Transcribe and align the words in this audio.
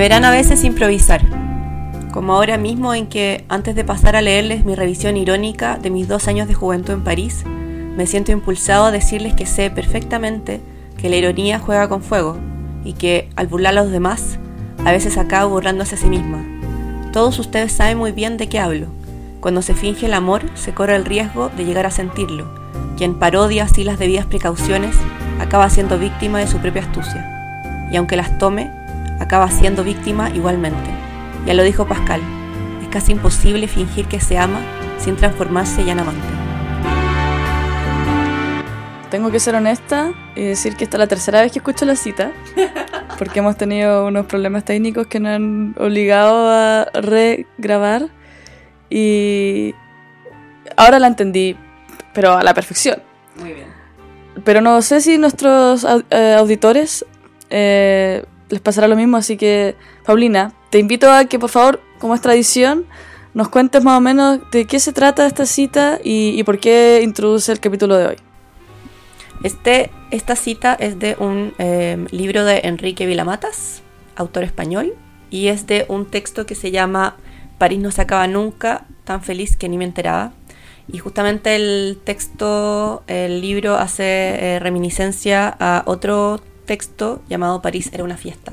Me 0.00 0.04
verán 0.04 0.24
a 0.24 0.30
veces 0.30 0.64
improvisar, 0.64 1.20
como 2.10 2.32
ahora 2.32 2.56
mismo 2.56 2.94
en 2.94 3.06
que, 3.06 3.44
antes 3.50 3.74
de 3.74 3.84
pasar 3.84 4.16
a 4.16 4.22
leerles 4.22 4.64
mi 4.64 4.74
revisión 4.74 5.18
irónica 5.18 5.76
de 5.76 5.90
mis 5.90 6.08
dos 6.08 6.26
años 6.26 6.48
de 6.48 6.54
juventud 6.54 6.94
en 6.94 7.04
París, 7.04 7.44
me 7.44 8.06
siento 8.06 8.32
impulsado 8.32 8.86
a 8.86 8.92
decirles 8.92 9.34
que 9.34 9.44
sé 9.44 9.68
perfectamente 9.68 10.62
que 10.96 11.10
la 11.10 11.16
ironía 11.16 11.58
juega 11.58 11.90
con 11.90 12.02
fuego 12.02 12.38
y 12.82 12.94
que, 12.94 13.28
al 13.36 13.48
burlar 13.48 13.76
a 13.76 13.82
los 13.82 13.92
demás, 13.92 14.38
a 14.86 14.90
veces 14.90 15.18
acaba 15.18 15.44
burlándose 15.44 15.96
a 15.96 15.98
sí 15.98 16.06
misma. 16.06 16.46
Todos 17.12 17.38
ustedes 17.38 17.70
saben 17.70 17.98
muy 17.98 18.12
bien 18.12 18.38
de 18.38 18.48
qué 18.48 18.58
hablo. 18.58 18.86
Cuando 19.40 19.60
se 19.60 19.74
finge 19.74 20.06
el 20.06 20.14
amor, 20.14 20.44
se 20.54 20.72
corre 20.72 20.96
el 20.96 21.04
riesgo 21.04 21.50
de 21.58 21.66
llegar 21.66 21.84
a 21.84 21.90
sentirlo. 21.90 22.50
Quien 22.96 23.18
parodia 23.18 23.64
así 23.64 23.84
las 23.84 23.98
debidas 23.98 24.24
precauciones 24.24 24.96
acaba 25.40 25.68
siendo 25.68 25.98
víctima 25.98 26.38
de 26.38 26.46
su 26.46 26.56
propia 26.56 26.84
astucia. 26.84 27.36
Y 27.92 27.96
aunque 27.96 28.16
las 28.16 28.38
tome, 28.38 28.79
acaba 29.20 29.48
siendo 29.50 29.84
víctima 29.84 30.30
igualmente. 30.30 30.90
Ya 31.46 31.54
lo 31.54 31.62
dijo 31.62 31.86
Pascal, 31.86 32.20
es 32.82 32.88
casi 32.88 33.12
imposible 33.12 33.68
fingir 33.68 34.06
que 34.06 34.18
se 34.18 34.36
ama 34.36 34.60
sin 34.98 35.16
transformarse 35.16 35.84
ya 35.84 35.92
en 35.92 36.00
amante. 36.00 36.26
Tengo 39.10 39.30
que 39.30 39.40
ser 39.40 39.54
honesta 39.54 40.12
y 40.34 40.42
decir 40.42 40.76
que 40.76 40.84
esta 40.84 40.96
es 40.96 41.00
la 41.00 41.06
tercera 41.06 41.40
vez 41.42 41.52
que 41.52 41.58
escucho 41.58 41.84
la 41.84 41.96
cita, 41.96 42.32
porque 43.18 43.40
hemos 43.40 43.56
tenido 43.56 44.06
unos 44.06 44.26
problemas 44.26 44.64
técnicos 44.64 45.06
que 45.06 45.20
nos 45.20 45.32
han 45.32 45.74
obligado 45.78 46.48
a 46.48 46.84
regrabar 46.94 48.08
y 48.88 49.74
ahora 50.76 50.98
la 50.98 51.08
entendí, 51.08 51.56
pero 52.14 52.32
a 52.32 52.42
la 52.42 52.54
perfección. 52.54 53.02
Muy 53.40 53.52
bien. 53.52 53.68
Pero 54.44 54.60
no 54.60 54.80
sé 54.80 55.00
si 55.00 55.18
nuestros 55.18 55.84
eh, 56.10 56.36
auditores 56.38 57.04
eh, 57.50 58.24
les 58.50 58.60
pasará 58.60 58.88
lo 58.88 58.96
mismo, 58.96 59.16
así 59.16 59.36
que 59.36 59.76
Paulina, 60.04 60.52
te 60.70 60.78
invito 60.78 61.10
a 61.10 61.24
que 61.24 61.38
por 61.38 61.50
favor, 61.50 61.80
como 61.98 62.14
es 62.14 62.20
tradición, 62.20 62.84
nos 63.32 63.48
cuentes 63.48 63.82
más 63.84 63.98
o 63.98 64.00
menos 64.00 64.40
de 64.50 64.66
qué 64.66 64.80
se 64.80 64.92
trata 64.92 65.26
esta 65.26 65.46
cita 65.46 65.98
y, 66.02 66.42
por 66.44 66.58
qué 66.58 67.00
introduce 67.02 67.52
el 67.52 67.60
capítulo 67.60 67.96
de 67.96 68.06
hoy. 68.06 68.16
Este, 69.42 69.90
esta 70.10 70.36
cita 70.36 70.74
es 70.74 70.98
de 70.98 71.16
un 71.18 71.54
eh, 71.58 72.06
libro 72.10 72.44
de 72.44 72.60
Enrique 72.64 73.06
Vilamatas, 73.06 73.82
autor 74.16 74.42
español, 74.42 74.94
y 75.30 75.46
es 75.46 75.66
de 75.66 75.86
un 75.88 76.06
texto 76.06 76.44
que 76.44 76.54
se 76.54 76.70
llama 76.70 77.16
París 77.58 77.78
no 77.78 77.90
se 77.90 78.02
acaba 78.02 78.26
nunca, 78.26 78.86
tan 79.04 79.22
feliz 79.22 79.56
que 79.56 79.68
ni 79.68 79.78
me 79.78 79.84
enteraba. 79.84 80.32
Y 80.88 80.98
justamente 80.98 81.54
el 81.54 81.98
texto, 82.02 83.04
el 83.06 83.40
libro 83.40 83.76
hace 83.76 84.56
eh, 84.56 84.58
reminiscencia 84.58 85.54
a 85.60 85.84
otro 85.86 86.40
texto 86.70 87.20
llamado 87.28 87.62
París 87.62 87.90
era 87.92 88.04
una 88.04 88.16
fiesta. 88.16 88.52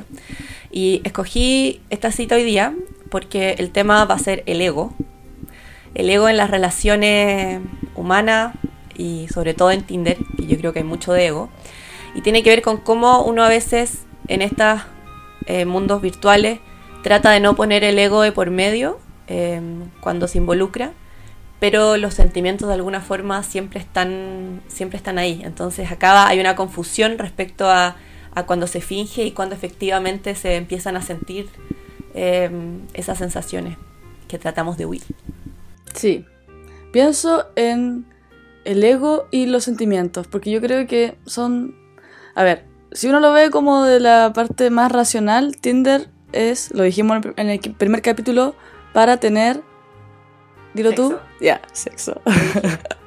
Y 0.72 1.02
escogí 1.04 1.82
esta 1.92 2.12
cita 2.12 2.34
hoy 2.34 2.44
día 2.44 2.74
porque 3.12 3.52
el 3.60 3.70
tema 3.70 4.06
va 4.06 4.16
a 4.16 4.20
ser 4.20 4.42
el 4.48 4.60
ego. 4.60 4.92
El 5.94 6.10
ego 6.10 6.28
en 6.28 6.36
las 6.36 6.50
relaciones 6.50 7.62
humanas 7.94 8.56
y 8.96 9.28
sobre 9.28 9.54
todo 9.54 9.70
en 9.70 9.84
Tinder, 9.84 10.18
que 10.36 10.48
yo 10.48 10.58
creo 10.58 10.74
que 10.74 10.80
hay 10.80 10.86
mucho 10.86 11.14
de 11.14 11.28
ego. 11.28 11.50
Y 12.16 12.22
tiene 12.22 12.42
que 12.42 12.50
ver 12.50 12.64
con 12.64 12.78
cómo 12.78 13.22
uno 13.22 13.44
a 13.44 13.50
veces 13.50 14.08
en 14.28 14.42
estos 14.42 14.82
eh, 15.46 15.66
mundos 15.66 16.02
virtuales 16.02 16.58
trata 17.04 17.30
de 17.30 17.40
no 17.40 17.56
poner 17.56 17.84
el 17.84 18.00
ego 18.00 18.24
de 18.24 18.32
por 18.32 18.50
medio 18.50 18.98
eh, 19.28 19.62
cuando 20.02 20.28
se 20.28 20.40
involucra, 20.40 20.94
pero 21.60 21.98
los 21.98 22.16
sentimientos 22.16 22.68
de 22.68 22.74
alguna 22.74 23.00
forma 23.00 23.44
siempre 23.44 23.80
están, 23.80 24.64
siempre 24.70 24.98
están 24.98 25.20
ahí. 25.20 25.40
Entonces 25.44 25.92
acá 25.92 26.28
hay 26.28 26.40
una 26.40 26.56
confusión 26.56 27.20
respecto 27.20 27.70
a 27.70 27.96
a 28.38 28.46
cuando 28.46 28.68
se 28.68 28.82
finge 28.82 29.24
y 29.26 29.32
cuando 29.32 29.56
efectivamente 29.56 30.36
se 30.36 30.58
empiezan 30.58 30.96
a 30.96 31.02
sentir 31.02 31.50
em, 32.14 32.82
esas 32.94 33.18
sensaciones 33.18 33.80
que 34.28 34.38
tratamos 34.38 34.78
de 34.78 34.86
huir. 34.86 35.02
Sí, 35.96 36.24
pienso 36.94 37.48
en 37.56 38.06
el 38.64 38.84
ego 38.84 39.28
y 39.32 39.48
los 39.48 39.64
sentimientos, 39.64 40.28
porque 40.28 40.52
yo 40.52 40.62
creo 40.62 40.86
que 40.86 41.16
son, 41.26 41.76
a 42.36 42.44
ver, 42.44 42.64
si 42.92 43.08
uno 43.08 43.20
lo 43.22 43.34
ve 43.34 43.50
como 43.50 43.86
de 43.86 44.00
la 44.00 44.34
parte 44.36 44.70
más 44.70 44.92
racional, 44.92 45.58
Tinder 45.58 46.08
es, 46.32 46.72
lo 46.76 46.84
dijimos 46.84 47.26
en 47.38 47.50
el 47.50 47.60
primer 47.60 48.04
capítulo, 48.04 48.54
para 48.94 49.18
tener, 49.18 49.64
dilo 50.76 50.92
tú, 50.92 51.18
ya, 51.42 51.60
sexo. 51.74 52.22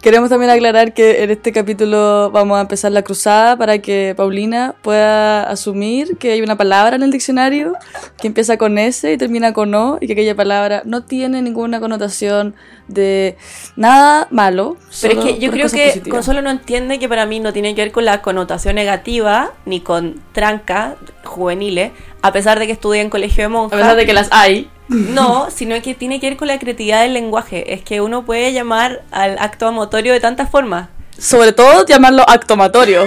Queremos 0.00 0.28
también 0.28 0.50
aclarar 0.50 0.92
que 0.92 1.22
en 1.22 1.30
este 1.30 1.52
capítulo 1.52 2.30
vamos 2.30 2.58
a 2.58 2.62
empezar 2.62 2.92
la 2.92 3.02
cruzada 3.02 3.56
para 3.56 3.78
que 3.78 4.14
Paulina 4.16 4.74
pueda 4.82 5.42
asumir 5.44 6.16
que 6.16 6.32
hay 6.32 6.42
una 6.42 6.56
palabra 6.56 6.96
en 6.96 7.02
el 7.02 7.10
diccionario 7.10 7.72
que 8.20 8.26
empieza 8.26 8.56
con 8.56 8.78
S 8.78 9.10
y 9.10 9.16
termina 9.16 9.52
con 9.52 9.74
O 9.74 9.98
y 10.00 10.06
que 10.06 10.12
aquella 10.12 10.34
palabra 10.34 10.82
no 10.84 11.04
tiene 11.04 11.42
ninguna 11.42 11.80
connotación 11.80 12.54
de 12.88 13.36
nada 13.76 14.28
malo. 14.30 14.76
Pero 15.00 15.20
es 15.20 15.26
que 15.26 15.38
yo 15.38 15.50
creo 15.50 15.68
que 15.68 16.02
Consuelo 16.08 16.42
no 16.42 16.50
entiende 16.50 16.98
que 16.98 17.08
para 17.08 17.26
mí 17.26 17.40
no 17.40 17.52
tiene 17.52 17.74
que 17.74 17.82
ver 17.82 17.92
con 17.92 18.04
la 18.04 18.22
connotación 18.22 18.74
negativa 18.74 19.52
ni 19.66 19.80
con 19.80 20.22
tranca 20.32 20.96
juveniles, 21.24 21.92
a 22.22 22.32
pesar 22.32 22.58
de 22.58 22.66
que 22.66 22.72
estudié 22.72 23.00
en 23.00 23.10
colegio 23.10 23.44
de 23.44 23.48
monjas. 23.48 23.78
A 23.78 23.82
pesar 23.82 23.96
de 23.96 24.06
que 24.06 24.12
las 24.12 24.28
hay. 24.32 24.68
No, 24.88 25.50
sino 25.50 25.80
que 25.82 25.94
tiene 25.94 26.18
que 26.20 26.30
ver 26.30 26.38
con 26.38 26.48
la 26.48 26.58
creatividad 26.58 27.02
del 27.02 27.14
lenguaje. 27.14 27.74
Es 27.74 27.82
que 27.82 28.00
uno 28.00 28.24
puede 28.24 28.52
llamar 28.52 29.02
al 29.10 29.38
acto 29.38 29.66
amatorio 29.66 30.12
de 30.12 30.20
tantas 30.20 30.50
formas. 30.50 30.88
Sobre 31.18 31.52
todo 31.52 31.84
llamarlo 31.84 32.24
acto 32.28 32.54
amatorio. 32.54 33.02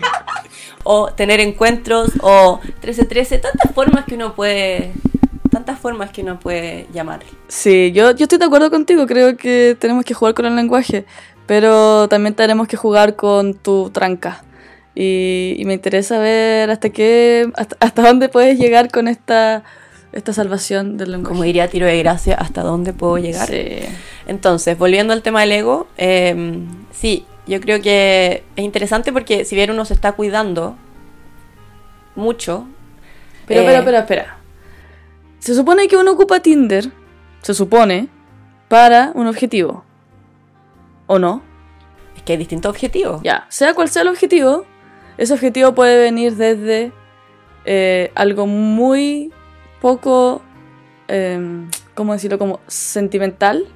o 0.82 1.12
tener 1.12 1.40
encuentros, 1.40 2.12
o 2.20 2.60
13-13, 2.82 3.40
tantas 3.40 3.72
formas 3.74 4.04
que 4.06 4.14
uno 4.14 4.34
puede 4.34 4.92
tantas 5.50 5.78
formas 5.78 6.10
que 6.10 6.22
uno 6.22 6.38
puede 6.38 6.86
llamar. 6.92 7.20
Sí, 7.48 7.92
yo, 7.92 8.10
yo 8.12 8.24
estoy 8.24 8.38
de 8.38 8.44
acuerdo 8.44 8.70
contigo, 8.70 9.06
creo 9.06 9.36
que 9.36 9.76
tenemos 9.78 10.04
que 10.04 10.14
jugar 10.14 10.34
con 10.34 10.46
el 10.46 10.54
lenguaje, 10.54 11.04
pero 11.46 12.08
también 12.08 12.34
tenemos 12.34 12.68
que 12.68 12.76
jugar 12.76 13.16
con 13.16 13.54
tu 13.54 13.90
tranca. 13.90 14.42
Y, 14.94 15.62
me 15.64 15.74
interesa 15.74 16.18
ver 16.18 16.70
hasta 16.70 16.90
qué, 16.90 17.50
hasta 17.80 18.02
dónde 18.02 18.28
puedes 18.28 18.58
llegar 18.58 18.90
con 18.90 19.06
esta 19.06 19.62
esta 20.12 20.32
salvación 20.32 20.96
del 20.96 21.12
lenguaje. 21.12 21.28
Como 21.32 21.42
diría 21.44 21.68
Tiro 21.68 21.86
de 21.86 21.98
Gracia, 21.98 22.34
¿hasta 22.34 22.62
dónde 22.62 22.92
puedo 22.92 23.18
llegar? 23.18 23.50
Entonces, 24.26 24.78
volviendo 24.78 25.12
al 25.12 25.22
tema 25.22 25.40
del 25.40 25.52
ego, 25.52 25.86
em, 25.96 26.66
sí, 26.90 27.26
yo 27.46 27.60
creo 27.60 27.80
que 27.80 28.44
es 28.56 28.64
interesante 28.64 29.12
porque 29.12 29.44
si 29.44 29.54
bien 29.54 29.70
uno 29.70 29.84
se 29.84 29.94
está 29.94 30.12
cuidando 30.12 30.76
mucho... 32.14 32.66
Pero, 33.46 33.64
pero, 33.64 33.78
eh, 33.78 33.82
pero, 33.84 33.98
espera. 33.98 34.38
Se 35.38 35.54
supone 35.54 35.88
que 35.88 35.96
uno 35.96 36.12
ocupa 36.12 36.40
Tinder, 36.40 36.90
se 37.40 37.54
supone, 37.54 38.08
para 38.68 39.12
un 39.14 39.26
objetivo. 39.26 39.84
¿O 41.06 41.18
no? 41.18 41.42
Es 42.14 42.22
que 42.22 42.32
hay 42.32 42.38
distintos 42.38 42.68
objetivos. 42.68 43.22
Ya, 43.22 43.46
sea 43.48 43.72
cual 43.72 43.88
sea 43.88 44.02
el 44.02 44.08
objetivo, 44.08 44.66
ese 45.16 45.32
objetivo 45.32 45.74
puede 45.74 45.98
venir 45.98 46.36
desde 46.36 46.92
eh, 47.64 48.12
algo 48.14 48.46
muy 48.46 49.32
poco, 49.80 50.42
eh, 51.08 51.66
¿cómo 51.94 52.12
decirlo? 52.12 52.38
Como 52.38 52.60
sentimental 52.66 53.66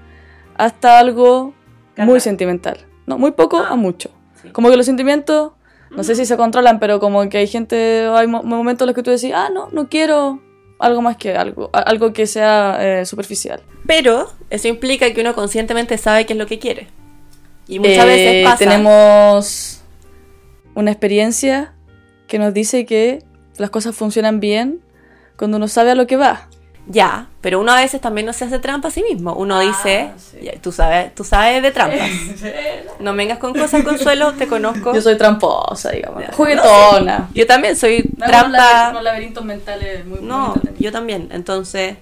hasta 0.57 0.99
algo 0.99 1.55
muy 1.97 2.21
sentimental. 2.21 2.79
No, 3.07 3.19
muy 3.19 3.33
poco 3.33 3.59
ah. 3.59 3.71
a 3.71 3.77
mucho. 3.77 4.11
Como 4.53 4.71
que 4.71 4.77
los 4.77 4.87
sentimientos, 4.87 5.53
no 5.91 6.05
sé 6.05 6.15
si 6.15 6.27
se 6.27 6.37
controlan, 6.37 6.81
pero 6.81 7.01
como 7.01 7.29
que 7.29 7.39
hay 7.39 7.47
gente, 7.47 8.07
hay 8.13 8.27
momentos 8.27 8.85
en 8.85 8.87
los 8.89 8.95
que 8.95 9.03
tú 9.03 9.11
decís, 9.11 9.33
ah, 9.35 9.51
no, 9.53 9.69
no 9.71 9.89
quiero 9.89 10.41
algo 10.79 11.01
más 11.01 11.17
que 11.17 11.37
algo, 11.37 11.71
algo 11.73 12.13
que 12.13 12.27
sea 12.27 12.79
eh, 12.81 13.07
superficial. 13.07 13.61
Pero 13.87 14.33
eso 14.51 14.69
implica 14.69 15.13
que 15.13 15.21
uno 15.21 15.35
conscientemente 15.35 15.97
sabe 15.99 16.27
qué 16.27 16.33
es 16.33 16.39
lo 16.39 16.47
que 16.47 16.59
quiere. 16.59 16.89
Y 17.69 17.79
muchas 17.79 18.05
veces 18.05 18.35
eh, 18.35 18.45
pasa. 18.45 18.59
Tenemos 18.59 19.83
una 20.75 20.91
experiencia 20.91 21.75
que 22.27 22.39
nos 22.39 22.53
dice 22.53 22.85
que 22.85 23.23
las 23.59 23.71
cosas 23.71 23.95
funcionan 23.95 24.41
bien 24.41 24.81
cuando 25.37 25.57
uno 25.57 25.69
sabe 25.69 25.93
a 25.93 25.95
lo 25.95 26.07
que 26.07 26.17
va. 26.17 26.49
Ya, 26.89 27.29
pero 27.41 27.61
uno 27.61 27.73
a 27.73 27.81
veces 27.81 28.01
también 28.01 28.27
no 28.27 28.33
se 28.33 28.45
hace 28.45 28.59
trampa 28.59 28.89
a 28.89 28.91
sí 28.91 29.05
mismo. 29.09 29.35
Uno 29.35 29.57
ah, 29.57 29.61
dice, 29.61 30.11
tú 30.61 30.73
sabes, 30.73 31.15
tú 31.15 31.23
sabes 31.23 31.63
de 31.63 31.71
trampas. 31.71 32.11
no 32.99 33.15
vengas 33.15 33.39
con 33.39 33.55
cosas, 33.55 33.85
Consuelo, 33.85 34.33
te 34.33 34.49
conozco. 34.49 34.93
Yo 34.93 35.01
soy 35.01 35.17
tramposa, 35.17 35.91
digamos. 35.93 36.25
Juguetona. 36.33 37.29
yo 37.35 37.47
también 37.47 37.77
soy 37.77 38.03
trampa. 38.19 38.89
Unos 38.91 39.03
laberintos 39.05 39.45
mentales 39.45 40.05
muy 40.05 40.21
No, 40.23 40.55
yo 40.79 40.91
también. 40.91 41.29
Entonces, 41.31 41.99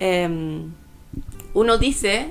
em, 0.00 0.72
uno 1.52 1.76
dice, 1.76 2.28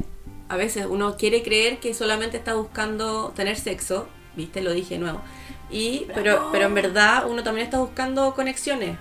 a 0.50 0.58
veces 0.58 0.88
uno 0.90 1.16
quiere 1.16 1.44
creer 1.44 1.78
que 1.78 1.94
solamente 1.94 2.38
está 2.38 2.56
buscando 2.56 3.34
tener 3.36 3.56
sexo, 3.56 4.08
¿viste? 4.36 4.62
Lo 4.62 4.74
dije 4.74 4.98
nuevo. 4.98 5.22
Y, 5.70 6.08
pero, 6.14 6.50
pero 6.52 6.66
en 6.66 6.74
verdad 6.74 7.26
uno 7.30 7.44
también 7.44 7.66
está 7.66 7.78
buscando 7.78 8.34
conexiones. 8.34 8.98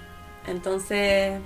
Entonces 0.47 1.41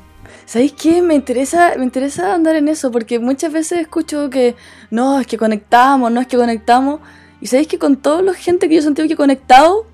¿Sabéis 0.44 0.72
qué? 0.72 1.02
Me 1.02 1.14
interesa, 1.14 1.74
me 1.76 1.84
interesa 1.84 2.34
andar 2.34 2.56
en 2.56 2.68
eso, 2.68 2.90
porque 2.90 3.18
muchas 3.18 3.52
veces 3.52 3.80
escucho 3.80 4.30
que 4.30 4.54
no, 4.90 5.20
es 5.20 5.26
que 5.26 5.38
conectamos, 5.38 6.10
no 6.10 6.20
es 6.20 6.26
que 6.26 6.36
conectamos. 6.36 7.00
Y 7.40 7.46
sabéis 7.48 7.68
que 7.68 7.78
con 7.78 7.96
toda 7.96 8.22
la 8.22 8.34
gente 8.34 8.68
que 8.68 8.74
yo 8.74 8.80
he 8.80 8.84
sentido 8.84 9.06
que 9.06 9.14
he 9.14 9.16
conectado, 9.16 9.86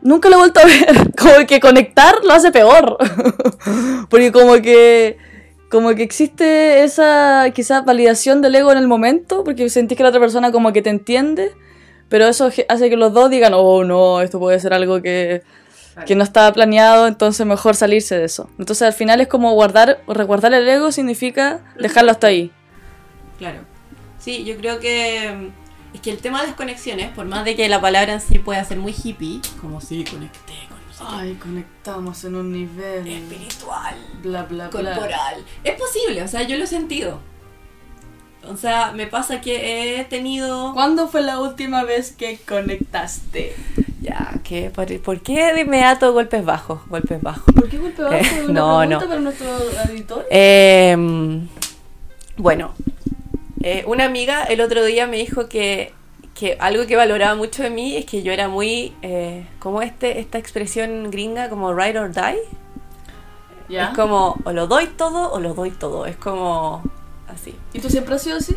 nunca 0.00 0.28
lo 0.28 0.36
he 0.36 0.38
vuelto 0.38 0.60
a 0.60 0.64
ver. 0.64 1.12
Como 1.18 1.46
que 1.46 1.60
conectar 1.60 2.16
lo 2.24 2.32
hace 2.32 2.50
peor. 2.50 2.98
Porque 4.08 4.32
como 4.32 4.54
que 4.60 5.18
como 5.70 5.94
que 5.94 6.02
existe 6.02 6.82
esa 6.82 7.50
quizás 7.54 7.82
validación 7.86 8.42
del 8.42 8.54
ego 8.56 8.72
en 8.72 8.78
el 8.78 8.86
momento, 8.86 9.42
porque 9.42 9.70
sentís 9.70 9.96
que 9.96 10.02
la 10.02 10.10
otra 10.10 10.20
persona 10.20 10.52
como 10.52 10.70
que 10.70 10.82
te 10.82 10.90
entiende, 10.90 11.52
pero 12.10 12.28
eso 12.28 12.50
hace 12.68 12.90
que 12.90 12.96
los 12.98 13.14
dos 13.14 13.30
digan, 13.30 13.54
oh 13.54 13.82
no, 13.82 14.20
esto 14.20 14.38
puede 14.38 14.60
ser 14.60 14.74
algo 14.74 15.00
que, 15.00 15.42
que 16.06 16.14
no 16.14 16.24
estaba 16.24 16.52
planeado, 16.52 17.06
entonces 17.06 17.46
mejor 17.46 17.76
salirse 17.76 18.16
de 18.16 18.24
eso. 18.24 18.48
Entonces 18.58 18.82
al 18.82 18.92
final 18.92 19.20
es 19.20 19.28
como 19.28 19.52
guardar, 19.52 20.02
resguardar 20.06 20.54
el 20.54 20.68
ego 20.68 20.92
significa 20.92 21.60
dejarlo 21.78 22.10
hasta 22.10 22.28
ahí. 22.28 22.50
Claro. 23.38 23.60
Sí, 24.18 24.44
yo 24.44 24.56
creo 24.56 24.78
que 24.78 25.50
es 25.92 26.00
que 26.00 26.10
el 26.10 26.18
tema 26.18 26.40
de 26.40 26.48
las 26.48 26.56
conexiones, 26.56 27.10
por 27.10 27.26
más 27.26 27.44
de 27.44 27.56
que 27.56 27.68
la 27.68 27.80
palabra 27.80 28.14
en 28.14 28.20
sí 28.20 28.38
pueda 28.38 28.64
ser 28.64 28.78
muy 28.78 28.92
hippie, 28.92 29.40
como 29.60 29.80
si 29.80 30.04
conecté 30.04 30.54
con 30.68 30.78
no 30.86 30.92
sé 30.92 31.02
Ay, 31.04 31.34
conectamos 31.34 32.24
en 32.24 32.36
un 32.36 32.52
nivel 32.52 33.06
espiritual, 33.06 33.96
bla 34.22 34.44
bla 34.44 34.70
corporal. 34.70 35.44
Es 35.64 35.74
posible, 35.74 36.22
o 36.22 36.28
sea, 36.28 36.42
yo 36.42 36.56
lo 36.56 36.64
he 36.64 36.68
sentido. 36.68 37.20
O 38.48 38.56
sea, 38.56 38.92
me 38.92 39.06
pasa 39.06 39.40
que 39.40 40.00
he 40.00 40.04
tenido... 40.04 40.72
¿Cuándo 40.74 41.08
fue 41.08 41.22
la 41.22 41.38
última 41.38 41.84
vez 41.84 42.12
que 42.12 42.38
conectaste? 42.38 43.54
Ya, 44.00 44.40
¿qué? 44.42 44.70
¿Por, 44.70 45.00
por 45.00 45.20
qué 45.20 45.52
de 45.52 45.60
inmediato 45.60 46.12
golpes 46.12 46.44
bajos? 46.44 46.80
Golpes 46.88 47.22
bajos. 47.22 47.54
¿Por 47.54 47.68
qué 47.68 47.78
golpe 47.78 48.02
bajo? 48.02 48.14
Eh, 48.14 48.44
¿Una 48.48 48.52
no, 48.52 48.78
pregunta 48.78 49.04
no. 49.04 49.08
para 49.08 49.20
nuestro 49.20 49.48
editor? 49.88 50.26
Eh, 50.30 50.96
bueno, 52.36 52.74
eh, 53.62 53.84
una 53.86 54.04
amiga 54.04 54.42
el 54.44 54.60
otro 54.60 54.84
día 54.84 55.06
me 55.06 55.18
dijo 55.18 55.48
que, 55.48 55.94
que 56.34 56.56
algo 56.58 56.86
que 56.86 56.96
valoraba 56.96 57.36
mucho 57.36 57.62
de 57.62 57.70
mí 57.70 57.96
es 57.96 58.06
que 58.06 58.24
yo 58.24 58.32
era 58.32 58.48
muy, 58.48 58.92
eh, 59.02 59.46
como 59.60 59.82
este, 59.82 60.18
esta 60.18 60.38
expresión 60.38 61.10
gringa, 61.12 61.48
como 61.48 61.72
ride 61.72 62.00
or 62.00 62.12
die. 62.12 62.40
¿Ya? 63.68 63.90
Es 63.90 63.96
como, 63.96 64.36
o 64.44 64.52
lo 64.52 64.66
doy 64.66 64.88
todo 64.88 65.30
o 65.32 65.38
lo 65.38 65.54
doy 65.54 65.70
todo. 65.70 66.06
Es 66.06 66.16
como 66.16 66.82
así. 67.32 67.54
¿Y 67.72 67.80
tú 67.80 67.90
siempre 67.90 68.14
has 68.14 68.22
sido 68.22 68.36
así? 68.36 68.56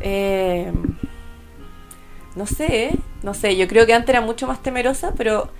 Eh, 0.00 0.72
no 2.34 2.46
sé, 2.46 2.84
¿eh? 2.86 2.98
no 3.22 3.34
sé. 3.34 3.56
Yo 3.56 3.68
creo 3.68 3.86
que 3.86 3.94
antes 3.94 4.10
era 4.10 4.20
mucho 4.20 4.46
más 4.46 4.62
temerosa, 4.62 5.12
pero 5.16 5.50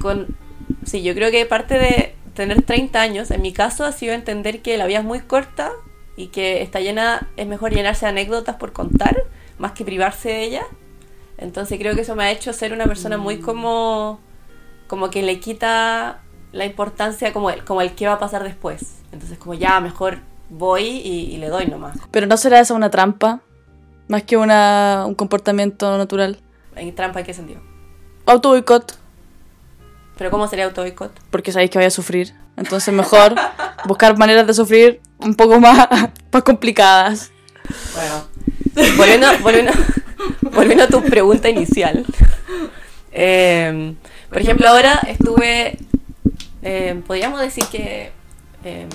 con. 0.00 0.36
Sí, 0.84 1.02
yo 1.02 1.14
creo 1.14 1.30
que 1.30 1.44
parte 1.46 1.78
de 1.78 2.14
tener 2.34 2.62
30 2.62 3.00
años, 3.00 3.30
en 3.30 3.42
mi 3.42 3.52
caso, 3.52 3.84
ha 3.84 3.92
sido 3.92 4.14
entender 4.14 4.62
que 4.62 4.76
la 4.76 4.86
vida 4.86 4.98
es 4.98 5.04
muy 5.04 5.20
corta 5.20 5.72
y 6.16 6.28
que 6.28 6.62
está 6.62 6.80
llena. 6.80 7.28
Es 7.36 7.46
mejor 7.46 7.72
llenarse 7.72 8.06
de 8.06 8.10
anécdotas 8.10 8.56
por 8.56 8.72
contar, 8.72 9.24
más 9.58 9.72
que 9.72 9.84
privarse 9.84 10.30
de 10.30 10.44
ellas. 10.44 10.66
Entonces 11.36 11.78
creo 11.78 11.94
que 11.94 12.02
eso 12.02 12.16
me 12.16 12.24
ha 12.24 12.30
hecho 12.30 12.52
ser 12.52 12.72
una 12.72 12.86
persona 12.86 13.18
muy 13.18 13.38
como. 13.38 14.20
como 14.86 15.10
que 15.10 15.22
le 15.22 15.40
quita 15.40 16.20
la 16.52 16.64
importancia 16.64 17.32
como 17.32 17.50
el, 17.50 17.64
como 17.64 17.82
el 17.82 17.94
qué 17.94 18.06
va 18.06 18.14
a 18.14 18.18
pasar 18.18 18.44
después. 18.44 19.02
Entonces, 19.12 19.38
como 19.38 19.54
ya, 19.54 19.80
mejor 19.80 20.20
voy 20.50 20.82
y, 20.84 21.34
y 21.34 21.36
le 21.38 21.48
doy 21.48 21.66
nomás. 21.66 21.96
Pero 22.10 22.26
no 22.26 22.36
será 22.36 22.60
esa 22.60 22.74
una 22.74 22.90
trampa, 22.90 23.40
más 24.08 24.22
que 24.22 24.36
una, 24.36 25.04
un 25.06 25.14
comportamiento 25.14 25.96
natural. 25.98 26.38
¿En 26.76 26.94
trampa 26.94 27.20
en 27.20 27.26
qué 27.26 27.34
sentido? 27.34 27.60
Auto 28.26 28.50
boicot, 28.50 28.98
¿Pero 30.16 30.30
cómo 30.30 30.46
sería 30.46 30.64
auto 30.66 30.82
boicot? 30.82 31.12
porque 31.30 31.50
sabéis 31.52 31.70
que 31.70 31.78
vaya 31.78 31.88
a 31.88 31.90
sufrir. 31.90 32.34
Entonces 32.56 32.94
mejor 32.94 33.34
buscar 33.86 34.16
maneras 34.16 34.46
de 34.46 34.54
sufrir 34.54 35.00
un 35.18 35.34
poco 35.34 35.58
más, 35.60 35.88
más 36.32 36.42
complicadas. 36.42 37.30
Bueno. 37.94 38.94
Volviendo, 38.96 39.26
volviendo, 39.42 39.72
volviendo 40.42 40.84
a 40.84 40.88
tu 40.88 41.02
pregunta 41.02 41.48
inicial. 41.48 42.04
Eh, 43.12 43.94
por 44.28 44.40
ejemplo, 44.40 44.68
ahora 44.68 45.00
estuve. 45.06 45.78
eh, 46.62 47.00
podríamos 47.06 47.40
decir 47.40 47.64
que 47.66 48.10
eh, 48.64 48.88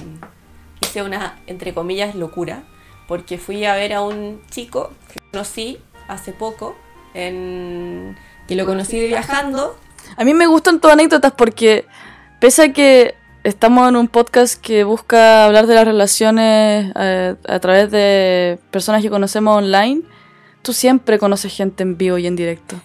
hice 0.89 1.03
una, 1.03 1.37
entre 1.47 1.73
comillas, 1.73 2.15
locura. 2.15 2.63
Porque 3.07 3.37
fui 3.37 3.65
a 3.65 3.75
ver 3.75 3.93
a 3.93 4.01
un 4.01 4.41
chico 4.49 4.91
que 5.11 5.19
conocí 5.31 5.79
hace 6.07 6.31
poco. 6.31 6.75
En, 7.13 8.17
que 8.47 8.55
lo 8.55 8.65
conocí 8.65 8.99
viajando. 8.99 9.77
A 10.17 10.23
mí 10.23 10.33
me 10.33 10.47
gustan 10.47 10.79
tus 10.79 10.91
anécdotas 10.91 11.31
porque, 11.33 11.85
pese 12.39 12.63
a 12.63 12.73
que 12.73 13.15
estamos 13.43 13.87
en 13.87 13.95
un 13.95 14.07
podcast 14.07 14.59
que 14.61 14.83
busca 14.83 15.45
hablar 15.45 15.67
de 15.67 15.75
las 15.75 15.85
relaciones 15.85 16.91
eh, 16.95 17.35
a 17.47 17.59
través 17.59 17.89
de 17.91 18.59
personas 18.71 19.01
que 19.01 19.09
conocemos 19.09 19.57
online, 19.57 20.01
tú 20.61 20.73
siempre 20.73 21.19
conoces 21.19 21.55
gente 21.55 21.83
en 21.83 21.97
vivo 21.97 22.17
y 22.17 22.27
en 22.27 22.35
directo. 22.35 22.75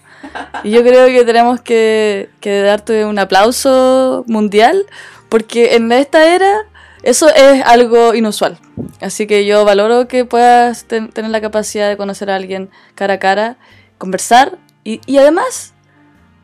Y 0.63 0.71
yo 0.71 0.83
creo 0.83 1.07
que 1.07 1.25
tenemos 1.25 1.61
que, 1.61 2.31
que 2.41 2.63
darte 2.63 3.05
un 3.05 3.19
aplauso 3.19 4.25
mundial 4.27 4.87
porque 5.29 5.75
en 5.75 5.93
esta 5.93 6.35
era 6.35 6.67
eso 7.05 7.29
es 7.35 7.63
algo 7.65 8.15
inusual. 8.15 8.59
Así 9.01 9.27
que 9.27 9.45
yo 9.47 9.65
valoro 9.65 10.09
que 10.09 10.25
puedas 10.25 10.85
ten- 10.85 11.11
tener 11.11 11.31
la 11.31 11.41
capacidad 11.41 11.89
de 11.89 11.97
conocer 11.97 12.31
a 12.31 12.37
alguien 12.37 12.71
cara 12.95 13.15
a 13.15 13.19
cara, 13.19 13.57
conversar 13.99 14.59
y, 14.83 15.01
y 15.07 15.19
además 15.19 15.75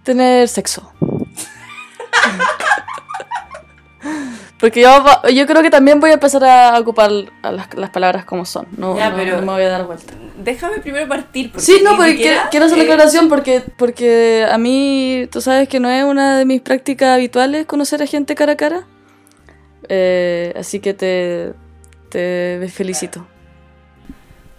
tener 0.05 0.49
sexo. 0.49 0.93
Porque 4.59 4.83
yo, 4.83 5.05
yo 5.33 5.47
creo 5.47 5.63
que 5.63 5.71
también 5.71 6.01
voy 6.01 6.11
a 6.11 6.15
empezar 6.15 6.45
a 6.45 6.79
ocupar 6.79 7.11
a 7.43 7.51
las, 7.51 7.73
las 7.75 7.89
palabras 7.91 8.27
como 8.27 8.45
son. 8.45 8.67
No, 8.77 8.95
Ya, 8.97 9.09
no- 9.11 9.17
pero- 9.17 9.37
no 9.37 9.47
me 9.47 9.53
voy 9.53 9.63
a 9.63 9.69
dar 9.71 9.87
vuelta. 9.87 10.13
Déjame 10.37 10.79
primero 10.81 11.07
partir. 11.09 11.51
Porque 11.51 11.65
Sí, 11.65 11.81
no, 11.83 11.97
porque 11.97 12.13
siquiera, 12.13 12.35
quiero, 12.37 12.51
quiero 12.51 12.67
hacer 12.67 12.79
la 12.79 12.85
eh, 12.85 12.87
aclaración 12.93 13.29
porque, 13.29 13.63
porque 13.77 14.47
a 14.51 14.57
mí, 14.59 15.27
tú 15.33 15.41
sabes 15.41 15.69
que 15.69 15.81
no 15.81 15.89
es 15.91 16.05
una 16.05 16.37
de 16.39 16.45
mis 16.47 16.61
prácticas 16.63 17.09
habituales 17.15 17.67
conocer 17.67 18.03
a 18.03 18.07
gente 18.07 18.35
cara 18.35 18.53
a 18.53 18.57
cara. 18.57 18.87
Eh, 19.93 20.55
así 20.57 20.79
que 20.79 20.95
te, 20.95 21.53
te 22.09 22.69
felicito. 22.73 23.27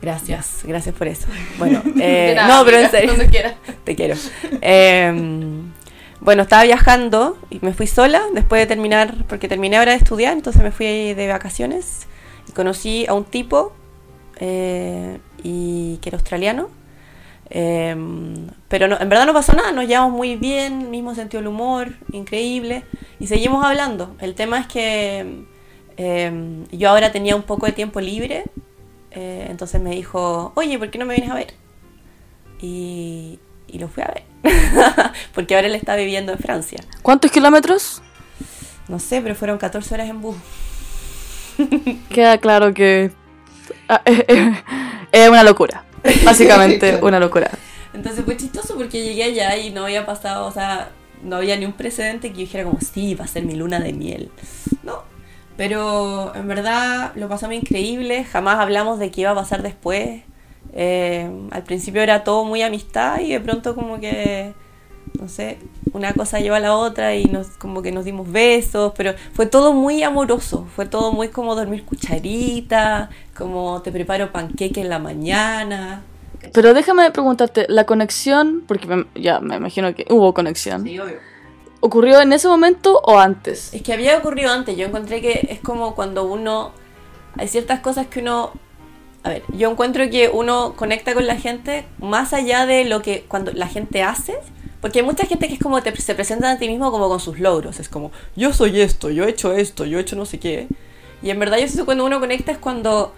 Gracias, 0.01 0.62
gracias 0.63 0.94
por 0.94 1.07
eso. 1.07 1.28
Bueno, 1.57 1.81
eh, 2.00 2.36
no, 2.48 2.66
pero 2.66 2.78
en 2.78 2.92
serio. 2.92 3.13
Te 3.86 3.96
quiero. 3.96 4.15
Eh, 4.62 5.13
bueno, 6.20 6.44
estaba 6.44 6.63
viajando 6.63 7.38
y 7.50 7.60
me 7.62 7.74
fui 7.74 7.88
sola 7.88 8.22
después 8.34 8.62
de 8.62 8.67
terminar, 8.67 9.15
porque 9.27 9.48
terminé 9.48 9.77
ahora 9.77 9.91
de 9.91 9.98
estudiar, 9.98 10.34
entonces 10.34 10.62
me 10.62 10.72
fui 10.72 11.13
de 11.13 11.27
vacaciones 11.27 12.08
y 12.48 12.51
conocí 12.51 13.06
a 13.08 13.13
un 13.13 13.25
tipo 13.25 13.74
eh, 14.38 15.20
y 15.44 15.98
que 15.98 16.10
era 16.10 16.17
australiano. 16.17 16.70
Eh, 17.53 17.96
pero 18.70 18.88
no, 18.88 18.98
en 19.00 19.10
verdad 19.10 19.25
no 19.25 19.34
pasó 19.34 19.51
nada, 19.53 19.74
nos 19.74 19.86
llevamos 19.86 20.13
muy 20.13 20.38
bien, 20.38 20.89
mismo 20.89 21.13
sentido 21.13 21.41
del 21.41 21.50
humor, 21.50 21.89
increíble, 22.13 22.86
y 23.20 23.27
seguimos 23.27 23.65
hablando. 23.65 24.15
El 24.20 24.36
tema 24.36 24.60
es 24.60 24.67
que 24.67 25.43
eh, 25.98 26.65
yo 26.72 26.89
ahora 26.89 27.12
tenía 27.12 27.36
un 27.36 27.43
poco 27.43 27.65
de 27.65 27.74
tiempo 27.74 28.00
libre, 28.00 28.46
eh, 29.12 29.48
entonces 29.50 29.81
me 29.81 29.91
dijo, 29.91 30.53
oye, 30.55 30.79
¿por 30.79 30.89
qué 30.89 30.98
no 30.98 31.05
me 31.05 31.13
vienes 31.13 31.29
a 31.29 31.36
ver? 31.36 31.53
Y, 32.62 33.38
y 33.67 33.79
lo 33.79 33.89
fui 33.89 34.03
a 34.03 34.13
ver, 34.13 34.24
porque 35.36 35.55
ahora 35.55 35.67
él 35.67 35.75
está 35.75 35.98
viviendo 35.98 36.31
en 36.31 36.39
Francia. 36.39 36.79
¿Cuántos 37.01 37.31
kilómetros? 37.31 38.01
No 38.88 38.98
sé, 38.98 39.20
pero 39.22 39.36
fueron 39.36 39.58
14 39.58 39.93
horas 39.93 40.10
en 40.10 40.22
bus. 40.22 40.38
Queda 42.10 42.38
claro 42.38 42.74
que 42.74 43.12
ah, 43.89 44.01
es 45.12 45.29
una 45.29 45.43
locura. 45.43 45.84
Básicamente 46.25 47.00
una 47.01 47.20
locura. 47.20 47.51
Entonces 47.93 48.24
fue 48.24 48.38
chistoso 48.38 48.75
porque 48.75 49.03
llegué 49.03 49.24
allá 49.24 49.58
y 49.58 49.72
no 49.72 49.84
había 49.84 50.05
pasado, 50.05 50.48
o 50.48 50.51
sea, 50.51 50.91
no 51.24 51.36
había 51.36 51.58
ni 51.58 51.65
un 51.65 51.74
precedente 51.74 52.29
que 52.29 52.36
yo 52.36 52.39
dijera 52.41 52.63
como, 52.63 52.79
sí, 52.79 53.15
va 53.15 53.25
a 53.25 53.27
ser 53.27 53.43
mi 53.43 53.55
luna 53.55 53.79
de 53.79 53.93
miel. 53.93 54.31
No, 54.84 55.03
pero 55.58 56.34
en 56.36 56.48
verdad 56.48 57.12
lo 57.15 57.27
pasamos 57.27 57.55
increíble, 57.55 58.24
jamás 58.24 58.60
hablamos 58.60 59.00
de 59.00 59.12
qué 59.12 59.22
iba 59.22 59.31
a 59.31 59.36
pasar 59.36 59.62
después. 59.62 60.22
Eh, 60.74 61.29
al 61.51 61.63
principio 61.63 62.01
era 62.01 62.24
todo 62.24 62.46
muy 62.46 62.62
amistad 62.62 63.20
y 63.20 63.31
de 63.31 63.39
pronto 63.41 63.75
como 63.75 64.00
que, 64.00 64.53
no 65.20 65.27
sé, 65.27 65.58
una 65.94 66.13
cosa 66.13 66.39
lleva 66.39 66.58
a 66.58 66.60
la 66.60 66.75
otra 66.75 67.15
y 67.15 67.25
nos 67.25 67.48
como 67.58 67.82
que 67.82 67.91
nos 67.91 68.06
dimos 68.06 68.32
besos, 68.32 68.94
pero 68.96 69.13
fue 69.34 69.46
todo 69.46 69.74
muy 69.74 70.03
amoroso, 70.03 70.68
fue 70.75 70.86
todo 70.86 71.12
muy 71.12 71.27
como 71.30 71.56
dormir 71.56 71.84
cucharita, 71.86 73.10
como 73.36 73.82
te 73.82 73.91
preparo 73.91 74.32
panqueque 74.32 74.82
en 74.82 74.89
la 74.89 75.00
mañana. 75.00 76.03
Pero 76.53 76.74
déjame 76.74 77.12
preguntarte, 77.12 77.65
la 77.70 77.86
conexión, 77.86 78.63
porque 78.68 78.88
me- 78.88 79.06
ya 79.15 79.39
me 79.39 79.56
imagino 79.58 79.94
que 79.94 80.06
hubo 80.10 80.34
conexión, 80.34 80.82
obvio. 80.82 81.06
¿ocurrió 81.82 82.20
en 82.22 82.34
ese 82.34 82.48
momento 82.48 83.00
o 83.03 83.20
antes? 83.20 83.74
Es 83.74 83.82
que 83.84 83.94
había 83.94 84.18
ocurrido 84.18 84.51
antes. 84.51 84.75
Yo 84.77 84.86
encontré 84.88 85.22
que 85.22 85.48
es 85.50 85.60
como 85.60 85.94
cuando 85.96 86.25
uno. 86.25 86.72
Hay 87.38 87.48
ciertas 87.48 87.80
cosas 87.80 88.08
que 88.08 88.20
uno. 88.22 88.51
A 89.24 89.30
ver, 89.30 89.44
yo 89.50 89.70
encuentro 89.70 90.10
que 90.10 90.30
uno 90.34 90.74
conecta 90.75 91.13
con 91.13 91.27
la 91.27 91.36
gente 91.36 91.86
más 92.00 92.34
allá 92.34 92.65
de 92.65 92.86
lo 92.86 93.01
que 93.03 93.24
cuando 93.27 93.51
la 93.53 93.68
gente 93.68 94.01
hace. 94.03 94.38
Porque 94.82 95.00
hay 95.00 95.06
mucha 95.06 95.26
gente 95.26 95.48
que 95.48 95.54
es 95.54 95.60
como 95.60 95.82
te, 95.84 95.96
se 95.96 96.16
presenta 96.16 96.50
a 96.52 96.58
ti 96.58 96.68
mismo 96.68 96.92
como 96.92 97.08
con 97.08 97.20
sus 97.20 97.40
logros. 97.40 97.80
Es 97.80 97.88
como, 97.88 98.12
yo 98.36 98.52
soy 98.52 98.82
esto, 98.82 99.10
yo 99.12 99.26
he 99.26 99.30
hecho 99.30 99.54
esto, 99.54 99.86
yo 99.86 99.98
he 100.00 100.02
hecho 100.02 100.16
no 100.16 100.26
sé 100.26 100.40
qué. 100.40 100.68
Y 101.22 101.30
en 101.30 101.40
verdad 101.40 101.60
yo 101.60 101.68
sé 101.68 101.78
que 101.78 101.86
cuando 101.86 102.04
uno 102.06 102.20
conecta 102.20 102.52
es 102.52 102.58
cuando 102.58 103.14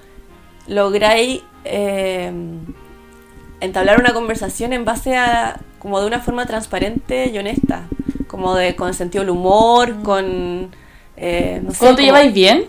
lográis 0.67 1.41
eh, 1.63 2.31
entablar 3.61 3.99
una 3.99 4.13
conversación 4.13 4.73
en 4.73 4.85
base 4.85 5.15
a 5.15 5.59
como 5.79 5.99
de 5.99 6.07
una 6.07 6.19
forma 6.19 6.45
transparente 6.45 7.29
y 7.33 7.37
honesta 7.37 7.87
como 8.27 8.55
de 8.55 8.75
con 8.75 8.93
sentido 8.93 9.23
del 9.23 9.29
humor, 9.31 9.95
con... 10.03 10.69
Eh, 11.17 11.61
no 11.63 11.71
sé, 11.71 11.77
¿Cómo 11.79 11.91
te 11.91 11.95
como- 11.97 12.05
lleváis 12.07 12.33
bien? 12.33 12.65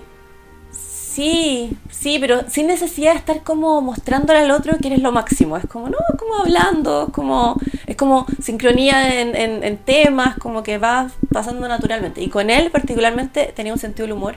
Sí, 1.14 1.76
sí, 1.90 2.18
pero 2.18 2.48
sin 2.50 2.66
necesidad 2.66 3.12
de 3.12 3.18
estar 3.18 3.42
como 3.44 3.80
mostrándole 3.80 4.40
al 4.40 4.50
otro 4.50 4.78
que 4.78 4.88
eres 4.88 5.00
lo 5.00 5.12
máximo. 5.12 5.56
Es 5.56 5.66
como, 5.66 5.88
no, 5.88 5.96
como 6.18 6.36
hablando, 6.40 7.04
es 7.06 7.12
como, 7.12 7.56
es 7.86 7.96
como 7.96 8.26
sincronía 8.42 9.20
en, 9.20 9.76
temas, 9.78 10.36
como 10.38 10.62
que 10.64 10.78
va 10.78 11.10
pasando 11.32 11.68
naturalmente. 11.68 12.20
Y 12.20 12.28
con 12.28 12.50
él 12.50 12.70
particularmente 12.72 13.52
tenía 13.54 13.72
un 13.72 13.78
sentido 13.78 14.06
del 14.08 14.16
humor 14.16 14.36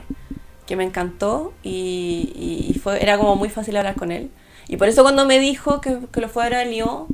que 0.66 0.76
me 0.76 0.84
encantó 0.84 1.52
y, 1.64 2.70
y- 2.74 2.78
fue, 2.78 3.02
era 3.02 3.18
como 3.18 3.36
muy 3.36 3.48
fácil 3.50 3.76
hablar 3.76 3.96
con 3.96 4.12
él. 4.12 4.30
Y 4.68 4.76
por 4.76 4.88
eso 4.88 5.02
cuando 5.02 5.26
me 5.26 5.38
dijo 5.40 5.80
que, 5.80 5.98
que 6.12 6.20
lo 6.20 6.28
fuera 6.28 6.60
a 6.60 6.64
Lyon, 6.64 7.06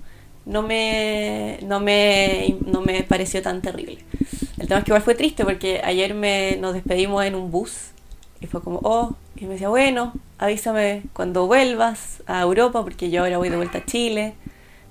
no 0.47 0.62
me, 0.62 1.59
no, 1.62 1.80
me, 1.80 2.56
no 2.66 2.83
me 2.83 3.02
pareció 3.04 3.40
tan 3.42 3.62
terrible. 3.62 3.99
El 4.59 4.68
tema 4.68 4.78
es 4.80 4.85
que 4.85 4.90
igual 4.90 5.02
fue 5.02 5.14
triste 5.14 5.44
porque 5.44 5.80
ayer 5.85 6.14
me, 6.14 6.56
nos 6.61 6.75
despedimos 6.75 7.25
en 7.25 7.35
un 7.35 7.50
bus 7.50 7.92
y 8.45 8.47
fue 8.47 8.61
como, 8.61 8.79
oh, 8.83 9.15
y 9.37 9.47
me 9.47 9.55
decía, 9.55 9.71
bueno, 9.71 10.13
avísame 10.37 11.03
cuando 11.15 11.47
vuelvas 11.47 12.23
a 12.27 12.43
Europa 12.43 12.83
porque 12.83 13.09
yo 13.09 13.23
ahora 13.23 13.39
voy 13.39 13.49
de 13.49 13.57
vuelta 13.57 13.79
a 13.79 13.87
Chile. 13.87 14.35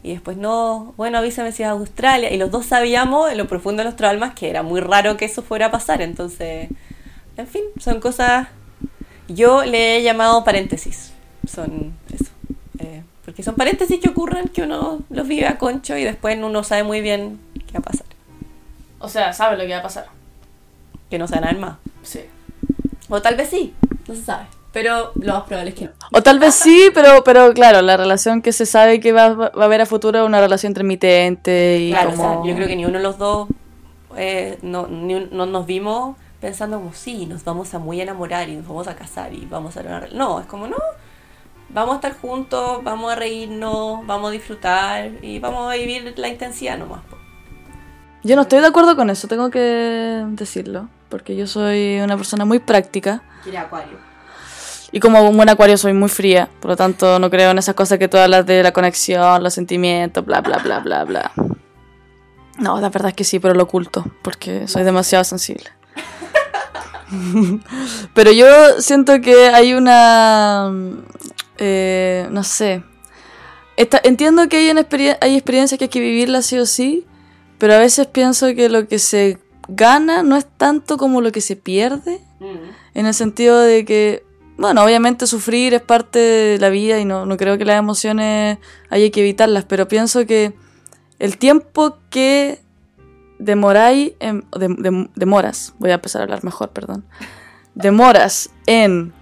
Y 0.01 0.11
después, 0.11 0.37
no, 0.37 0.95
bueno, 0.97 1.19
avísame 1.19 1.51
si 1.51 1.61
vas 1.61 1.69
a 1.69 1.73
Australia. 1.73 2.33
Y 2.33 2.37
los 2.37 2.49
dos 2.49 2.65
sabíamos 2.65 3.31
en 3.31 3.37
lo 3.37 3.47
profundo 3.47 3.81
de 3.81 3.83
nuestras 3.83 4.09
almas 4.09 4.33
que 4.33 4.49
era 4.49 4.63
muy 4.63 4.81
raro 4.81 5.17
que 5.17 5.25
eso 5.25 5.43
fuera 5.43 5.67
a 5.67 5.71
pasar. 5.71 6.01
Entonces, 6.01 6.67
en 7.37 7.47
fin, 7.47 7.61
son 7.79 7.99
cosas... 7.99 8.47
Yo 9.27 9.63
le 9.63 9.97
he 9.97 10.01
llamado 10.01 10.43
paréntesis. 10.43 11.13
Son 11.47 11.93
eso. 12.11 12.31
Eh, 12.79 13.03
porque 13.23 13.43
son 13.43 13.53
paréntesis 13.53 13.99
que 13.99 14.09
ocurren 14.09 14.47
que 14.47 14.63
uno 14.63 15.03
los 15.11 15.27
vive 15.27 15.45
a 15.45 15.59
concho 15.59 15.95
y 15.95 16.03
después 16.03 16.39
uno 16.41 16.63
sabe 16.63 16.81
muy 16.81 17.01
bien 17.01 17.39
qué 17.67 17.73
va 17.73 17.81
a 17.81 17.83
pasar. 17.83 18.07
O 18.97 19.07
sea, 19.09 19.31
sabes 19.31 19.59
lo 19.59 19.65
que 19.65 19.73
va 19.73 19.79
a 19.79 19.83
pasar. 19.83 20.07
Que 21.11 21.19
no 21.19 21.27
se 21.27 21.35
van 21.35 21.43
a 21.43 21.47
ver 21.51 21.59
más. 21.59 21.77
Sí. 22.01 22.21
O 23.15 23.21
tal 23.21 23.35
vez 23.35 23.49
sí, 23.49 23.73
no 24.07 24.15
se 24.15 24.23
sabe. 24.23 24.45
Pero 24.71 25.11
lo 25.15 25.33
más 25.35 25.43
probable 25.43 25.69
es 25.69 25.75
que 25.75 25.85
no. 25.85 25.91
O 26.11 26.23
tal 26.23 26.39
vez 26.39 26.55
sí, 26.55 26.89
pero, 26.95 27.23
pero 27.23 27.53
claro, 27.53 27.83
la 27.83 27.95
relación 27.95 28.41
que 28.41 28.51
se 28.51 28.65
sabe 28.65 28.99
que 28.99 29.11
va, 29.11 29.29
va 29.33 29.51
a 29.55 29.65
haber 29.65 29.81
a 29.81 29.85
futuro 29.85 30.17
es 30.21 30.25
una 30.25 30.41
relación 30.41 30.71
intermitente 30.71 31.77
y 31.79 31.91
Claro, 31.91 32.09
o 32.09 32.13
como... 32.15 32.43
sea, 32.43 32.49
yo 32.49 32.55
creo 32.55 32.67
que 32.67 32.75
ni 32.75 32.85
uno 32.85 32.97
de 32.97 33.03
los 33.03 33.19
dos 33.19 33.49
eh, 34.17 34.57
no, 34.63 34.87
ni 34.87 35.13
un- 35.13 35.29
no 35.31 35.45
nos 35.45 35.67
vimos 35.67 36.17
pensando 36.41 36.77
como, 36.79 36.91
sí, 36.93 37.27
nos 37.27 37.43
vamos 37.43 37.71
a 37.75 37.77
muy 37.79 38.01
enamorar 38.01 38.49
y 38.49 38.55
nos 38.55 38.67
vamos 38.67 38.87
a 38.87 38.95
casar 38.95 39.31
y 39.31 39.45
vamos 39.45 39.77
a 39.77 39.81
tener 39.83 39.95
una 39.95 40.07
rel-". 40.07 40.13
No, 40.15 40.39
es 40.39 40.47
como, 40.47 40.65
no, 40.67 40.77
vamos 41.69 41.93
a 41.93 41.95
estar 41.97 42.17
juntos, 42.19 42.83
vamos 42.83 43.11
a 43.11 43.15
reírnos, 43.15 44.05
vamos 44.07 44.29
a 44.29 44.31
disfrutar 44.31 45.11
y 45.21 45.37
vamos 45.37 45.71
a 45.71 45.75
vivir 45.75 46.13
la 46.17 46.27
intensidad 46.29 46.79
nomás. 46.79 47.01
po. 47.09 47.17
Yo 48.23 48.35
no 48.35 48.43
estoy 48.43 48.59
de 48.61 48.67
acuerdo 48.67 48.95
con 48.95 49.09
eso, 49.09 49.27
tengo 49.27 49.49
que 49.49 50.23
decirlo, 50.29 50.87
porque 51.09 51.35
yo 51.35 51.45
soy 51.47 51.99
una 51.99 52.15
persona 52.15 52.45
muy 52.45 52.59
práctica 52.59 53.21
Quiere 53.43 53.57
acuario. 53.57 53.97
y 54.93 54.99
como 55.01 55.21
un 55.27 55.35
buen 55.35 55.49
acuario 55.49 55.77
soy 55.77 55.91
muy 55.93 56.07
fría, 56.09 56.47
por 56.61 56.71
lo 56.71 56.77
tanto 56.77 57.19
no 57.19 57.29
creo 57.29 57.51
en 57.51 57.57
esas 57.57 57.75
cosas 57.75 57.99
que 57.99 58.07
tú 58.07 58.17
hablas 58.17 58.45
de 58.45 58.63
la 58.63 58.71
conexión, 58.71 59.43
los 59.43 59.53
sentimientos, 59.53 60.25
bla, 60.25 60.39
bla, 60.41 60.57
bla, 60.59 60.79
bla, 60.79 61.03
bla. 61.03 61.31
No, 62.59 62.79
la 62.79 62.89
verdad 62.89 63.09
es 63.09 63.15
que 63.15 63.23
sí, 63.25 63.39
pero 63.39 63.55
lo 63.55 63.63
oculto, 63.63 64.05
porque 64.21 64.67
soy 64.69 64.83
demasiado 64.83 65.23
sensible. 65.25 65.69
pero 68.13 68.31
yo 68.31 68.45
siento 68.79 69.19
que 69.21 69.49
hay 69.49 69.73
una... 69.73 70.71
eh, 71.57 72.27
no 72.31 72.43
sé. 72.43 72.83
Esta- 73.75 74.01
entiendo 74.03 74.47
que 74.49 74.57
hay, 74.57 74.69
una 74.69 74.81
experien- 74.87 75.17
hay 75.19 75.35
experiencias 75.35 75.77
que 75.77 75.85
hay 75.85 75.89
que 75.89 75.99
vivirlas 75.99 76.45
sí 76.45 76.57
o 76.59 76.65
sí, 76.65 77.05
pero 77.63 77.75
a 77.75 77.79
veces 77.79 78.07
pienso 78.07 78.53
que 78.55 78.67
lo 78.67 78.89
que 78.89 78.99
se 78.99 79.39
gana 79.69 80.21
no 80.21 80.35
es 80.35 80.45
tanto 80.45 80.97
como 80.97 81.21
lo 81.21 81.31
que 81.31 81.39
se 81.39 81.55
pierde, 81.55 82.19
en 82.93 83.05
el 83.05 83.13
sentido 83.13 83.57
de 83.57 83.85
que, 83.85 84.25
bueno, 84.57 84.83
obviamente 84.83 85.27
sufrir 85.27 85.73
es 85.73 85.81
parte 85.81 86.19
de 86.19 86.59
la 86.59 86.67
vida 86.67 86.99
y 86.99 87.05
no, 87.05 87.25
no 87.25 87.37
creo 87.37 87.57
que 87.57 87.63
las 87.63 87.79
emociones 87.79 88.57
haya 88.89 89.09
que 89.11 89.21
evitarlas, 89.21 89.63
pero 89.63 89.87
pienso 89.87 90.25
que 90.25 90.51
el 91.19 91.37
tiempo 91.37 91.99
que 92.09 92.59
demoráis, 93.39 94.11
en, 94.19 94.43
demoras, 95.15 95.73
voy 95.79 95.91
a 95.91 95.93
empezar 95.93 96.19
a 96.19 96.23
hablar 96.25 96.43
mejor, 96.43 96.71
perdón, 96.71 97.05
demoras 97.75 98.49
en 98.65 99.13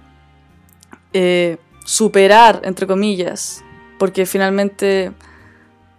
eh, 1.14 1.60
superar, 1.86 2.62
entre 2.64 2.88
comillas, 2.88 3.64
porque 4.00 4.26
finalmente 4.26 5.12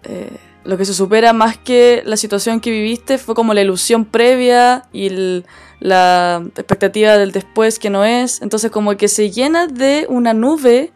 eh, 0.02 0.38
lo 0.64 0.76
que 0.78 0.85
se 0.85 0.95
supera 0.95 1.33
más 1.33 1.57
que 1.59 2.02
la 2.04 2.16
situación 2.16 2.61
que 2.61 2.71
viviste 2.71 3.19
fue 3.19 3.35
como 3.35 3.54
la 3.54 3.62
ilusión 3.62 4.04
previa 4.04 4.85
y 4.92 5.07
el- 5.07 5.47
la 5.81 6.42
expectativa 6.57 7.16
del 7.19 7.33
después 7.33 7.78
que 7.78 7.90
no 7.90 8.04
es. 8.04 8.40
Entonces 8.42 8.71
como 8.71 8.97
que 8.97 9.09
se 9.09 9.31
llena 9.31 9.66
de 9.66 10.07
una 10.09 10.33
nube 10.35 10.92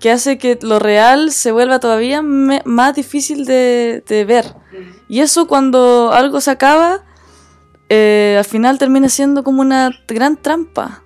que 0.00 0.10
hace 0.10 0.38
que 0.38 0.58
lo 0.62 0.78
real 0.78 1.30
se 1.30 1.52
vuelva 1.52 1.78
todavía 1.78 2.20
me- 2.22 2.62
más 2.64 2.94
difícil 2.94 3.44
de, 3.44 4.02
de 4.08 4.24
ver. 4.24 4.54
Y 5.08 5.20
eso 5.20 5.46
cuando 5.46 6.10
algo 6.12 6.40
se 6.40 6.50
acaba, 6.50 7.04
eh, 7.88 8.36
al 8.38 8.44
final 8.44 8.78
termina 8.78 9.08
siendo 9.08 9.44
como 9.44 9.60
una 9.60 9.90
gran 10.08 10.36
trampa. 10.36 11.02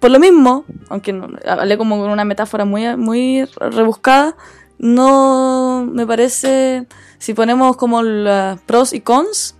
Por 0.00 0.10
lo 0.10 0.18
mismo, 0.18 0.64
aunque 0.90 1.12
no, 1.12 1.28
hablé 1.46 1.78
como 1.78 1.98
con 2.00 2.10
una 2.10 2.24
metáfora 2.24 2.64
muy, 2.66 2.94
muy 2.96 3.44
rebuscada, 3.56 4.36
no 4.82 5.88
me 5.90 6.06
parece, 6.06 6.86
si 7.18 7.32
ponemos 7.32 7.76
como 7.78 8.02
las 8.02 8.60
pros 8.62 8.92
y 8.92 9.00
cons, 9.00 9.54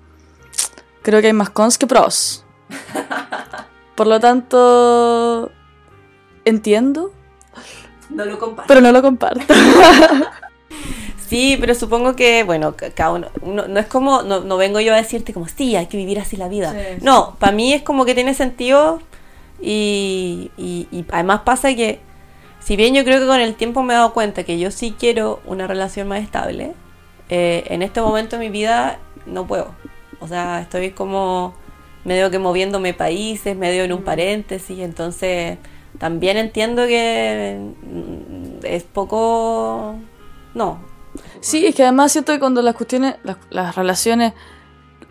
creo 1.02 1.20
que 1.22 1.28
hay 1.28 1.32
más 1.32 1.48
cons 1.50 1.78
que 1.78 1.86
pros. 1.86 2.44
Por 3.94 4.06
lo 4.08 4.20
tanto, 4.20 5.50
entiendo, 6.44 7.12
No 8.10 8.24
lo 8.24 8.38
comparto. 8.38 8.68
pero 8.68 8.80
no 8.82 8.92
lo 8.92 9.00
comparto. 9.00 9.42
Sí, 11.28 11.56
pero 11.58 11.74
supongo 11.74 12.14
que, 12.14 12.42
bueno, 12.44 12.76
ca- 12.76 12.90
cada 12.90 13.12
uno, 13.12 13.28
uno- 13.40 13.66
no 13.66 13.80
es 13.80 13.86
como, 13.86 14.20
no, 14.22 14.40
no 14.40 14.58
vengo 14.58 14.80
yo 14.80 14.92
a 14.92 14.98
decirte 14.98 15.32
como, 15.32 15.48
sí, 15.48 15.74
hay 15.76 15.86
que 15.86 15.96
vivir 15.96 16.20
así 16.20 16.36
la 16.36 16.46
vida. 16.46 16.72
Sí, 16.72 16.78
sí. 16.98 17.04
No, 17.04 17.36
para 17.38 17.52
mí 17.52 17.72
es 17.72 17.80
como 17.80 18.04
que 18.04 18.14
tiene 18.14 18.34
sentido 18.34 19.00
y, 19.58 20.50
y, 20.58 20.88
y 20.90 21.06
además 21.10 21.40
pasa 21.46 21.74
que, 21.74 22.00
si 22.64 22.76
bien 22.76 22.94
yo 22.94 23.04
creo 23.04 23.20
que 23.20 23.26
con 23.26 23.40
el 23.40 23.54
tiempo 23.54 23.82
me 23.82 23.94
he 23.94 23.96
dado 23.96 24.12
cuenta 24.12 24.44
que 24.44 24.58
yo 24.58 24.70
sí 24.70 24.94
quiero 24.98 25.40
una 25.46 25.66
relación 25.66 26.08
más 26.08 26.22
estable, 26.22 26.74
eh, 27.28 27.64
en 27.68 27.82
este 27.82 28.00
momento 28.00 28.36
de 28.36 28.44
mi 28.44 28.50
vida 28.50 28.98
no 29.26 29.46
puedo. 29.46 29.74
O 30.20 30.28
sea, 30.28 30.60
estoy 30.60 30.90
como 30.90 31.54
medio 32.04 32.30
que 32.30 32.38
moviéndome 32.38 32.94
países, 32.94 33.56
medio 33.56 33.84
en 33.84 33.92
un 33.92 34.02
paréntesis, 34.02 34.78
entonces 34.78 35.58
también 35.98 36.36
entiendo 36.36 36.86
que 36.86 37.58
mm, 37.60 38.64
es 38.64 38.84
poco... 38.84 39.96
No, 40.54 40.80
Sí, 41.40 41.66
es 41.66 41.74
que 41.74 41.82
además 41.82 42.12
siento 42.12 42.32
que 42.32 42.38
cuando 42.38 42.62
las 42.62 42.74
cuestiones, 42.74 43.16
las, 43.22 43.36
las 43.50 43.74
relaciones, 43.76 44.32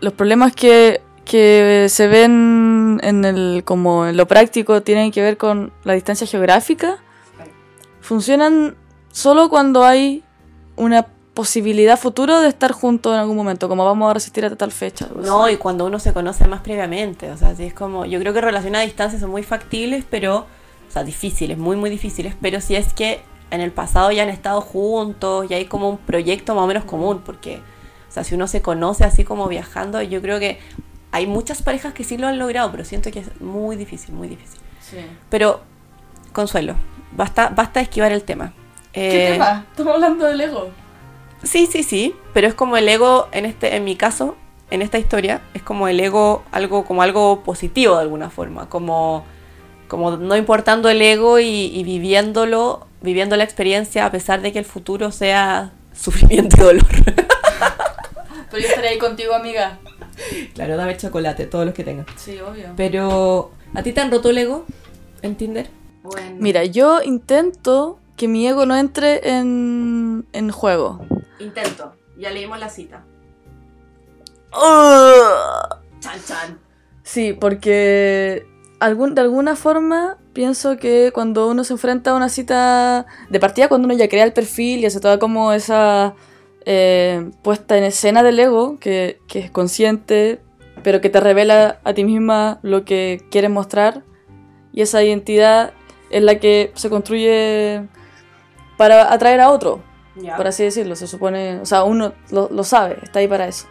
los 0.00 0.12
problemas 0.12 0.54
que, 0.54 1.00
que 1.24 1.86
se 1.88 2.06
ven 2.08 3.00
en 3.02 3.24
el, 3.24 3.62
como 3.64 4.06
en 4.06 4.16
lo 4.16 4.26
práctico 4.26 4.82
tienen 4.82 5.12
que 5.12 5.22
ver 5.22 5.36
con 5.36 5.72
la 5.84 5.94
distancia 5.94 6.26
geográfica, 6.26 6.98
funcionan 8.02 8.76
solo 9.10 9.48
cuando 9.48 9.84
hay 9.84 10.22
una 10.76 11.06
posibilidad 11.34 11.98
futuro 11.98 12.40
de 12.40 12.48
estar 12.48 12.72
juntos 12.72 13.14
en 13.14 13.20
algún 13.20 13.36
momento, 13.36 13.68
como 13.68 13.86
vamos 13.86 14.10
a 14.10 14.14
resistir 14.14 14.44
hasta 14.44 14.56
tal 14.56 14.72
fecha. 14.72 15.08
No, 15.16 15.48
y 15.48 15.56
cuando 15.56 15.86
uno 15.86 15.98
se 15.98 16.12
conoce 16.12 16.46
más 16.46 16.60
previamente, 16.60 17.30
o 17.30 17.36
sea, 17.38 17.48
así 17.48 17.64
es 17.64 17.72
como, 17.72 18.04
yo 18.04 18.18
creo 18.20 18.34
que 18.34 18.42
relaciones 18.42 18.82
a 18.82 18.84
distancia 18.84 19.18
son 19.18 19.30
muy 19.30 19.42
factibles, 19.42 20.04
pero, 20.10 20.40
o 20.88 20.92
sea, 20.92 21.04
difíciles, 21.04 21.56
muy, 21.56 21.76
muy 21.76 21.88
difíciles, 21.88 22.34
pero 22.42 22.60
si 22.60 22.76
es 22.76 22.92
que 22.92 23.22
en 23.50 23.60
el 23.60 23.70
pasado 23.70 24.12
ya 24.12 24.24
han 24.24 24.28
estado 24.28 24.60
juntos 24.60 25.50
y 25.50 25.54
hay 25.54 25.64
como 25.66 25.88
un 25.88 25.98
proyecto 25.98 26.54
más 26.54 26.64
o 26.64 26.66
menos 26.66 26.84
común, 26.84 27.22
porque, 27.24 27.60
o 28.08 28.12
sea, 28.12 28.24
si 28.24 28.34
uno 28.34 28.46
se 28.46 28.60
conoce 28.60 29.04
así 29.04 29.24
como 29.24 29.48
viajando, 29.48 30.02
yo 30.02 30.20
creo 30.20 30.38
que 30.38 30.58
hay 31.12 31.26
muchas 31.26 31.62
parejas 31.62 31.94
que 31.94 32.04
sí 32.04 32.18
lo 32.18 32.26
han 32.26 32.38
logrado, 32.38 32.70
pero 32.72 32.84
siento 32.84 33.10
que 33.10 33.20
es 33.20 33.40
muy 33.40 33.76
difícil, 33.76 34.14
muy 34.14 34.28
difícil. 34.28 34.60
Pero, 35.30 35.60
Consuelo, 36.32 36.76
basta, 37.16 37.48
basta 37.54 37.80
esquivar 37.80 38.12
el 38.12 38.22
tema. 38.22 38.52
Eh, 38.94 39.38
Estamos 39.70 39.94
hablando 39.94 40.26
del 40.26 40.40
ego. 40.40 40.70
Sí, 41.42 41.66
sí, 41.66 41.82
sí, 41.82 42.14
pero 42.32 42.46
es 42.46 42.54
como 42.54 42.76
el 42.76 42.88
ego 42.88 43.28
en 43.32 43.46
este, 43.46 43.74
en 43.76 43.84
mi 43.84 43.96
caso, 43.96 44.36
en 44.70 44.80
esta 44.82 44.98
historia, 44.98 45.40
es 45.54 45.62
como 45.62 45.88
el 45.88 45.98
ego, 46.00 46.44
algo, 46.52 46.84
como 46.84 47.02
algo 47.02 47.42
positivo 47.42 47.96
de 47.96 48.02
alguna 48.02 48.30
forma, 48.30 48.68
como, 48.68 49.24
como 49.88 50.12
no 50.16 50.36
importando 50.36 50.88
el 50.88 51.02
ego 51.02 51.40
y, 51.40 51.46
y 51.66 51.84
viviéndolo, 51.84 52.86
viviendo 53.00 53.36
la 53.36 53.44
experiencia 53.44 54.06
a 54.06 54.10
pesar 54.12 54.40
de 54.40 54.52
que 54.52 54.58
el 54.60 54.64
futuro 54.64 55.10
sea 55.10 55.72
sufrimiento 55.92 56.56
y 56.56 56.60
dolor. 56.60 56.86
Pero 58.50 58.62
yo 58.62 58.68
estaré 58.68 58.88
ahí 58.88 58.98
contigo, 58.98 59.34
amiga. 59.34 59.78
claro, 60.54 60.76
dame 60.76 60.96
chocolate, 60.96 61.46
todos 61.46 61.64
los 61.64 61.74
que 61.74 61.84
tengas. 61.84 62.06
Sí, 62.16 62.38
obvio. 62.38 62.68
Pero, 62.76 63.50
¿a 63.74 63.82
ti 63.82 63.92
te 63.92 64.00
han 64.00 64.10
roto 64.10 64.30
el 64.30 64.38
ego 64.38 64.66
en 65.22 65.36
Tinder? 65.36 65.70
Mira, 66.38 66.64
yo 66.64 67.02
intento 67.02 67.98
que 68.16 68.28
mi 68.28 68.46
ego 68.46 68.66
no 68.66 68.76
entre 68.76 69.36
en, 69.36 70.26
en 70.32 70.50
juego. 70.50 71.04
intento, 71.38 71.94
ya 72.18 72.30
leímos 72.30 72.58
la 72.58 72.68
cita. 72.68 73.04
Chan, 76.00 76.20
chan. 76.26 76.58
Sí, 77.02 77.32
porque 77.32 78.46
algún, 78.80 79.14
de 79.14 79.22
alguna 79.22 79.56
forma 79.56 80.18
pienso 80.32 80.76
que 80.76 81.10
cuando 81.12 81.48
uno 81.48 81.64
se 81.64 81.72
enfrenta 81.72 82.10
a 82.10 82.14
una 82.14 82.28
cita 82.28 83.06
de 83.30 83.40
partida, 83.40 83.68
cuando 83.68 83.86
uno 83.86 83.94
ya 83.94 84.08
crea 84.08 84.24
el 84.24 84.32
perfil 84.32 84.80
y 84.80 84.86
hace 84.86 85.00
toda 85.00 85.18
como 85.18 85.52
esa 85.52 86.14
eh, 86.64 87.30
puesta 87.42 87.76
en 87.76 87.84
escena 87.84 88.22
del 88.22 88.38
ego, 88.38 88.78
que, 88.78 89.20
que 89.28 89.40
es 89.40 89.50
consciente, 89.50 90.40
pero 90.82 91.00
que 91.00 91.10
te 91.10 91.20
revela 91.20 91.80
a 91.84 91.94
ti 91.94 92.04
misma 92.04 92.58
lo 92.62 92.84
que 92.84 93.24
quieres 93.30 93.50
mostrar, 93.50 94.02
y 94.72 94.82
esa 94.82 95.02
identidad 95.02 95.74
es 96.12 96.22
la 96.22 96.36
que 96.38 96.72
se 96.74 96.88
construye 96.90 97.86
para 98.76 99.12
atraer 99.12 99.40
a 99.40 99.50
otro, 99.50 99.80
Ya. 100.16 100.36
por 100.36 100.46
así 100.46 100.62
decirlo, 100.64 100.94
se 100.96 101.06
supone, 101.06 101.58
o 101.60 101.66
sea, 101.66 101.84
uno 101.84 102.12
lo, 102.30 102.48
lo 102.50 102.64
sabe, 102.64 102.98
está 103.02 103.18
ahí 103.20 103.28
para 103.28 103.48
eso. 103.48 103.66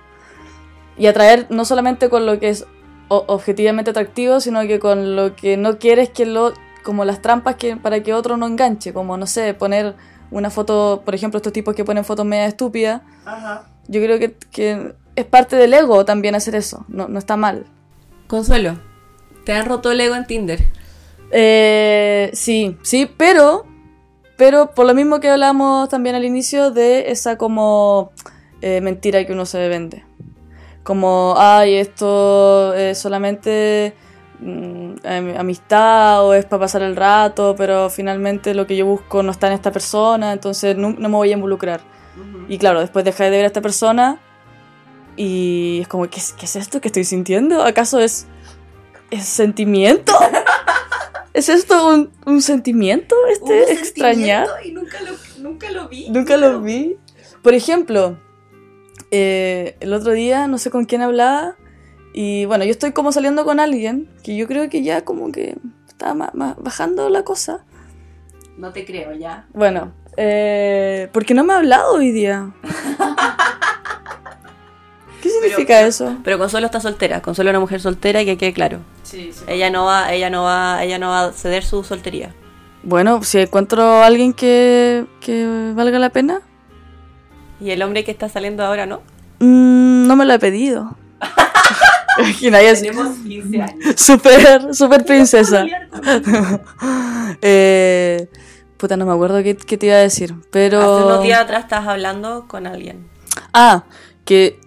Y 0.98 1.08
atraer 1.08 1.48
no 1.50 1.66
solamente 1.66 2.10
con 2.10 2.26
lo 2.26 2.40
que 2.40 2.50
es 2.50 2.66
objetivamente 3.08 3.92
atractivo, 3.92 4.40
sino 4.40 4.62
que 4.62 4.80
con 4.80 5.16
lo 5.16 5.36
que 5.36 5.58
no 5.58 5.78
quieres 5.80 6.10
que 6.10 6.26
lo, 6.26 6.54
como 6.84 7.04
las 7.06 7.22
trampas 7.22 7.56
que, 7.56 7.76
para 7.78 8.02
que 8.04 8.14
otro 8.14 8.38
no 8.38 8.48
enganche, 8.48 8.94
como, 8.94 9.18
no 9.18 9.28
sé, 9.28 9.54
poner 9.54 9.96
una 10.32 10.50
foto, 10.50 11.02
por 11.04 11.14
ejemplo, 11.14 11.38
estos 11.38 11.52
tipos 11.54 11.76
que 11.76 11.84
ponen 11.84 12.06
fotos 12.06 12.26
media 12.26 12.46
estúpidas, 12.46 13.02
Ajá. 13.26 13.68
yo 13.88 14.02
creo 14.02 14.18
que, 14.18 14.36
que 14.52 14.96
es 15.16 15.26
parte 15.26 15.58
del 15.58 15.74
ego 15.74 16.06
también 16.06 16.36
hacer 16.36 16.56
eso, 16.56 16.86
no, 16.88 17.08
no 17.10 17.20
está 17.20 17.36
mal. 17.36 17.66
Consuelo, 18.28 18.80
¿te 19.46 19.52
han 19.54 19.66
roto 19.66 19.92
el 19.92 20.00
ego 20.00 20.16
en 20.16 20.26
Tinder? 20.26 20.60
Eh, 21.32 22.30
sí, 22.34 22.78
sí, 22.82 23.10
pero, 23.18 23.66
pero 24.38 24.72
por 24.72 24.86
lo 24.86 24.94
mismo 24.94 25.20
que 25.20 25.30
hablamos 25.30 25.88
también 25.90 26.16
al 26.16 26.26
inicio 26.26 26.72
de 26.72 27.12
esa 27.12 27.38
como 27.38 28.12
eh, 28.62 28.82
mentira 28.82 29.26
que 29.26 29.34
uno 29.34 29.46
se 29.46 29.68
vende. 29.70 30.04
Como, 30.84 31.36
ay, 31.38 31.76
esto 31.76 32.74
es 32.74 32.98
solamente 32.98 33.94
mm, 34.40 34.94
am- 35.06 35.38
amistad 35.38 36.26
o 36.26 36.34
es 36.34 36.46
para 36.46 36.62
pasar 36.62 36.82
el 36.82 36.96
rato, 36.96 37.56
pero 37.58 37.90
finalmente 37.90 38.54
lo 38.54 38.66
que 38.68 38.76
yo 38.76 38.86
busco 38.86 39.22
no 39.24 39.32
está 39.32 39.48
en 39.48 39.54
esta 39.54 39.72
persona, 39.72 40.34
entonces 40.34 40.76
no, 40.76 40.90
no 40.92 41.08
me 41.10 41.16
voy 41.16 41.30
a 41.32 41.34
involucrar. 41.36 41.82
Y 42.50 42.58
claro, 42.58 42.82
después 42.82 43.06
deja 43.06 43.24
de 43.24 43.30
ver 43.30 43.44
a 43.44 43.48
esta 43.48 43.62
persona 43.62 44.20
y 45.16 45.80
es 45.82 45.88
como, 45.88 46.10
¿qué, 46.10 46.18
es- 46.20 46.34
qué 46.34 46.46
es 46.46 46.56
esto 46.58 46.82
que 46.82 46.90
estoy 46.90 47.04
sintiendo? 47.06 47.64
¿Acaso 47.64 48.00
es, 48.00 48.28
es 49.12 49.24
sentimiento? 49.26 50.14
¿Es 51.34 51.50
esto 51.50 51.88
un, 51.90 52.12
un 52.26 52.42
sentimiento? 52.42 53.16
Este 53.32 53.72
extrañar. 53.74 54.48
Y 54.66 54.72
nunca 54.72 54.98
lo, 55.02 55.12
nunca 55.42 55.72
lo 55.72 55.88
vi. 55.90 56.10
Nunca 56.10 56.38
lo 56.38 56.62
vi. 56.62 56.98
Por 57.42 57.54
ejemplo, 57.54 58.20
eh, 59.12 59.76
el 59.80 59.94
otro 59.94 60.12
día 60.12 60.48
no 60.48 60.58
sé 60.58 60.70
con 60.72 60.86
quién 60.86 61.02
hablaba 61.02 61.56
y 62.14 62.46
bueno, 62.46 62.66
yo 62.66 62.72
estoy 62.72 62.92
como 62.92 63.12
saliendo 63.12 63.46
con 63.46 63.60
alguien 63.60 64.10
que 64.24 64.36
yo 64.36 64.48
creo 64.48 64.70
que 64.70 64.84
ya 64.84 65.06
como 65.06 65.32
que 65.32 65.56
está 65.88 66.14
ma- 66.14 66.32
ma- 66.34 66.56
bajando 66.60 67.10
la 67.10 67.24
cosa. 67.24 67.64
No 68.58 68.72
te 68.74 68.86
creo 68.86 69.14
ya. 69.14 69.48
Bueno, 69.54 69.94
eh, 70.18 71.08
porque 71.14 71.34
no 71.34 71.44
me 71.46 71.54
ha 71.54 71.58
hablado 71.58 71.94
hoy 71.96 72.12
día. 72.12 72.52
¿Qué 75.22 75.30
significa 75.30 75.82
eso? 75.82 76.18
Pero 76.24 76.38
Consuelo 76.38 76.66
está 76.66 76.80
soltera. 76.80 77.22
Consuelo 77.22 77.50
es 77.50 77.54
una 77.54 77.60
mujer 77.60 77.80
soltera 77.82 78.22
y 78.22 78.26
que 78.26 78.38
quede 78.38 78.54
claro. 78.54 78.80
Sí, 79.04 79.32
sí. 79.34 79.44
Ella 79.48 79.70
no 79.70 79.86
va, 79.86 80.14
ella 80.14 80.30
no 80.30 80.44
va, 80.44 80.84
ella 80.84 80.98
no 80.98 81.10
va 81.10 81.26
a 81.26 81.32
ceder 81.32 81.64
su 81.64 81.84
soltería. 81.84 82.34
Bueno, 82.84 83.22
si 83.24 83.40
encuentro 83.40 83.84
a 83.84 84.06
alguien 84.06 84.34
que, 84.34 85.06
que 85.20 85.72
valga 85.76 86.00
la 86.00 86.10
pena, 86.10 86.42
Y 87.60 87.70
el 87.70 87.82
hombre 87.84 88.04
que 88.04 88.10
está 88.12 88.28
saliendo 88.30 88.64
ahora, 88.66 88.86
¿no? 88.88 89.02
mm, 89.40 90.08
no 90.08 90.16
me 90.16 90.26
lo 90.26 90.34
he 90.34 90.40
pedido. 90.40 90.96
Es 92.18 92.38
15 92.38 92.58
años. 92.58 92.80
súper, 93.96 94.76
súper 94.76 95.06
princesa. 95.06 95.66
Eh, 97.42 98.28
puta, 98.78 98.98
no 98.98 99.06
me 99.06 99.14
acuerdo 99.14 99.42
qué, 99.42 99.56
qué 99.56 99.78
te 99.78 99.86
iba 99.88 99.96
a 99.96 100.00
decir, 100.00 100.36
pero... 100.52 100.80
Hace 100.82 101.06
unos 101.06 101.24
días 101.24 101.40
atrás 101.42 101.64
estabas 101.64 101.88
hablando 101.88 102.48
con 102.48 102.68
alguien. 102.68 103.08
Ah, 103.54 103.86
que 104.26 104.60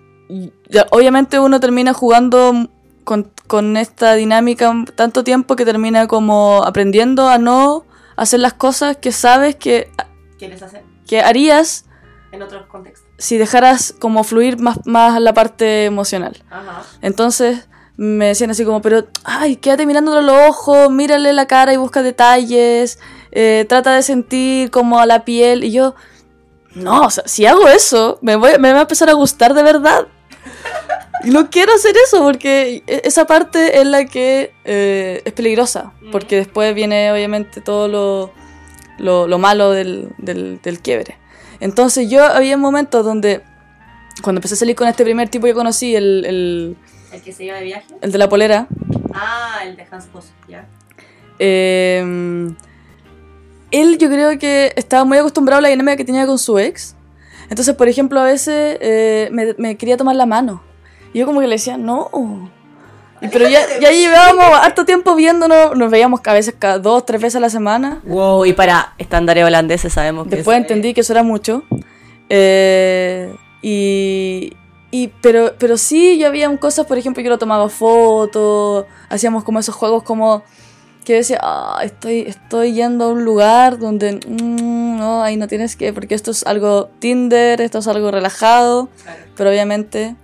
obviamente 0.91 1.39
uno 1.39 1.61
termina 1.61 1.93
jugando 1.93 2.69
con, 3.05 3.31
con 3.47 3.77
esta 3.77 4.15
dinámica 4.15 4.73
tanto 4.95 5.25
tiempo 5.25 5.57
que 5.57 5.65
termina 5.65 6.07
como 6.07 6.63
aprendiendo 6.65 7.29
a 7.29 7.39
no 7.39 7.85
hacer 8.17 8.41
las 8.41 8.55
cosas 8.55 8.97
que 8.97 9.13
sabes 9.13 9.57
que, 9.57 9.91
¿Quieres 10.39 10.63
hacer? 10.63 10.83
que 11.07 11.21
harías 11.21 11.85
En 12.33 12.43
otros 12.43 12.67
contextos. 12.67 13.07
si 13.19 13.37
dejaras 13.39 13.95
como 13.99 14.25
fluir 14.25 14.59
más, 14.59 14.79
más 14.87 15.21
la 15.21 15.35
parte 15.35 15.85
emocional. 15.85 16.43
Ajá. 16.51 16.83
Entonces 17.03 17.69
me 17.97 18.27
decían 18.27 18.51
así 18.51 18.65
como, 18.65 18.83
pero, 18.83 19.07
ay, 19.23 19.57
quédate 19.57 19.87
mirándolo 19.87 20.19
a 20.19 20.23
los 20.23 20.49
ojos, 20.49 20.91
mírale 20.91 21.33
la 21.33 21.47
cara 21.47 21.73
y 21.73 21.77
busca 21.77 22.03
detalles, 22.03 22.99
eh, 23.31 23.67
trata 23.69 23.95
de 23.95 24.03
sentir 24.03 24.71
como 24.73 24.99
a 24.99 25.07
la 25.07 25.25
piel. 25.25 25.63
Y 25.63 25.71
yo, 25.71 25.95
no, 26.75 27.03
o 27.07 27.11
sea, 27.11 27.25
si 27.27 27.47
hago 27.47 27.69
eso, 27.69 28.19
me, 28.23 28.37
voy, 28.37 28.53
me 28.59 28.73
va 28.73 28.79
a 28.79 28.83
empezar 28.83 29.09
a 29.09 29.13
gustar 29.15 29.55
de 29.55 29.63
verdad. 29.63 30.07
Y 31.25 31.31
no 31.31 31.49
quiero 31.49 31.73
hacer 31.73 31.95
eso 32.05 32.23
porque 32.23 32.83
e- 32.87 33.03
esa 33.05 33.27
parte 33.27 33.81
es 33.81 33.87
la 33.87 34.05
que 34.05 34.53
eh, 34.65 35.23
es 35.25 35.33
peligrosa, 35.33 35.93
porque 36.13 36.37
después 36.37 36.75
viene 36.75 37.11
obviamente 37.13 37.61
todo 37.61 37.89
lo, 37.89 38.33
lo, 38.99 39.27
lo 39.27 39.39
malo 39.39 39.71
del, 39.71 40.11
del, 40.19 40.61
del 40.63 40.81
quiebre. 40.81 41.17
Entonces 41.61 42.11
yo 42.11 42.25
había 42.25 42.57
momentos 42.59 43.05
donde, 43.05 43.43
cuando 44.23 44.39
empecé 44.41 44.55
a 44.55 44.59
salir 44.59 44.77
con 44.77 44.87
este 44.89 45.03
primer 45.05 45.29
tipo 45.31 45.47
que 45.47 45.55
conocí, 45.55 45.95
el, 45.97 46.25
el, 46.27 46.77
¿El 47.13 47.23
que 47.23 47.33
se 47.33 47.45
iba 47.45 47.57
de 47.57 47.65
viaje? 47.65 47.87
el 48.03 48.13
de 48.13 48.19
la 48.19 48.29
polera, 48.29 48.67
Ah, 49.15 49.61
el 49.65 49.77
de 49.77 49.87
Hans 49.91 50.07
Post, 50.07 50.29
ya. 50.49 50.67
eh, 51.39 52.51
él 53.71 53.99
yo 53.99 54.09
creo 54.09 54.39
que 54.39 54.73
estaba 54.77 55.05
muy 55.05 55.19
acostumbrado 55.19 55.59
a 55.59 55.63
la 55.63 55.69
dinámica 55.69 55.97
que 55.97 56.05
tenía 56.05 56.27
con 56.27 56.39
su 56.39 56.59
ex. 56.59 56.95
Entonces, 57.51 57.75
por 57.75 57.89
ejemplo, 57.89 58.21
a 58.21 58.25
veces 58.25 58.79
eh, 58.81 59.29
me, 59.33 59.55
me 59.59 59.77
quería 59.77 59.97
tomar 59.97 60.17
la 60.17 60.27
mano. 60.27 60.63
Y 61.13 61.19
yo 61.21 61.27
como 61.27 61.41
que 61.41 61.47
le 61.47 61.55
decía, 61.57 61.77
no. 61.77 62.11
Pero 63.33 63.49
ya, 63.49 63.61
ya 63.81 63.91
llevábamos 63.91 64.45
harto 64.61 64.85
tiempo 64.85 65.15
viéndonos, 65.15 65.77
nos 65.77 65.91
veíamos 65.91 66.21
a 66.25 66.33
veces 66.35 66.55
cada 66.59 66.79
dos, 66.79 67.07
tres 67.07 67.21
veces 67.23 67.37
a 67.37 67.41
la 67.41 67.49
semana. 67.51 68.01
Wow, 68.05 68.45
y 68.45 68.53
para 68.53 68.95
estándares 68.99 69.45
holandeses 69.45 69.93
sabemos 69.93 70.27
que 70.29 70.37
Después 70.37 70.57
es- 70.57 70.63
entendí 70.63 70.93
que 70.95 71.01
eso 71.03 71.13
era 71.13 71.23
mucho. 71.23 71.63
Eh, 72.29 73.35
y, 73.63 74.53
y 74.91 75.09
pero, 75.23 75.55
pero 75.59 75.77
sí, 75.77 76.19
yo 76.19 76.27
había 76.27 76.55
cosas, 76.59 76.87
por 76.87 76.99
ejemplo, 76.99 77.23
yo 77.23 77.31
lo 77.31 77.39
tomaba 77.39 77.69
fotos, 77.69 78.87
hacíamos 79.09 79.45
como 79.45 79.59
esos 79.59 79.75
juegos 79.75 80.03
como 80.03 80.43
que 81.05 81.15
decía, 81.15 81.39
ah, 81.43 81.81
estoy, 81.85 82.21
estoy 82.21 82.73
yendo 82.73 83.05
a 83.05 83.09
un 83.09 83.25
lugar 83.25 83.79
donde, 83.79 84.15
mm, 84.27 84.97
no, 84.99 85.23
ahí 85.23 85.37
no 85.37 85.47
tienes 85.47 85.77
que, 85.77 85.93
porque 85.93 86.15
esto 86.15 86.31
es 86.31 86.45
algo 86.47 86.89
Tinder, 86.99 87.61
esto 87.61 87.79
es 87.79 87.89
algo 87.89 88.11
relajado, 88.11 88.89
Claro. 89.03 89.21
pero 89.37 89.51
obviamente 89.51 90.17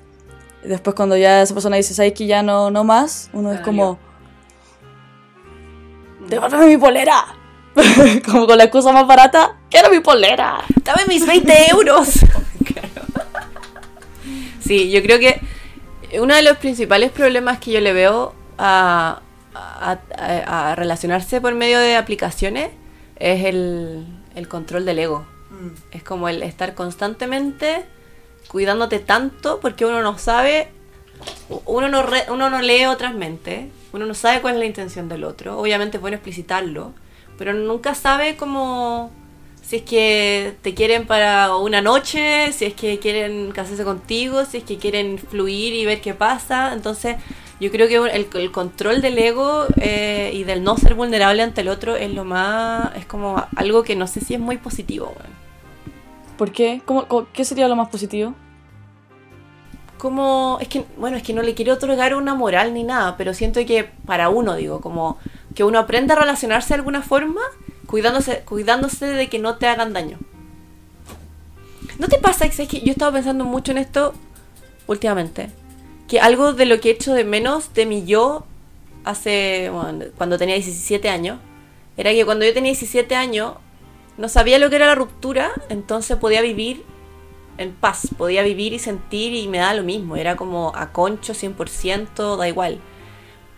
después 0.64 0.95
cuando 0.97 1.16
ya 1.16 1.43
esa 1.43 1.55
persona 1.55 1.77
dice, 1.77 1.95
¿sabes 1.95 2.12
que 2.12 2.27
ya 2.27 2.43
no, 2.43 2.71
no 2.71 2.85
más? 2.85 3.31
Uno 3.33 3.53
es 3.53 3.61
como, 3.61 3.99
devuélveme 6.29 6.66
mi 6.66 6.77
polera. 6.77 7.25
como 8.27 8.47
con 8.47 8.59
la 8.59 8.64
excusa 8.64 8.93
más 8.93 9.07
barata, 9.07 9.57
quiero 9.71 9.90
mi 9.90 10.01
polera. 10.01 10.59
Dame 10.83 11.03
mis 11.09 11.27
20 11.27 11.71
euros. 11.71 12.09
Claro. 12.64 12.88
Sí, 14.61 14.90
yo 14.90 15.03
creo 15.03 15.19
que 15.19 15.40
uno 16.21 16.33
de 16.35 16.43
los 16.43 16.57
principales 16.59 17.11
problemas 17.11 17.59
que 17.59 17.73
yo 17.73 17.81
le 17.81 17.93
veo 17.93 18.35
a, 18.57 19.21
a- 19.55 19.99
a- 20.17 20.71
a 20.73 20.75
relacionarse 20.77 21.41
por 21.41 21.55
medio 21.55 21.79
de 21.79 21.97
aplicaciones 21.97 22.71
es 23.17 23.45
el, 23.45 24.07
el 24.35 24.49
control 24.49 24.85
del 24.85 24.99
ego. 24.99 25.27
Es 25.91 26.03
como 26.03 26.29
el 26.29 26.43
estar 26.43 26.75
constantemente 26.75 27.85
cuidándote 28.49 28.99
tanto 28.99 29.61
porque 29.61 29.85
uno 29.85 30.01
no 30.03 30.17
sabe, 30.19 30.69
uno 31.67 31.89
no, 31.89 32.03
re- 32.03 32.25
uno 32.31 32.49
no 32.51 32.61
lee 32.63 32.87
otras 32.87 33.15
mentes, 33.15 33.67
uno 33.93 34.07
no 34.07 34.15
sabe 34.15 34.41
cuál 34.41 34.55
es 34.55 34.61
la 34.61 34.67
intención 34.67 35.09
del 35.09 35.25
otro. 35.25 35.59
Obviamente 35.59 35.97
es 35.99 36.01
bueno 36.01 36.17
explicitarlo, 36.17 36.93
pero 37.37 37.53
nunca 37.53 37.95
sabe 37.95 38.37
cómo 38.37 39.11
si 39.63 39.77
es 39.77 39.83
que 39.83 40.55
te 40.63 40.75
quieren 40.75 41.07
para 41.07 41.55
una 41.57 41.81
noche, 41.83 42.53
si 42.53 42.65
es 42.65 42.75
que 42.75 42.99
quieren 42.99 43.53
casarse 43.53 43.85
contigo, 43.85 44.45
si 44.45 44.59
es 44.59 44.65
que 44.65 44.79
quieren 44.79 45.19
fluir 45.19 45.75
y 45.75 45.85
ver 45.85 46.01
qué 46.01 46.15
pasa. 46.15 46.73
Entonces, 46.73 47.17
yo 47.61 47.70
creo 47.70 47.88
que 47.88 47.96
el, 48.16 48.27
el 48.33 48.51
control 48.53 49.03
del 49.03 49.18
ego 49.18 49.66
eh, 49.77 50.31
y 50.35 50.44
del 50.44 50.62
no 50.64 50.77
ser 50.79 50.94
vulnerable 50.94 51.42
ante 51.42 51.61
el 51.61 51.68
otro 51.68 51.96
es 51.96 52.11
lo 52.12 52.25
más. 52.25 52.94
es 52.96 53.05
como 53.07 53.44
algo 53.57 53.83
que 53.83 53.96
no 53.96 54.07
sé 54.07 54.20
si 54.20 54.35
es 54.35 54.40
muy 54.40 54.57
positivo. 54.57 55.14
¿Por 56.38 56.53
qué? 56.53 56.81
¿Cómo, 56.87 57.07
cómo- 57.07 57.27
qué 57.33 57.44
sería 57.44 57.68
lo 57.68 57.77
más 57.77 57.88
positivo? 57.90 58.35
como 59.99 60.57
es 60.62 60.68
que 60.68 60.87
bueno 60.96 61.18
es 61.18 61.23
que 61.23 61.35
no 61.35 61.42
le 61.42 61.55
quiero 61.55 61.75
otorgar 61.75 62.14
una 62.14 62.35
moral 62.35 62.73
ni 62.73 62.85
nada 62.85 63.18
pero 63.18 63.35
siento 63.35 63.61
que 63.66 63.85
para 64.07 64.31
uno 64.31 64.55
digo 64.57 64.81
como 64.81 65.18
que 65.55 65.62
uno 65.62 65.79
aprenda 65.79 66.14
a 66.14 66.20
relacionarse 66.20 66.68
de 66.70 66.77
alguna 66.77 67.03
forma 67.03 67.42
cuidándose 67.87 68.40
cuidándose 68.46 69.05
de 69.05 69.29
que 69.29 69.38
no 69.38 69.57
te 69.57 69.66
hagan 69.66 69.92
daño 69.92 70.16
no 71.99 72.09
te 72.09 72.16
pasa 72.16 72.49
que 72.49 72.81
yo 72.81 72.87
he 72.87 72.90
estado 72.92 73.12
pensando 73.12 73.44
mucho 73.44 73.73
en 73.73 73.77
esto 73.79 74.14
últimamente 74.87 75.51
que 76.11 76.18
algo 76.18 76.53
de 76.53 76.66
lo 76.66 76.81
que 76.81 76.88
he 76.88 76.92
hecho 76.92 77.14
de 77.14 77.23
menos 77.23 77.73
de 77.73 77.87
mi 77.87 78.05
yo 78.05 78.44
hace, 79.05 79.70
bueno, 79.73 80.07
cuando 80.18 80.38
tenía 80.38 80.57
17 80.57 81.09
años, 81.09 81.38
era 81.96 82.11
que 82.11 82.25
cuando 82.25 82.44
yo 82.44 82.53
tenía 82.53 82.73
17 82.73 83.14
años 83.14 83.55
no 84.18 84.29
sabía 84.29 84.59
lo 84.59 84.68
que 84.70 84.77
era 84.77 84.87
la 84.87 84.96
ruptura, 84.96 85.53
entonces 85.68 86.16
podía 86.16 86.42
vivir 86.42 86.83
en 87.59 87.73
paz, 87.73 88.09
podía 88.18 88.42
vivir 88.42 88.73
y 88.73 88.81
sentir 88.81 89.35
y 89.35 89.46
me 89.46 89.59
da 89.59 89.73
lo 89.73 89.85
mismo, 89.85 90.16
era 90.16 90.35
como 90.35 90.73
a 90.75 90.90
concho 90.90 91.33
100%, 91.33 92.37
da 92.37 92.49
igual. 92.49 92.81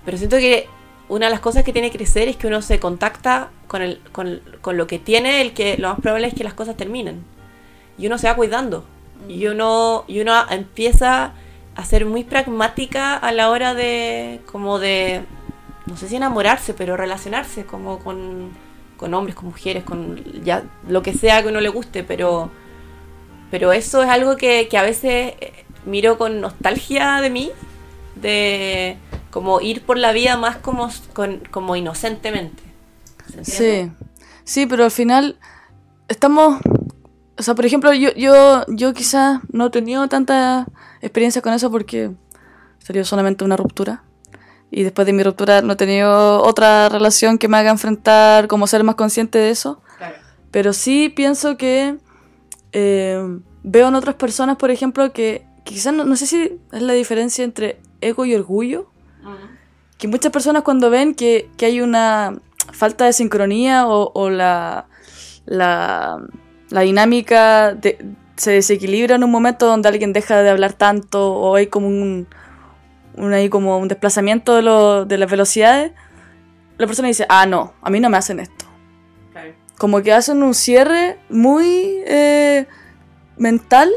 Pero 0.05 0.19
siento 0.19 0.37
que 0.37 0.69
una 1.09 1.27
de 1.27 1.31
las 1.31 1.41
cosas 1.41 1.65
que 1.65 1.73
tiene 1.73 1.91
que 1.91 1.97
crecer 1.97 2.29
es 2.29 2.37
que 2.37 2.49
uno 2.49 2.61
se 2.61 2.79
contacta 2.79 3.51
con, 3.67 3.81
el, 3.81 3.99
con, 4.13 4.43
con 4.61 4.77
lo 4.77 4.87
que 4.87 4.99
tiene, 4.99 5.41
el 5.41 5.55
que 5.55 5.79
lo 5.79 5.89
más 5.89 6.01
probable 6.01 6.27
es 6.27 6.35
que 6.35 6.45
las 6.45 6.53
cosas 6.53 6.77
terminen. 6.77 7.25
Y 7.97 8.09
uno 8.09 8.19
se 8.19 8.29
va 8.29 8.37
cuidando. 8.37 8.85
Y 9.27 9.47
uno, 9.47 10.05
y 10.07 10.21
uno 10.21 10.35
empieza 10.51 11.33
a 11.75 11.85
ser 11.85 12.05
muy 12.07 12.25
pragmática 12.25 13.17
a 13.17 13.33
la 13.33 13.51
hora 13.51 13.75
de, 13.75 14.41
como 14.51 14.79
de, 14.79 15.23
no 15.87 15.97
sé 15.97 16.09
si 16.09 16.17
enamorarse, 16.17 16.75
pero 16.75 16.97
relacionarse 16.97 17.65
como 17.65 17.99
con, 17.99 18.51
con 18.97 19.15
hombres, 19.15 19.35
con 19.35 19.47
mujeres, 19.47 19.83
con 19.85 20.23
ya 20.45 20.65
lo 20.89 21.03
que 21.03 21.15
sea 21.15 21.43
que 21.43 21.49
uno 21.49 21.61
le 21.61 21.69
guste, 21.71 22.05
pero, 22.05 22.51
pero 23.51 23.73
eso 23.73 24.03
es 24.03 24.09
algo 24.09 24.37
que, 24.37 24.69
que 24.69 24.79
a 24.79 24.83
veces 24.83 25.35
eh, 25.41 25.65
miro 25.87 26.19
con 26.19 26.41
nostalgia 26.41 27.21
de 27.21 27.31
mí, 27.31 27.51
de 28.17 28.97
como 29.31 29.61
ir 29.63 29.83
por 29.83 29.97
la 29.97 30.13
vida 30.13 30.37
más 30.37 30.57
como, 30.59 30.91
con- 31.15 31.41
como 31.51 31.75
inocentemente. 31.75 32.63
Sí, 33.43 33.91
sí, 34.45 34.67
pero 34.67 34.85
al 34.85 34.91
final 34.91 35.39
estamos, 36.09 36.61
o 37.39 37.43
sea, 37.43 37.55
por 37.55 37.67
ejemplo, 37.67 37.93
yo, 37.93 38.11
yo, 38.15 38.65
yo 38.69 38.93
quizás 38.93 39.41
no 39.51 39.67
he 39.67 39.71
tenido 39.71 40.09
tanta 40.09 40.67
experiencia 41.01 41.43
con 41.43 41.53
eso 41.53 41.71
porque 41.71 42.11
salió 42.79 43.05
solamente 43.05 43.45
una 43.45 43.57
ruptura. 43.57 44.05
Y 44.71 44.85
después 44.85 45.07
de 45.07 45.13
mi 45.13 45.23
ruptura 45.23 45.61
no 45.61 45.75
he 45.75 45.77
tenido 45.77 46.43
otra 46.43 46.89
relación 46.89 47.39
que 47.39 47.49
me 47.49 47.59
haga 47.59 47.71
enfrentar, 47.71 48.49
como 48.49 48.67
ser 48.67 48.85
más 48.85 48.95
consciente 48.95 49.39
de 49.39 49.51
eso. 49.51 49.83
Claro. 49.99 50.17
Pero 50.51 50.73
sí 50.73 51.11
pienso 51.11 51.57
que 51.57 51.99
eh, 52.73 53.39
veo 53.63 53.89
en 53.89 53.95
otras 53.95 54.15
personas, 54.15 54.57
por 54.57 54.71
ejemplo, 54.71 55.13
que 55.13 55.47
quizás 55.65 55.93
no, 55.93 56.05
no 56.05 56.17
sé 56.17 56.27
si 56.27 56.59
es 56.73 56.83
la 56.83 56.95
diferencia 56.95 57.45
entre 57.45 57.81
ego 58.01 58.25
y 58.25 58.35
orgullo 58.35 58.93
que 60.03 60.09
muchas 60.09 60.33
personas 60.33 60.65
cuando 60.65 60.91
ven 60.91 61.15
que, 61.15 61.49
que 61.57 61.67
hay 61.67 61.81
una 61.81 62.37
falta 62.73 63.05
de 63.05 63.13
sincronía 63.13 63.87
o, 63.87 64.11
o 64.15 64.31
la, 64.31 64.87
la, 65.47 66.21
la 66.73 66.81
dinámica 66.81 67.75
de- 67.75 67.99
se 68.37 68.53
desequilibra 68.53 69.15
en 69.17 69.25
un 69.25 69.31
momento 69.31 69.67
donde 69.67 69.89
alguien 69.89 70.13
deja 70.13 70.43
de 70.43 70.51
hablar 70.51 70.73
tanto 70.73 71.33
o 71.35 71.55
hay 71.55 71.67
como 71.69 71.87
un, 71.87 72.27
un, 73.17 73.33
ahí 73.33 73.49
como 73.49 73.79
un 73.79 73.89
desplazamiento 73.89 74.57
de, 74.57 74.63
lo- 74.63 75.05
de 75.05 75.19
las 75.19 75.31
velocidades, 75.31 75.93
la 76.79 76.87
persona 76.87 77.09
dice, 77.09 77.27
ah, 77.29 77.47
no, 77.47 77.75
a 77.83 77.91
mí 77.91 78.01
no 78.01 78.09
me 78.11 78.17
hacen 78.17 78.41
esto. 78.41 78.65
Claro. 79.33 79.53
Como 79.79 80.03
que 80.03 80.13
hacen 80.13 80.43
un 80.43 80.55
cierre 80.55 81.19
muy 81.29 82.01
eh, 82.07 82.67
mental 83.37 83.91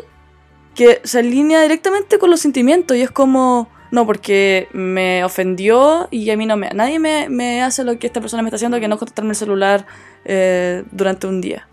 que 0.75 0.99
se 1.05 1.19
alinea 1.19 1.61
directamente 1.61 2.19
con 2.19 2.29
los 2.29 2.41
sentimientos 2.41 2.97
y 2.97 3.01
es 3.01 3.09
como, 3.11 3.69
no, 3.91 4.05
porque 4.05 4.67
me 4.73 5.23
ofendió 5.23 6.09
y 6.11 6.29
a 6.29 6.35
mí 6.37 6.45
no 6.45 6.57
me... 6.57 6.69
Nadie 6.71 6.99
me, 6.99 7.29
me 7.29 7.63
hace 7.63 7.85
lo 7.85 7.97
que 7.97 8.07
esta 8.07 8.19
persona 8.19 8.43
me 8.43 8.49
está 8.49 8.57
haciendo, 8.57 8.79
que 8.81 8.89
no 8.89 8.97
contestarme 8.97 9.29
el 9.31 9.35
celular 9.37 9.85
eh, 10.25 10.83
durante 10.91 11.27
un 11.27 11.39
día. 11.39 11.67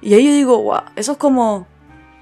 Y 0.00 0.14
ahí 0.14 0.26
yo 0.26 0.32
digo, 0.32 0.62
wow, 0.62 0.82
eso 0.96 1.12
es 1.12 1.18
como 1.18 1.66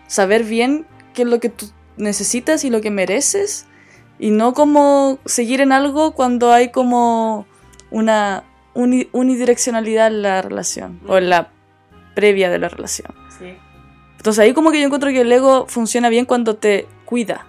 saber 0.07 0.45
bien 0.45 0.87
qué 1.13 1.23
es 1.23 1.29
lo 1.29 1.41
que 1.41 1.49
tú 1.49 1.67
necesitas 1.97 2.65
y 2.65 2.71
lo 2.71 2.81
que 2.81 2.91
mereces 2.91 3.67
y 4.19 4.31
no 4.31 4.53
como 4.53 5.19
seguir 5.25 5.61
en 5.61 5.73
algo 5.73 6.13
cuando 6.13 6.53
hay 6.53 6.71
como 6.71 7.47
una 7.91 8.45
uni- 8.75 9.09
unidireccionalidad 9.13 10.09
en 10.09 10.23
la 10.23 10.43
relación 10.43 11.01
o 11.07 11.19
en 11.19 11.31
la 11.31 11.51
previa 12.15 12.51
de 12.51 12.59
la 12.59 12.69
relación. 12.69 13.13
Sí. 13.39 13.57
Entonces 14.17 14.39
ahí 14.39 14.53
como 14.53 14.71
que 14.71 14.81
yo 14.81 14.87
encuentro 14.87 15.11
que 15.11 15.21
el 15.21 15.33
ego 15.33 15.67
funciona 15.69 16.09
bien 16.09 16.25
cuando 16.25 16.57
te 16.57 16.87
cuida, 17.05 17.47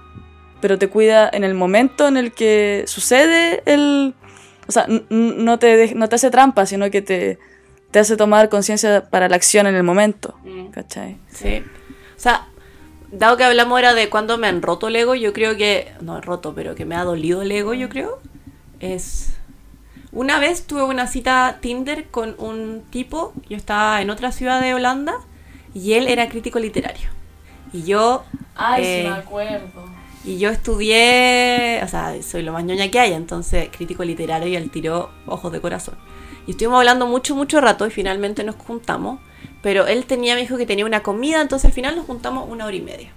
pero 0.61 0.77
te 0.77 0.89
cuida 0.89 1.29
en 1.31 1.43
el 1.43 1.53
momento 1.53 2.07
en 2.07 2.17
el 2.17 2.33
que 2.33 2.83
sucede 2.87 3.63
el... 3.65 4.15
O 4.67 4.71
sea, 4.71 4.87
no 5.09 5.59
te, 5.59 5.93
no 5.93 6.09
te 6.09 6.15
hace 6.15 6.31
trampa, 6.31 6.65
sino 6.65 6.89
que 6.89 7.03
te, 7.03 7.37
te 7.95 7.99
hace 7.99 8.17
tomar 8.17 8.49
conciencia 8.49 9.05
para 9.09 9.29
la 9.29 9.37
acción 9.37 9.67
en 9.67 9.75
el 9.75 9.83
momento. 9.83 10.37
Mm. 10.43 10.65
¿Cachai? 10.67 11.15
Sí. 11.29 11.63
O 12.17 12.19
sea, 12.19 12.49
dado 13.09 13.37
que 13.37 13.45
hablamos 13.45 13.71
ahora 13.71 13.93
de 13.93 14.09
cuando 14.09 14.37
me 14.37 14.47
han 14.47 14.61
roto 14.61 14.89
el 14.89 14.97
ego, 14.97 15.15
yo 15.15 15.31
creo 15.31 15.55
que. 15.55 15.93
No 16.01 16.19
roto, 16.19 16.53
pero 16.53 16.75
que 16.75 16.83
me 16.83 16.95
ha 16.97 17.05
dolido 17.05 17.41
el 17.41 17.53
ego, 17.53 17.73
yo 17.73 17.87
creo. 17.87 18.19
Es. 18.81 19.37
Una 20.11 20.39
vez 20.39 20.67
tuve 20.67 20.83
una 20.83 21.07
cita 21.07 21.59
Tinder 21.61 22.09
con 22.09 22.35
un 22.37 22.83
tipo. 22.89 23.31
Yo 23.47 23.55
estaba 23.55 24.01
en 24.01 24.09
otra 24.09 24.33
ciudad 24.33 24.59
de 24.59 24.73
Holanda. 24.73 25.13
Y 25.73 25.93
él 25.93 26.09
era 26.09 26.27
crítico 26.27 26.59
literario. 26.59 27.07
Y 27.71 27.83
yo. 27.83 28.25
eh, 28.77 29.07
acuerdo. 29.07 29.85
Y 30.25 30.37
yo 30.37 30.49
estudié, 30.49 31.79
o 31.81 31.87
sea, 31.87 32.13
soy 32.21 32.41
lo 32.41 32.51
más 32.51 32.65
ñoña 32.65 32.91
que 32.91 32.99
hay, 32.99 33.13
entonces 33.13 33.69
crítico 33.71 34.03
literario 34.03 34.49
y 34.49 34.57
al 34.57 34.69
tiro 34.69 35.11
ojos 35.27 35.53
de 35.53 35.61
corazón. 35.61 35.95
Y 36.47 36.51
estuvimos 36.51 36.77
hablando 36.79 37.07
mucho, 37.07 37.35
mucho 37.35 37.59
rato 37.61 37.85
y 37.87 37.91
finalmente 37.91 38.43
nos 38.43 38.55
juntamos. 38.55 39.19
Pero 39.61 39.87
él 39.87 40.05
tenía, 40.05 40.35
me 40.35 40.41
dijo 40.41 40.57
que 40.57 40.65
tenía 40.65 40.85
una 40.85 41.01
comida, 41.01 41.41
entonces 41.41 41.65
al 41.65 41.73
final 41.73 41.95
nos 41.95 42.05
juntamos 42.05 42.47
una 42.49 42.65
hora 42.65 42.75
y 42.75 42.81
media. 42.81 43.09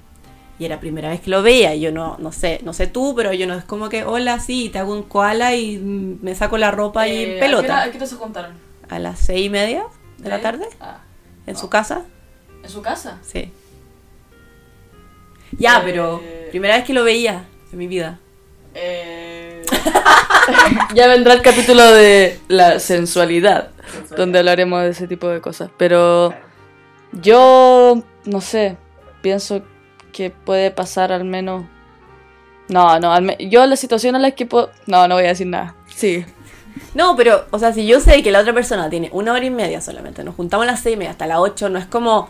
Y 0.58 0.64
era 0.64 0.76
la 0.76 0.80
primera 0.80 1.10
vez 1.10 1.20
que 1.20 1.30
lo 1.30 1.42
veía, 1.42 1.74
y 1.74 1.80
yo 1.80 1.92
no, 1.92 2.16
no 2.18 2.32
sé, 2.32 2.60
no 2.64 2.72
sé 2.72 2.86
tú, 2.86 3.14
pero 3.14 3.32
yo 3.32 3.46
no 3.46 3.54
es 3.54 3.64
como 3.64 3.88
que, 3.88 4.02
hola, 4.04 4.40
sí, 4.40 4.70
te 4.70 4.78
hago 4.78 4.92
un 4.92 5.02
koala 5.04 5.54
y 5.54 5.78
me 5.78 6.34
saco 6.34 6.58
la 6.58 6.70
ropa 6.70 7.06
y 7.06 7.22
en 7.24 7.38
pelota. 7.38 7.82
¿A 7.82 7.90
qué 7.90 7.96
hora 7.98 8.06
se 8.06 8.16
juntaron? 8.16 8.52
A 8.88 8.98
las 8.98 9.18
seis 9.20 9.46
y 9.46 9.50
media 9.50 9.84
de 10.16 10.28
la 10.30 10.40
tarde, 10.40 10.66
Ah, 10.80 11.00
en 11.46 11.56
su 11.56 11.68
casa, 11.68 12.06
¿En 12.62 12.70
su 12.70 12.82
casa? 12.82 13.18
sí. 13.22 13.52
Ya, 15.58 15.78
Eh, 15.78 15.82
pero 15.84 16.22
primera 16.50 16.76
vez 16.76 16.84
que 16.84 16.92
lo 16.92 17.04
veía 17.04 17.44
en 17.72 17.78
mi 17.78 17.86
vida. 17.86 18.18
Ya 20.94 21.06
vendrá 21.08 21.34
el 21.34 21.42
capítulo 21.42 21.82
de 21.92 22.40
la 22.48 22.80
sensualidad, 22.80 23.70
donde 24.16 24.38
hablaremos 24.38 24.82
de 24.82 24.90
ese 24.90 25.06
tipo 25.06 25.28
de 25.28 25.40
cosas. 25.40 25.70
Pero 25.76 26.34
yo, 27.12 28.02
no 28.24 28.40
sé, 28.40 28.76
pienso 29.22 29.62
que 30.12 30.30
puede 30.30 30.70
pasar 30.70 31.12
al 31.12 31.24
menos... 31.24 31.64
No, 32.68 32.98
no, 33.00 33.12
al 33.12 33.22
me- 33.22 33.36
yo 33.48 33.64
la 33.66 33.76
situación 33.76 34.14
en 34.16 34.22
la 34.22 34.32
que 34.32 34.44
puedo... 34.46 34.70
No, 34.86 35.08
no 35.08 35.14
voy 35.14 35.24
a 35.24 35.28
decir 35.28 35.46
nada. 35.46 35.74
Sí. 35.94 36.24
No, 36.94 37.16
pero, 37.16 37.46
o 37.50 37.58
sea, 37.58 37.72
si 37.72 37.86
yo 37.86 37.98
sé 38.00 38.22
que 38.22 38.30
la 38.30 38.40
otra 38.40 38.52
persona 38.52 38.90
tiene 38.90 39.08
una 39.12 39.32
hora 39.32 39.44
y 39.44 39.50
media 39.50 39.80
solamente, 39.80 40.22
nos 40.22 40.34
juntamos 40.34 40.64
a 40.64 40.72
las 40.72 40.80
seis 40.80 40.94
y 40.94 40.98
media 40.98 41.10
hasta 41.12 41.26
las 41.26 41.38
ocho, 41.38 41.68
no 41.68 41.78
es 41.78 41.86
como, 41.86 42.28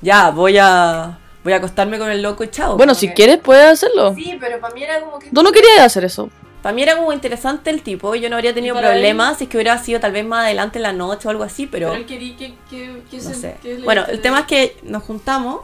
ya, 0.00 0.30
voy 0.30 0.58
a, 0.58 1.18
voy 1.44 1.52
a 1.52 1.56
acostarme 1.56 1.98
con 1.98 2.10
el 2.10 2.22
loco 2.22 2.44
y 2.44 2.48
chao. 2.48 2.76
Bueno, 2.76 2.94
si 2.94 3.08
quieres 3.10 3.38
puedes 3.38 3.66
hacerlo. 3.66 4.14
Sí, 4.14 4.36
pero 4.40 4.60
para 4.60 4.72
mí 4.74 4.82
era 4.84 5.00
como 5.00 5.18
que... 5.18 5.30
Tú 5.30 5.42
no 5.42 5.52
querías 5.52 5.80
hacer 5.80 6.04
eso. 6.04 6.30
Para 6.62 6.74
mí 6.74 6.82
era 6.82 6.96
como 6.96 7.12
interesante 7.12 7.70
el 7.70 7.82
tipo, 7.82 8.14
yo 8.14 8.28
no 8.28 8.36
habría 8.36 8.52
tenido 8.52 8.76
problemas 8.76 9.38
si 9.38 9.44
es 9.44 9.50
que 9.50 9.56
hubiera 9.56 9.78
sido 9.78 9.98
tal 10.00 10.12
vez 10.12 10.24
más 10.24 10.44
adelante 10.44 10.78
en 10.78 10.82
la 10.82 10.92
noche 10.92 11.28
o 11.28 11.30
algo 11.30 11.42
así, 11.42 11.66
pero... 11.66 11.92
quería 12.06 12.36
que... 12.36 13.02
no 13.12 13.20
sé. 13.20 13.56
Bueno, 13.84 14.04
el 14.08 14.20
tema 14.20 14.40
es 14.40 14.46
que 14.46 14.76
nos 14.82 15.02
juntamos, 15.02 15.60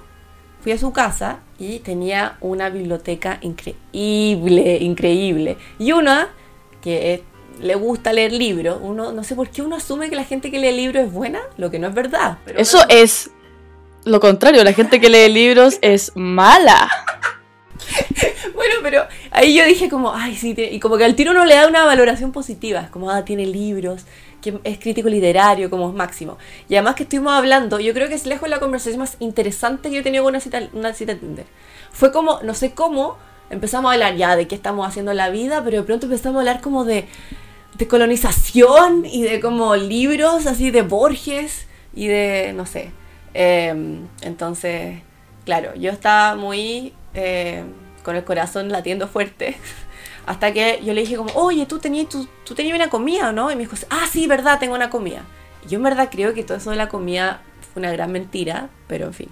fui 0.61 0.73
a 0.73 0.79
su 0.79 0.93
casa 0.93 1.41
y 1.59 1.81
tenía 1.81 2.37
una 2.41 2.71
biblioteca 2.71 3.39
increíble, 3.43 4.79
increíble. 4.81 5.59
Y 5.79 5.93
una 5.93 6.29
que 6.81 7.23
le 7.61 7.75
gusta 7.75 8.13
leer 8.13 8.33
libros, 8.33 8.79
uno 8.81 9.13
no 9.13 9.25
sé 9.25 9.35
por 9.35 9.51
qué 9.51 9.63
uno 9.63 9.77
asume 9.77 10.11
que 10.11 10.17
la 10.17 10.25
gente 10.25 10.51
que 10.51 10.59
lee 10.59 10.73
libros 10.73 11.05
es 11.05 11.13
buena, 11.13 11.41
lo 11.57 11.71
que 11.71 11.79
no 11.79 11.89
es 11.89 11.95
verdad. 11.95 12.39
pero 12.45 12.59
Eso 12.59 12.79
es 12.89 13.31
lo 14.05 14.21
contrario, 14.21 14.63
la 14.63 14.73
gente 14.73 15.01
que 15.01 15.09
lee 15.09 15.29
libros 15.29 15.79
es 15.83 16.13
mala. 16.15 16.89
Bueno, 18.55 18.75
pero 18.83 19.05
ahí 19.31 19.55
yo 19.57 19.65
dije 19.67 19.89
como, 19.89 20.13
ay, 20.15 20.35
sí, 20.37 20.55
tiene- 20.55 20.73
y 20.73 20.81
como 20.81 20.97
que 20.97 21.05
al 21.05 21.15
tiro 21.15 21.33
uno 21.33 21.45
le 21.45 21.55
da 21.55 21.67
una 21.69 21.85
valoración 21.85 22.33
positiva, 22.33 22.81
es 22.81 22.91
como, 22.91 23.11
ah, 23.11 23.25
tiene 23.25 23.47
libros, 23.47 24.05
que 24.41 24.59
es 24.65 24.79
crítico 24.79 25.09
literario, 25.09 25.69
como 25.71 25.89
es 25.89 25.95
máximo. 25.95 26.39
Y 26.69 26.75
además 26.77 26.95
que 26.95 27.03
estuvimos 27.05 27.33
hablando, 27.33 27.81
yo 27.81 27.93
creo 27.95 28.09
que 28.09 28.15
es 28.15 28.27
lejos 28.27 28.49
la 28.49 28.61
conversación 28.61 29.01
más 29.01 29.17
interesante 29.21 29.89
que 29.89 29.97
yo 29.97 30.01
he 30.01 30.05
tenido 30.05 30.25
con 30.25 30.33
una 30.33 30.41
cita, 30.41 30.61
una 30.73 30.93
cita 30.95 31.15
de 31.15 31.21
Tinder. 31.21 31.47
Fue 31.93 32.13
como, 32.13 32.41
no 32.43 32.55
sé 32.55 32.73
cómo, 32.73 33.17
empezamos 33.51 33.91
a 33.91 33.95
hablar 33.95 34.17
ya 34.17 34.37
de 34.37 34.47
qué 34.49 34.55
estamos 34.55 34.87
haciendo 34.87 35.11
en 35.11 35.17
la 35.19 35.31
vida, 35.31 35.63
pero 35.65 35.79
de 35.79 35.83
pronto 35.83 36.07
empezamos 36.07 36.37
a 36.37 36.41
hablar 36.41 36.61
como 36.61 36.85
de, 36.85 37.07
de 37.77 37.89
colonización 37.89 39.05
y 39.05 39.23
de 39.23 39.41
como 39.41 39.77
libros 39.77 40.47
así 40.47 40.71
de 40.71 40.83
Borges 40.83 41.67
y 41.95 42.07
de, 42.09 42.53
no 42.55 42.67
sé. 42.67 42.91
Em, 43.35 44.07
entonces, 44.23 45.01
claro, 45.45 45.75
yo 45.77 45.91
estaba 45.91 46.37
muy 46.37 46.95
eh, 47.15 47.65
con 48.07 48.15
el 48.15 48.25
corazón 48.25 48.69
latiendo 48.71 49.09
fuerte. 49.09 49.57
Hasta 50.27 50.53
que 50.53 50.81
yo 50.85 50.95
le 50.95 51.01
dije 51.01 51.17
como, 51.17 51.33
oye, 51.35 51.67
tú 51.67 51.81
tenías, 51.81 52.09
tú, 52.09 52.29
tú 52.45 52.55
tenías 52.55 52.77
una 52.77 52.89
comida, 52.89 53.31
¿o 53.31 53.33
¿no? 53.33 53.51
Y 53.51 53.57
me 53.57 53.63
dijo, 53.63 53.77
ah, 53.91 54.07
sí, 54.11 54.29
verdad, 54.29 54.61
tengo 54.61 54.77
una 54.77 54.91
comida. 54.91 55.25
Y 55.65 55.71
yo 55.71 55.77
en 55.79 55.83
verdad 55.83 56.09
creo 56.11 56.33
que 56.33 56.45
todo 56.45 56.57
eso 56.57 56.71
de 56.71 56.77
la 56.77 56.89
comida 56.89 57.43
fue 57.73 57.81
una 57.81 57.91
gran 57.91 58.13
mentira, 58.13 58.71
pero 58.87 59.07
en 59.07 59.15
fin. 59.15 59.29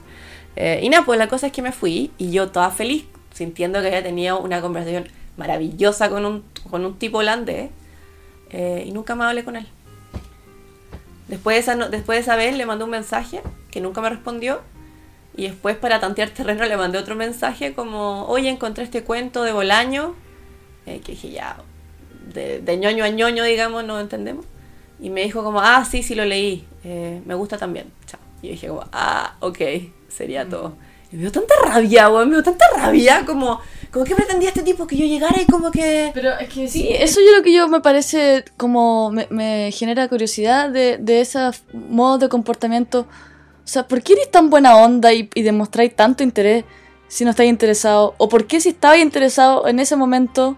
Eh, 0.56 0.80
y 0.82 0.88
nada, 0.88 1.04
pues 1.04 1.18
la 1.20 1.28
cosa 1.28 1.46
es 1.46 1.52
que 1.52 1.62
me 1.62 1.70
fui 1.70 2.10
y 2.18 2.32
yo 2.32 2.50
toda 2.50 2.70
feliz, 2.70 3.04
sintiendo 3.32 3.80
que 3.80 3.86
había 3.86 4.02
tenido 4.02 4.40
una 4.40 4.60
conversación 4.60 5.08
maravillosa 5.36 6.10
con 6.10 6.24
un, 6.24 6.44
con 6.68 6.84
un 6.84 6.98
tipo 6.98 7.18
holandés 7.18 7.70
eh, 8.50 8.84
y 8.86 8.90
nunca 8.90 9.14
más 9.14 9.30
hablé 9.30 9.44
con 9.44 9.54
él. 9.56 9.68
Después 11.28 11.54
de, 11.54 11.60
esa, 11.60 11.88
después 11.88 12.16
de 12.16 12.22
esa 12.22 12.36
vez 12.36 12.56
le 12.56 12.66
mandé 12.66 12.84
un 12.84 12.90
mensaje 12.90 13.40
que 13.70 13.80
nunca 13.80 14.00
me 14.00 14.10
respondió 14.10 14.60
y 15.36 15.44
después 15.44 15.76
para 15.76 16.00
tantear 16.00 16.30
terreno 16.30 16.64
le 16.64 16.76
mandé 16.76 16.98
otro 16.98 17.16
mensaje 17.16 17.74
como, 17.74 18.26
oye, 18.26 18.48
encontré 18.48 18.84
este 18.84 19.02
cuento 19.02 19.42
de 19.42 19.52
Bolaño, 19.52 20.14
eh, 20.86 21.00
que 21.04 21.12
dije 21.12 21.30
ya, 21.30 21.56
de, 22.32 22.60
de 22.60 22.76
ñoño 22.76 23.04
a 23.04 23.08
ñoño, 23.08 23.44
digamos, 23.44 23.84
no 23.84 23.98
entendemos. 23.98 24.46
Y 25.00 25.10
me 25.10 25.22
dijo 25.24 25.42
como, 25.42 25.60
ah, 25.60 25.84
sí, 25.84 26.02
sí 26.02 26.14
lo 26.14 26.24
leí, 26.24 26.64
eh, 26.84 27.20
me 27.26 27.34
gusta 27.34 27.58
también. 27.58 27.92
Chao. 28.06 28.20
Y 28.42 28.46
yo 28.46 28.52
dije 28.52 28.68
como, 28.68 28.84
ah, 28.92 29.34
ok, 29.40 29.58
sería 30.08 30.48
todo. 30.48 30.76
Y 31.10 31.16
me 31.16 31.22
dio 31.22 31.32
tanta 31.32 31.54
rabia, 31.64 32.08
weón, 32.10 32.28
me 32.28 32.36
dio 32.36 32.44
tanta 32.44 32.66
rabia, 32.76 33.24
como, 33.26 33.60
como 33.90 34.04
que 34.04 34.14
pretendía 34.14 34.50
este 34.50 34.62
tipo 34.62 34.86
que 34.86 34.96
yo 34.96 35.04
llegara 35.04 35.40
y 35.40 35.46
como 35.46 35.72
que... 35.72 36.12
Pero 36.14 36.38
es 36.38 36.48
que 36.48 36.68
sí, 36.68 36.88
eso 36.90 37.20
yo 37.20 37.36
lo 37.36 37.42
que 37.42 37.52
yo 37.52 37.66
me 37.68 37.80
parece 37.80 38.44
como 38.56 39.10
me, 39.10 39.26
me 39.30 39.72
genera 39.72 40.06
curiosidad 40.08 40.70
de, 40.70 40.98
de 40.98 41.20
esos 41.20 41.64
modos 41.72 42.20
de 42.20 42.28
comportamiento. 42.28 43.06
O 43.64 43.66
sea, 43.66 43.88
¿por 43.88 44.02
qué 44.02 44.12
eres 44.12 44.30
tan 44.30 44.50
buena 44.50 44.76
onda 44.76 45.12
y, 45.12 45.30
y 45.34 45.42
demostráis 45.42 45.94
tanto 45.96 46.22
interés 46.22 46.64
si 47.08 47.24
no 47.24 47.30
estáis 47.30 47.48
interesado? 47.48 48.14
¿O 48.18 48.28
por 48.28 48.46
qué 48.46 48.60
si 48.60 48.70
estabas 48.70 48.98
interesado 48.98 49.66
en 49.66 49.80
ese 49.80 49.96
momento 49.96 50.56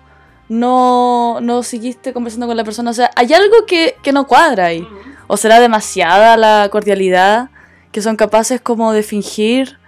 no, 0.48 1.40
no 1.40 1.62
seguiste 1.62 2.12
conversando 2.12 2.46
con 2.46 2.56
la 2.56 2.64
persona? 2.64 2.90
O 2.90 2.94
sea, 2.94 3.10
hay 3.14 3.32
algo 3.32 3.64
que, 3.66 3.96
que 4.02 4.12
no 4.12 4.26
cuadra 4.26 4.66
ahí. 4.66 4.86
¿O 5.28 5.36
será 5.36 5.60
demasiada 5.60 6.36
la 6.36 6.68
cordialidad 6.70 7.50
que 7.92 8.02
son 8.02 8.16
capaces 8.16 8.60
como 8.60 8.92
de 8.92 9.02
fingir 9.02 9.78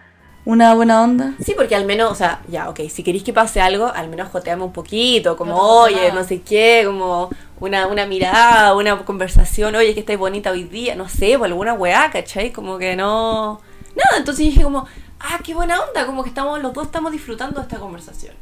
una 0.48 0.72
buena 0.72 1.02
onda? 1.02 1.34
Sí, 1.44 1.52
porque 1.54 1.76
al 1.76 1.84
menos, 1.84 2.11
o 2.11 2.14
sea, 2.14 2.40
ya, 2.48 2.70
ok, 2.70 2.80
si 2.88 3.02
queréis 3.02 3.22
que 3.22 3.34
pase 3.34 3.61
algo, 3.61 3.92
al 3.94 4.08
menos 4.08 4.30
joteame 4.30 4.64
un 4.64 4.72
poquito, 4.72 5.37
como, 5.37 5.52
No 5.52 5.82
oye, 5.82 6.08
nada. 6.08 6.14
no 6.14 6.24
sé 6.24 6.40
qué, 6.40 6.84
como 6.87 7.28
una, 7.61 7.87
una 7.87 8.06
mirada, 8.06 8.74
una 8.74 9.04
conversación, 9.04 9.74
oye, 9.76 9.92
que 9.92 10.00
estáis 10.00 10.18
bonita 10.18 10.50
hoy 10.50 10.64
día, 10.64 10.94
no 10.96 11.06
sé, 11.06 11.37
o 11.37 11.44
alguna 11.44 11.74
weá, 11.74 12.11
¿cachai? 12.11 12.50
Como 12.50 12.78
que 12.78 12.96
no... 12.96 13.61
Nada, 13.94 14.16
entonces 14.16 14.46
dije 14.46 14.62
como, 14.62 14.87
ah, 15.20 15.38
qué 15.44 15.52
buena 15.52 15.82
onda, 15.82 16.06
como 16.06 16.22
que 16.22 16.30
estamos, 16.30 16.62
los 16.62 16.72
dos 16.72 16.87
estamos 16.87 17.12
disfrutando 17.12 17.61
de 17.61 17.66
esta 17.66 17.78
conversación. 17.78 18.34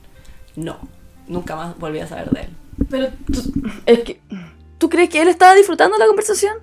No, 0.55 0.79
nunca 1.27 1.57
más 1.57 1.77
volví 1.77 1.99
a 1.99 2.07
saber 2.07 2.31
de 2.31 2.43
él. 2.43 2.51
Pero 2.89 3.09
tú, 3.33 3.53
es 3.85 3.99
que, 4.05 4.21
¿tú 4.79 4.89
crees 4.89 5.09
que 5.11 5.23
él 5.23 5.27
estaba 5.27 5.57
disfrutando 5.57 5.99
la 5.99 6.07
conversación? 6.07 6.55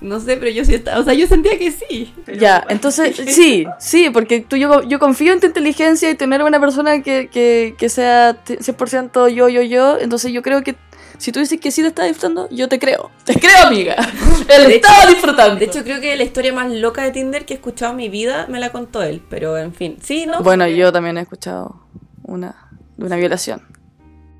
No 0.00 0.20
sé, 0.20 0.36
pero 0.36 0.50
yo 0.50 0.64
sí 0.64 0.74
estaba, 0.74 1.00
o 1.00 1.04
sea, 1.04 1.12
yo 1.14 1.26
sentía 1.26 1.58
que 1.58 1.72
sí. 1.72 2.14
Ya, 2.38 2.64
entonces 2.68 3.16
sí, 3.28 3.66
sí, 3.78 4.10
porque 4.10 4.40
tú, 4.40 4.56
yo, 4.56 4.82
yo 4.82 4.98
confío 4.98 5.32
en 5.32 5.40
tu 5.40 5.46
inteligencia 5.46 6.08
y 6.10 6.14
tener 6.14 6.42
una 6.42 6.60
persona 6.60 7.02
que, 7.02 7.28
que, 7.28 7.74
que 7.76 7.88
sea 7.88 8.34
t- 8.34 8.58
100% 8.58 9.28
yo, 9.30 9.48
yo, 9.48 9.62
yo, 9.62 9.98
entonces 9.98 10.32
yo 10.32 10.42
creo 10.42 10.62
que 10.62 10.76
si 11.18 11.32
tú 11.32 11.40
dices 11.40 11.58
que 11.60 11.72
sí 11.72 11.82
te 11.82 11.88
está 11.88 12.04
disfrutando, 12.04 12.48
yo 12.50 12.68
te 12.68 12.78
creo. 12.78 13.10
Te 13.24 13.34
creo, 13.34 13.66
amiga. 13.66 13.96
Él 14.48 14.70
estaba 14.70 15.06
disfrutando. 15.06 15.56
De 15.56 15.64
hecho, 15.64 15.82
creo 15.82 16.00
que 16.00 16.14
la 16.16 16.22
historia 16.22 16.52
más 16.52 16.70
loca 16.70 17.02
de 17.02 17.10
Tinder 17.10 17.44
que 17.44 17.54
he 17.54 17.56
escuchado 17.56 17.90
en 17.90 17.96
mi 17.96 18.08
vida 18.08 18.46
me 18.48 18.60
la 18.60 18.70
contó 18.70 19.02
él, 19.02 19.20
pero 19.28 19.58
en 19.58 19.74
fin, 19.74 19.96
sí, 20.00 20.26
¿no? 20.26 20.42
bueno, 20.42 20.68
yo 20.68 20.92
también 20.92 21.18
he 21.18 21.22
escuchado 21.22 21.82
una, 22.22 22.68
de 22.96 23.06
una 23.06 23.16
violación. 23.16 23.62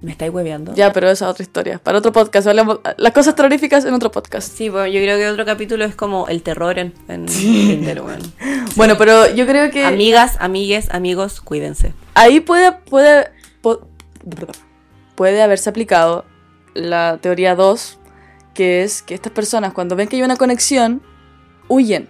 Me 0.01 0.13
estáis 0.13 0.33
hueveando. 0.33 0.75
Ya, 0.75 0.93
pero 0.93 1.11
esa 1.11 1.25
es 1.27 1.31
otra 1.33 1.43
historia. 1.43 1.79
Para 1.81 1.99
otro 1.99 2.13
podcast. 2.13 2.47
hablamos- 2.47 2.79
las 2.99 3.13
cosas 3.13 3.35
terroríficas 3.35 3.85
en 3.85 3.95
otro 3.95 4.13
podcast. 4.13 4.49
Sí, 4.57 4.69
bueno, 4.69 4.87
yo 4.87 5.01
creo 5.01 5.19
que 5.19 5.29
otro 5.29 5.45
capítulo 5.45 5.85
es 5.85 5.97
como 5.97 6.29
el 6.29 6.43
terror 6.43 6.79
en, 6.79 6.95
en 7.09 7.27
Tinder, 7.27 8.01
weón. 8.03 8.21
Bueno, 8.77 8.97
pero 8.97 9.29
yo 9.35 9.45
creo 9.47 9.71
que 9.73 9.85
Amigas, 9.85 10.37
amigues, 10.39 10.89
amigos, 10.91 11.41
cuídense. 11.41 11.95
ahí 12.15 12.39
puede, 12.39 12.71
puede, 12.73 13.33
puede 15.15 15.43
haberse 15.43 15.71
aplicado 15.71 16.25
la 16.75 17.19
teoría 17.21 17.55
2, 17.57 17.99
que 18.55 18.85
es 18.85 19.03
que 19.03 19.15
estas 19.15 19.33
personas 19.33 19.73
cuando 19.73 19.97
ven 19.97 20.07
que 20.09 20.17
hay 20.17 20.23
una 20.23 20.37
conexión, 20.37 21.03
huyen, 21.67 22.09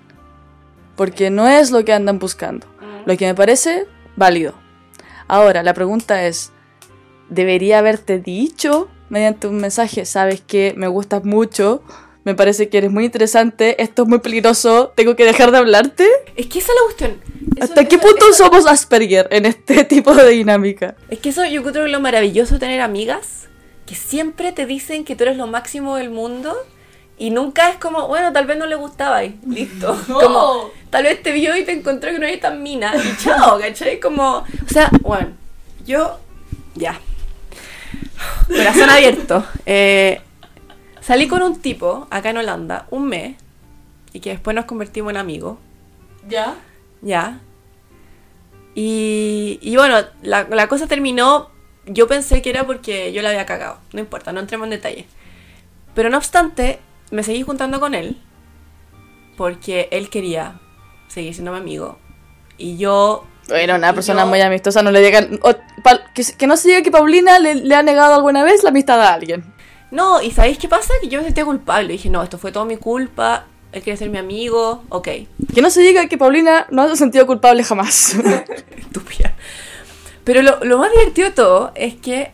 porque 0.96 1.30
no 1.30 1.48
es 1.48 1.70
lo 1.70 1.84
que 1.84 1.92
andan 1.92 2.18
buscando. 2.18 2.66
Lo 3.06 3.16
que 3.16 3.26
me 3.26 3.34
parece 3.34 3.86
válido. 4.16 4.52
Ahora, 5.26 5.62
la 5.62 5.72
pregunta 5.72 6.24
es, 6.26 6.52
¿debería 7.28 7.78
haberte 7.78 8.18
dicho 8.18 8.88
mediante 9.10 9.46
un 9.46 9.56
mensaje, 9.58 10.04
sabes 10.04 10.40
que 10.40 10.74
me 10.76 10.86
gustas 10.88 11.24
mucho, 11.24 11.82
me 12.24 12.34
parece 12.34 12.68
que 12.68 12.76
eres 12.78 12.90
muy 12.90 13.06
interesante, 13.06 13.82
esto 13.82 14.02
es 14.02 14.08
muy 14.08 14.18
peligroso, 14.18 14.92
tengo 14.94 15.16
que 15.16 15.24
dejar 15.24 15.50
de 15.50 15.58
hablarte? 15.58 16.06
Es 16.36 16.46
que 16.46 16.58
esa 16.58 16.72
es 16.72 16.74
la 16.78 16.84
cuestión. 16.84 17.20
Eso- 17.56 17.64
¿Hasta 17.64 17.84
qué 17.86 17.96
punto 17.98 18.28
eso- 18.30 18.44
somos 18.44 18.66
Asperger 18.66 19.26
en 19.30 19.46
este 19.46 19.84
tipo 19.84 20.14
de 20.14 20.28
dinámica? 20.28 20.94
Es 21.08 21.20
que 21.20 21.30
eso 21.30 21.44
yo 21.46 21.62
creo 21.62 21.84
que 21.84 21.90
lo 21.90 22.00
maravilloso 22.00 22.54
de 22.54 22.60
tener 22.60 22.80
amigas, 22.82 23.48
que 23.86 23.94
siempre 23.94 24.52
te 24.52 24.66
dicen 24.66 25.04
que 25.06 25.16
tú 25.16 25.24
eres 25.24 25.38
lo 25.38 25.46
máximo 25.46 25.96
del 25.96 26.10
mundo 26.10 26.54
y 27.16 27.30
nunca 27.30 27.70
es 27.70 27.78
como, 27.78 28.06
bueno, 28.08 28.30
tal 28.34 28.46
vez 28.46 28.58
no 28.58 28.66
le 28.66 28.74
gustaba 28.74 29.24
y 29.24 29.38
listo. 29.48 29.98
No. 30.08 30.20
Como, 30.20 30.70
tal 30.90 31.04
vez 31.04 31.22
te 31.22 31.32
vio 31.32 31.56
y 31.56 31.64
te 31.64 31.72
encontró 31.72 32.10
que 32.12 32.18
no 32.18 32.26
eres 32.26 32.40
tan 32.40 32.62
mina 32.62 32.92
y 32.94 33.16
chao, 33.24 33.58
¿cachai? 33.58 33.98
Como, 34.00 34.36
o 34.40 34.68
sea, 34.70 34.90
bueno, 35.00 35.28
yo, 35.86 36.18
ya. 36.74 37.00
Corazón 38.48 38.90
abierto. 38.90 39.44
Eh, 39.66 40.20
salí 41.00 41.28
con 41.28 41.42
un 41.42 41.60
tipo 41.60 42.06
acá 42.10 42.30
en 42.30 42.38
Holanda 42.38 42.86
un 42.90 43.08
mes 43.08 43.36
y 44.12 44.20
que 44.20 44.30
después 44.30 44.54
nos 44.54 44.64
convertimos 44.64 45.10
en 45.10 45.16
amigos. 45.16 45.58
¿Ya? 46.28 46.56
Ya. 47.02 47.40
Y, 48.74 49.58
y 49.60 49.76
bueno, 49.76 49.98
la, 50.22 50.44
la 50.44 50.68
cosa 50.68 50.86
terminó. 50.86 51.50
Yo 51.86 52.06
pensé 52.06 52.42
que 52.42 52.50
era 52.50 52.66
porque 52.66 53.12
yo 53.12 53.22
la 53.22 53.30
había 53.30 53.46
cagado. 53.46 53.78
No 53.92 54.00
importa, 54.00 54.32
no 54.32 54.40
entremos 54.40 54.66
en 54.66 54.70
detalle. 54.70 55.06
Pero 55.94 56.10
no 56.10 56.18
obstante, 56.18 56.80
me 57.10 57.22
seguí 57.22 57.42
juntando 57.42 57.80
con 57.80 57.94
él. 57.94 58.20
Porque 59.36 59.88
él 59.90 60.10
quería 60.10 60.60
seguir 61.08 61.34
siendo 61.34 61.52
mi 61.52 61.58
amigo. 61.58 61.98
Y 62.56 62.76
yo. 62.76 63.26
Bueno, 63.48 63.74
una 63.76 63.92
persona 63.94 64.22
yo- 64.22 64.26
muy 64.28 64.40
amistosa 64.40 64.82
no 64.82 64.90
le 64.90 65.38
o- 65.42 65.54
pa- 65.82 66.00
que, 66.14 66.22
que 66.36 66.46
no 66.46 66.56
se 66.56 66.68
diga 66.68 66.82
que 66.82 66.90
Paulina 66.90 67.38
le, 67.38 67.54
le 67.56 67.74
ha 67.74 67.82
negado 67.82 68.14
alguna 68.14 68.44
vez 68.44 68.62
la 68.62 68.68
amistad 68.70 69.00
a 69.00 69.14
alguien. 69.14 69.44
No, 69.90 70.20
¿y 70.20 70.30
sabéis 70.32 70.58
qué 70.58 70.68
pasa? 70.68 70.92
Que 71.00 71.08
yo 71.08 71.18
me 71.18 71.24
sentía 71.24 71.44
culpable. 71.46 71.92
Dije, 71.94 72.10
no, 72.10 72.22
esto 72.22 72.36
fue 72.38 72.52
todo 72.52 72.64
mi 72.66 72.76
culpa. 72.76 73.46
Él 73.72 73.82
quería 73.82 73.96
ser 73.96 74.10
mi 74.10 74.18
amigo. 74.18 74.82
Ok. 74.90 75.08
Que 75.54 75.62
no 75.62 75.70
se 75.70 75.80
diga 75.80 76.06
que 76.08 76.18
Paulina 76.18 76.66
no 76.70 76.86
se 76.86 76.92
ha 76.92 76.96
sentido 76.96 77.26
culpable 77.26 77.64
jamás. 77.64 78.14
estúpida. 78.76 79.34
Pero 80.24 80.42
lo, 80.42 80.62
lo 80.64 80.76
más 80.78 80.90
divertido 80.92 81.28
de 81.28 81.34
todo 81.34 81.72
es 81.74 81.94
que 81.94 82.32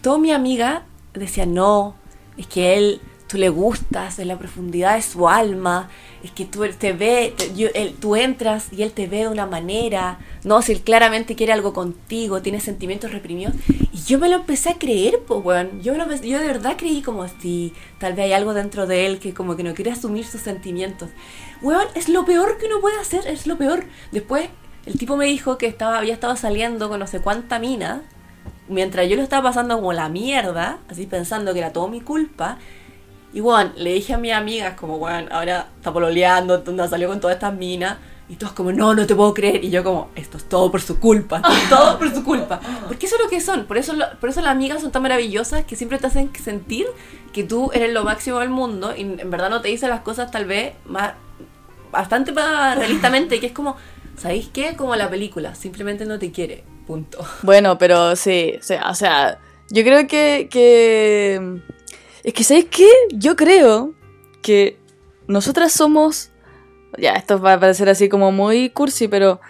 toda 0.00 0.18
mi 0.18 0.32
amiga 0.32 0.84
decía, 1.14 1.44
no, 1.44 1.96
es 2.36 2.46
que 2.46 2.76
él, 2.76 3.00
le 3.38 3.48
gustas 3.48 4.18
en 4.18 4.28
la 4.28 4.38
profundidad 4.38 4.96
de 4.96 5.02
su 5.02 5.28
alma, 5.28 5.88
es 6.22 6.30
que 6.30 6.44
tú 6.44 6.64
te 6.78 6.92
ve, 6.92 7.34
yo- 7.56 7.68
él- 7.74 7.94
tú 8.00 8.16
entras 8.16 8.68
y 8.72 8.82
él 8.82 8.92
te 8.92 9.06
ve 9.06 9.18
de 9.18 9.28
una 9.28 9.46
manera, 9.46 10.18
no, 10.44 10.62
si 10.62 10.72
él 10.72 10.80
claramente 10.82 11.34
quiere 11.34 11.52
algo 11.52 11.72
contigo, 11.72 12.42
tiene 12.42 12.60
sentimientos 12.60 13.12
reprimidos. 13.12 13.54
Y 13.92 13.98
yo 14.04 14.18
me 14.18 14.28
lo 14.28 14.36
empecé 14.36 14.70
a 14.70 14.78
creer, 14.78 15.20
pues, 15.26 15.44
weón. 15.44 15.82
Yo, 15.82 15.94
yo 15.94 16.38
de 16.38 16.46
verdad 16.46 16.76
creí 16.76 17.02
como 17.02 17.26
si 17.28 17.72
tal 17.98 18.14
vez 18.14 18.26
hay 18.26 18.32
algo 18.32 18.54
dentro 18.54 18.86
de 18.86 19.06
él 19.06 19.18
que 19.18 19.34
como 19.34 19.56
que 19.56 19.62
no 19.64 19.74
quiere 19.74 19.90
asumir 19.90 20.24
sus 20.24 20.40
sentimientos. 20.42 21.10
Weón, 21.60 21.86
es 21.94 22.08
lo 22.08 22.24
peor 22.24 22.58
que 22.58 22.66
uno 22.66 22.80
puede 22.80 22.98
hacer, 22.98 23.26
es 23.26 23.46
lo 23.46 23.58
peor. 23.58 23.84
Después, 24.12 24.48
el 24.86 24.98
tipo 24.98 25.16
me 25.16 25.26
dijo 25.26 25.58
que 25.58 25.66
estaba, 25.66 25.98
había 25.98 26.14
estado 26.14 26.36
saliendo 26.36 26.88
con 26.88 26.98
no 27.00 27.06
sé 27.06 27.20
cuánta 27.20 27.58
mina, 27.58 28.02
mientras 28.68 29.08
yo 29.08 29.16
lo 29.16 29.22
estaba 29.22 29.48
pasando 29.50 29.76
como 29.76 29.92
la 29.92 30.08
mierda, 30.08 30.78
así 30.88 31.06
pensando 31.06 31.52
que 31.52 31.58
era 31.60 31.72
todo 31.72 31.88
mi 31.88 32.00
culpa. 32.00 32.58
Y 33.32 33.40
bueno, 33.40 33.72
le 33.76 33.92
dije 33.94 34.12
a 34.14 34.18
mis 34.18 34.32
amigas 34.32 34.74
como, 34.74 34.98
bueno, 34.98 35.28
ahora 35.32 35.68
está 35.76 35.92
pololeando, 35.92 36.58
donde 36.58 36.86
salió 36.88 37.08
con 37.08 37.20
todas 37.20 37.36
estas 37.36 37.54
minas. 37.54 37.96
Y 38.28 38.36
todos 38.36 38.52
como, 38.54 38.72
no, 38.72 38.94
no 38.94 39.06
te 39.06 39.14
puedo 39.14 39.34
creer. 39.34 39.62
Y 39.64 39.70
yo 39.70 39.82
como, 39.84 40.08
esto 40.14 40.38
es 40.38 40.44
todo 40.48 40.70
por 40.70 40.80
su 40.80 40.98
culpa, 40.98 41.38
esto 41.38 41.50
es 41.52 41.68
todo 41.68 41.98
por 41.98 42.14
su 42.14 42.24
culpa. 42.24 42.60
Porque 42.88 43.04
eso 43.06 43.16
es 43.16 43.22
lo 43.22 43.28
que 43.28 43.40
son. 43.40 43.64
Por 43.66 43.76
eso, 43.76 43.92
lo- 43.94 44.06
por 44.20 44.30
eso 44.30 44.40
las 44.40 44.50
amigas 44.52 44.80
son 44.80 44.90
tan 44.90 45.02
maravillosas 45.02 45.64
que 45.64 45.76
siempre 45.76 45.98
te 45.98 46.06
hacen 46.06 46.30
sentir 46.42 46.86
que 47.32 47.42
tú 47.44 47.70
eres 47.74 47.92
lo 47.92 48.04
máximo 48.04 48.38
del 48.38 48.48
mundo 48.50 48.94
y 48.96 49.00
en 49.02 49.30
verdad 49.30 49.50
no 49.50 49.60
te 49.60 49.68
dicen 49.68 49.90
las 49.90 50.00
cosas 50.00 50.30
tal 50.30 50.44
vez 50.46 50.74
más, 50.86 51.12
bastante 51.90 52.32
más 52.32 52.76
realistamente, 52.78 53.40
que 53.40 53.46
es 53.46 53.52
como, 53.52 53.76
¿sabéis 54.16 54.48
qué? 54.52 54.76
Como 54.76 54.94
la 54.96 55.10
película, 55.10 55.54
simplemente 55.54 56.04
no 56.06 56.18
te 56.18 56.30
quiere, 56.30 56.64
punto. 56.86 57.18
bueno, 57.42 57.76
pero 57.78 58.16
sí, 58.16 58.54
o 58.58 58.62
sea, 58.62 58.88
o 58.90 58.94
sea, 58.94 59.38
yo 59.70 59.82
creo 59.82 60.06
que, 60.06 60.48
que... 60.50 61.60
Es 62.24 62.32
que, 62.34 62.44
¿sabes 62.44 62.66
qué? 62.70 62.88
Yo 63.12 63.36
creo 63.36 63.94
que 64.42 64.78
nosotras 65.26 65.72
somos... 65.72 66.30
Ya, 66.98 67.12
esto 67.12 67.40
va 67.40 67.54
a 67.54 67.60
parecer 67.60 67.88
así 67.88 68.08
como 68.08 68.32
muy 68.32 68.68
cursi, 68.70 69.08
pero 69.08 69.40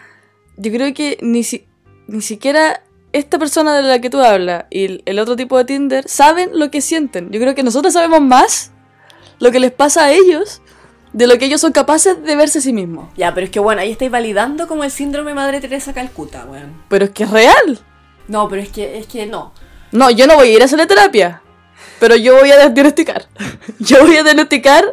yo 0.57 0.71
creo 0.73 0.95
que 0.95 1.19
ni, 1.23 1.43
si- 1.43 1.67
ni 2.07 2.21
siquiera 2.23 2.85
esta 3.13 3.39
persona 3.39 3.75
de 3.75 3.83
la 3.83 4.01
que 4.01 4.11
tú 4.11 4.21
hablas 4.21 4.65
y 4.71 5.03
el, 5.05 5.19
otro 5.19 5.35
tipo 5.37 5.59
de 5.59 5.65
Tinder 5.65 6.09
saben 6.09 6.51
lo 6.59 6.71
que 6.71 6.81
sienten. 6.81 7.31
Yo 7.31 7.41
creo 7.41 7.55
que 7.55 7.63
nosotros 7.65 7.93
sabemos 7.93 8.21
más 8.21 8.71
lo 9.41 9.51
que 9.51 9.59
les 9.61 9.73
pasa 9.73 10.05
a 10.05 10.13
ellos 10.13 10.63
de 11.13 11.27
lo 11.27 11.37
que 11.37 11.47
ellos 11.47 11.61
son 11.61 11.73
capaces 11.73 12.23
de 12.23 12.37
verse 12.37 12.61
a 12.61 12.63
sí 12.63 12.73
mismos. 12.73 13.11
Ya, 13.17 13.35
pero 13.35 13.45
es 13.45 13.51
que 13.51 13.59
bueno, 13.61 13.83
ahí 13.83 13.91
estáis 13.91 14.11
validando 14.11 14.69
como 14.69 14.85
el 14.85 14.91
síndrome 14.93 15.35
Madre 15.35 15.61
Teresa 15.61 15.93
Calcuta, 15.93 16.47
weón. 16.49 16.81
Pero 16.89 17.07
es 17.07 17.11
que 17.11 17.25
es 17.25 17.31
real. 17.31 17.81
No, 18.29 18.49
pero 18.49 18.63
es 18.63 18.69
que, 18.71 18.99
es 18.99 19.07
que 19.09 19.27
no. 19.27 19.53
No, 19.91 20.11
yo 20.11 20.27
no 20.29 20.37
voy 20.37 20.49
a 20.49 20.53
ir 20.53 20.63
a 20.63 20.67
hacer 20.67 20.87
terapia. 20.87 21.42
Pero 22.03 22.17
yo 22.17 22.37
voy 22.37 22.51
a 22.51 22.69
diagnosticar. 22.69 23.27
Yo 23.79 24.05
voy 24.05 24.17
a 24.17 24.25
diagnosticar. 24.25 24.85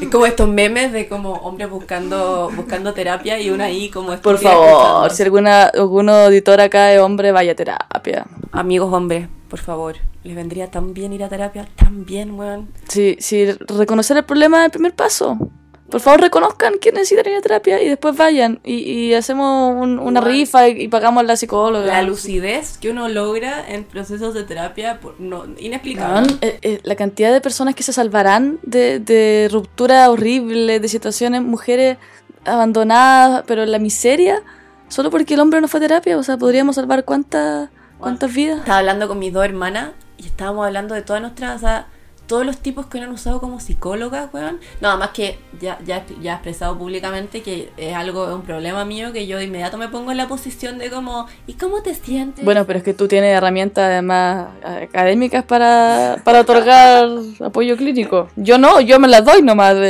Es 0.00 0.08
como 0.10 0.24
estos 0.24 0.48
memes 0.48 0.90
de 0.90 1.06
como 1.06 1.34
hombres 1.34 1.68
buscando 1.68 2.50
buscando 2.56 2.94
terapia 2.94 3.38
y 3.38 3.50
una 3.50 3.64
ahí 3.64 3.90
como 3.90 4.16
Por 4.22 4.38
favor, 4.38 4.68
escuchando. 4.68 5.10
si 5.10 5.22
alguna, 5.22 5.64
algún 5.64 6.08
auditor 6.08 6.62
acá 6.62 6.94
es 6.94 7.00
hombre, 7.00 7.30
vaya 7.30 7.52
a 7.52 7.54
terapia. 7.54 8.26
Amigos 8.52 8.90
hombres, 8.90 9.28
por 9.50 9.58
favor. 9.58 9.96
Les 10.22 10.34
vendría 10.34 10.70
tan 10.70 10.94
bien 10.94 11.12
ir 11.12 11.24
a 11.24 11.28
terapia, 11.28 11.68
tan 11.76 12.06
bien, 12.06 12.38
weón. 12.38 12.68
Sí, 12.88 13.18
sí, 13.20 13.52
reconocer 13.52 14.16
el 14.16 14.24
problema 14.24 14.60
es 14.60 14.64
el 14.64 14.70
primer 14.70 14.94
paso. 14.94 15.36
Por 15.90 16.00
favor, 16.00 16.20
reconozcan 16.22 16.74
que 16.80 16.90
necesitan 16.92 17.30
ir 17.30 17.38
a 17.38 17.42
terapia 17.42 17.80
y 17.82 17.88
después 17.88 18.16
vayan. 18.16 18.58
Y, 18.64 18.74
y 18.90 19.14
hacemos 19.14 19.74
un- 19.76 19.98
una 19.98 20.20
rifa 20.20 20.66
y, 20.68 20.82
y 20.84 20.88
pagamos 20.88 21.20
a 21.22 21.26
la 21.26 21.36
psicóloga. 21.36 21.86
La 21.86 22.02
lucidez 22.02 22.78
que 22.78 22.90
uno 22.90 23.06
logra 23.08 23.64
en 23.68 23.84
procesos 23.84 24.32
de 24.34 24.44
terapia, 24.44 24.98
por- 25.00 25.20
no, 25.20 25.44
inexplicable. 25.58 26.34
Eh, 26.40 26.58
eh, 26.62 26.80
la 26.84 26.96
cantidad 26.96 27.32
de 27.32 27.40
personas 27.40 27.74
que 27.74 27.82
se 27.82 27.92
salvarán 27.92 28.58
de, 28.62 28.98
de 28.98 29.48
rupturas 29.52 30.08
horribles, 30.08 30.80
de 30.80 30.88
situaciones, 30.88 31.42
mujeres 31.42 31.98
abandonadas, 32.44 33.44
pero 33.46 33.62
en 33.62 33.70
la 33.72 33.78
miseria, 33.78 34.42
solo 34.88 35.10
porque 35.10 35.34
el 35.34 35.40
hombre 35.40 35.60
no 35.60 35.68
fue 35.68 35.78
a 35.78 35.82
terapia. 35.82 36.16
O 36.16 36.22
sea, 36.22 36.36
podríamos 36.38 36.76
salvar 36.76 37.04
cuántas 37.04 37.68
cuántas 37.98 38.32
vidas. 38.34 38.58
Estaba 38.60 38.78
hablando 38.78 39.06
con 39.08 39.18
mis 39.18 39.32
dos 39.32 39.44
hermanas 39.44 39.90
y 40.18 40.26
estábamos 40.26 40.66
hablando 40.66 40.94
de 40.94 41.02
todas 41.02 41.22
nuestras, 41.22 41.56
o 41.56 41.58
sea, 41.60 41.86
todos 42.26 42.44
los 42.46 42.58
tipos 42.58 42.86
que 42.86 42.98
no 42.98 43.06
han 43.06 43.12
usado 43.12 43.40
como 43.40 43.60
psicólogas, 43.60 44.32
weón. 44.32 44.58
No, 44.80 44.96
más 44.96 45.10
que 45.10 45.38
ya, 45.60 45.78
ya, 45.84 46.04
ya 46.20 46.32
he 46.32 46.34
expresado 46.34 46.78
públicamente 46.78 47.42
que 47.42 47.70
es 47.76 47.94
algo, 47.94 48.28
es 48.28 48.34
un 48.34 48.42
problema 48.42 48.84
mío 48.84 49.12
que 49.12 49.26
yo 49.26 49.38
de 49.38 49.44
inmediato 49.44 49.76
me 49.76 49.88
pongo 49.88 50.10
en 50.10 50.16
la 50.16 50.28
posición 50.28 50.78
de 50.78 50.90
como, 50.90 51.26
¿y 51.46 51.54
cómo 51.54 51.82
te 51.82 51.94
sientes? 51.94 52.44
Bueno, 52.44 52.64
pero 52.66 52.78
es 52.78 52.84
que 52.84 52.94
tú 52.94 53.08
tienes 53.08 53.36
herramientas 53.36 53.84
además 53.84 54.48
académicas 54.64 55.44
para, 55.44 56.18
para 56.24 56.40
otorgar 56.40 57.08
apoyo 57.44 57.76
clínico. 57.76 58.28
Yo 58.36 58.58
no, 58.58 58.80
yo 58.80 58.98
me 58.98 59.08
las 59.08 59.24
doy 59.24 59.42
nomás 59.42 59.74
de, 59.74 59.80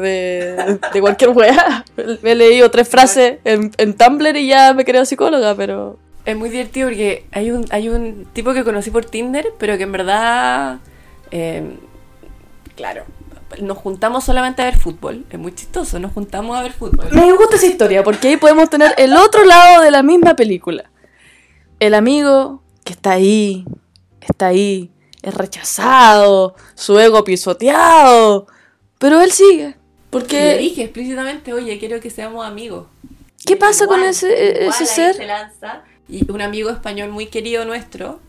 de, 0.00 0.78
de 0.92 1.00
cualquier 1.00 1.30
weá. 1.36 1.84
He 1.96 2.34
leído 2.34 2.70
tres 2.70 2.88
frases 2.88 3.38
en, 3.44 3.70
en 3.76 3.94
Tumblr 3.94 4.36
y 4.36 4.48
ya 4.48 4.74
me 4.74 4.84
creo 4.84 5.04
psicóloga, 5.04 5.54
pero... 5.54 5.98
Es 6.24 6.36
muy 6.36 6.48
divertido 6.48 6.88
porque 6.88 7.26
hay 7.32 7.50
un, 7.50 7.66
hay 7.70 7.90
un 7.90 8.26
tipo 8.32 8.54
que 8.54 8.64
conocí 8.64 8.90
por 8.90 9.04
Tinder, 9.04 9.52
pero 9.58 9.76
que 9.76 9.82
en 9.82 9.92
verdad, 9.92 10.78
eh, 11.34 11.76
claro, 12.76 13.04
nos 13.60 13.76
juntamos 13.78 14.24
solamente 14.24 14.62
a 14.62 14.66
ver 14.66 14.78
fútbol. 14.78 15.24
Es 15.30 15.38
muy 15.38 15.54
chistoso, 15.54 15.98
nos 15.98 16.12
juntamos 16.12 16.56
a 16.56 16.62
ver 16.62 16.72
fútbol. 16.72 17.08
Me 17.12 17.32
gusta 17.32 17.56
esa 17.56 17.66
historia 17.66 18.02
porque 18.02 18.28
ahí 18.28 18.36
podemos 18.36 18.70
tener 18.70 18.94
el 18.98 19.14
otro 19.16 19.44
lado 19.44 19.82
de 19.82 19.90
la 19.90 20.02
misma 20.02 20.34
película. 20.34 20.90
El 21.80 21.94
amigo 21.94 22.62
que 22.84 22.92
está 22.92 23.12
ahí, 23.12 23.64
está 24.20 24.46
ahí, 24.46 24.90
es 25.22 25.34
rechazado, 25.34 26.54
su 26.74 26.98
ego 26.98 27.24
pisoteado, 27.24 28.46
pero 28.98 29.20
él 29.20 29.30
sigue. 29.32 29.66
Le 29.68 29.76
Porque 30.10 30.56
dije 30.58 30.82
explícitamente, 30.84 31.52
oye, 31.52 31.78
quiero 31.78 31.98
que 32.00 32.10
seamos 32.10 32.46
amigos. 32.46 32.86
¿Qué 33.44 33.56
pasa 33.56 33.86
con 33.86 34.02
ese- 34.02 34.70
ser? 34.86 35.14
se 35.16 35.26
lanza. 35.26 35.82
Y 36.08 36.30
un 36.30 36.40
amigo 36.40 36.70
español 36.70 37.10
muy 37.10 37.26
querido 37.26 37.64
nuestro 37.64 38.20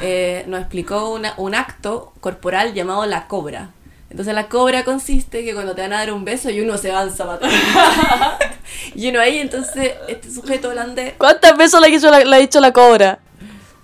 eh, 0.00 0.44
nos 0.46 0.60
explicó 0.60 1.10
una- 1.10 1.34
un 1.36 1.54
acto 1.54 2.12
corporal 2.20 2.72
llamado 2.74 3.04
la 3.06 3.26
cobra. 3.28 3.70
Entonces 4.10 4.34
la 4.34 4.48
cobra 4.48 4.84
consiste 4.84 5.44
que 5.44 5.54
cuando 5.54 5.74
te 5.74 5.80
van 5.82 5.92
a 5.94 5.98
dar 5.98 6.12
un 6.12 6.24
beso 6.24 6.50
y 6.50 6.60
uno 6.60 6.76
se 6.78 6.90
avanza 6.90 7.24
para 7.24 7.36
atrás. 7.36 7.52
y 8.94 9.08
uno 9.08 9.20
ahí, 9.20 9.38
entonces, 9.38 9.92
este 10.08 10.30
sujeto 10.30 10.68
holandés 10.68 11.14
¿cuántas 11.18 11.56
veces 11.56 11.80
le 11.80 11.86
ha 11.86 11.90
dicho 11.90 12.10
la, 12.10 12.20
le 12.20 12.36
ha 12.36 12.38
dicho 12.38 12.60
la 12.60 12.72
cobra? 12.72 13.18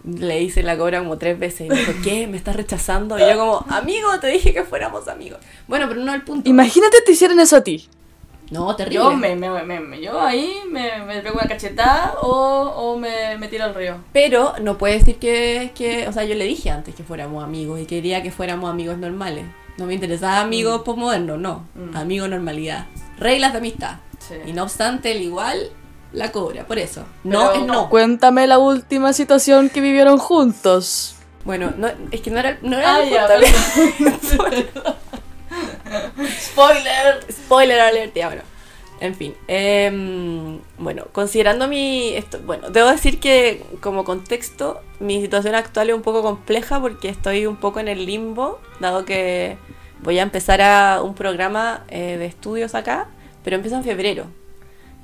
le 0.04 0.40
hice 0.40 0.62
la 0.62 0.78
cobra 0.78 1.00
como 1.00 1.18
tres 1.18 1.38
veces 1.38 1.62
y 1.62 1.68
me 1.70 1.76
dijo, 1.76 1.92
¿qué? 2.02 2.26
¿Me 2.26 2.38
estás 2.38 2.56
rechazando? 2.56 3.18
Y 3.18 3.20
yo 3.22 3.36
como, 3.36 3.66
amigo, 3.68 4.08
te 4.20 4.28
dije 4.28 4.54
que 4.54 4.62
fuéramos 4.64 5.06
amigos. 5.06 5.38
Bueno, 5.66 5.86
pero 5.88 6.00
no 6.00 6.12
al 6.12 6.22
punto. 6.22 6.48
Imagínate 6.48 6.98
te 7.04 7.12
hicieran 7.12 7.38
eso 7.40 7.56
a 7.56 7.60
ti. 7.62 7.88
No, 8.50 8.74
terrible. 8.76 8.96
Yo, 9.04 9.10
me, 9.12 9.36
me, 9.36 9.50
me- 9.62 9.80
me- 9.80 10.00
yo 10.00 10.20
ahí 10.20 10.60
me, 10.70 11.02
me 11.04 11.20
pego 11.20 11.36
una 11.38 11.46
cachetada 11.48 12.14
o, 12.22 12.30
o 12.76 12.96
me, 12.98 13.36
me 13.38 13.48
tiro 13.48 13.64
al 13.64 13.74
río. 13.74 13.98
Pero 14.12 14.54
no 14.62 14.78
puede 14.78 14.98
decir 14.98 15.16
que, 15.18 15.72
que, 15.74 16.08
o 16.08 16.12
sea, 16.12 16.24
yo 16.24 16.34
le 16.34 16.44
dije 16.46 16.70
antes 16.70 16.94
que 16.94 17.02
fuéramos 17.04 17.44
amigos 17.44 17.78
y 17.80 17.84
quería 17.86 18.22
que 18.22 18.30
fuéramos 18.30 18.70
amigos 18.70 18.96
normales. 18.98 19.44
No 19.76 19.84
me 19.86 19.94
interesaba 19.94 20.40
amigos 20.40 20.82
postmodernos, 20.82 21.38
no. 21.38 21.66
Mm. 21.74 21.96
Amigos 21.96 22.28
normalidad. 22.30 22.86
Reglas 23.18 23.52
de 23.52 23.58
amistad. 23.58 23.96
Sí. 24.18 24.34
Y 24.46 24.52
no 24.52 24.62
obstante, 24.64 25.12
el 25.12 25.22
igual 25.22 25.70
la 26.12 26.32
cobra, 26.32 26.66
por 26.66 26.78
eso. 26.78 27.04
No 27.24 27.52
es 27.52 27.62
no. 27.62 27.88
Cuéntame 27.90 28.46
la 28.46 28.58
última 28.58 29.12
situación 29.12 29.68
que 29.68 29.80
vivieron 29.80 30.18
juntos. 30.18 31.16
Bueno, 31.44 31.72
no, 31.76 31.88
es 32.10 32.20
que 32.22 32.30
no 32.30 32.38
era, 32.40 32.58
no 32.62 32.76
era 32.78 33.02
el 33.02 33.10
ya, 33.10 33.26
punto. 33.28 34.94
Spoiler. 36.40 37.26
Spoiler 37.30 37.80
alert, 37.80 38.14
ya 38.14 38.28
bueno. 38.28 38.42
En 39.00 39.14
fin, 39.14 39.34
em, 39.46 40.58
bueno, 40.76 41.06
considerando 41.12 41.68
mi... 41.68 42.16
Bueno, 42.44 42.70
debo 42.70 42.88
decir 42.88 43.20
que 43.20 43.62
como 43.80 44.04
contexto, 44.04 44.80
mi 44.98 45.20
situación 45.20 45.54
actual 45.54 45.90
es 45.90 45.94
un 45.94 46.02
poco 46.02 46.22
compleja 46.22 46.80
porque 46.80 47.08
estoy 47.08 47.46
un 47.46 47.56
poco 47.56 47.78
en 47.78 47.86
el 47.86 48.06
limbo, 48.06 48.58
dado 48.80 49.04
que 49.04 49.56
voy 50.02 50.18
a 50.18 50.22
empezar 50.22 50.60
a 50.60 51.00
un 51.02 51.14
programa 51.14 51.84
eh, 51.88 52.16
de 52.18 52.26
estudios 52.26 52.74
acá, 52.74 53.08
pero 53.44 53.56
empiezo 53.56 53.76
en 53.76 53.84
febrero. 53.84 54.26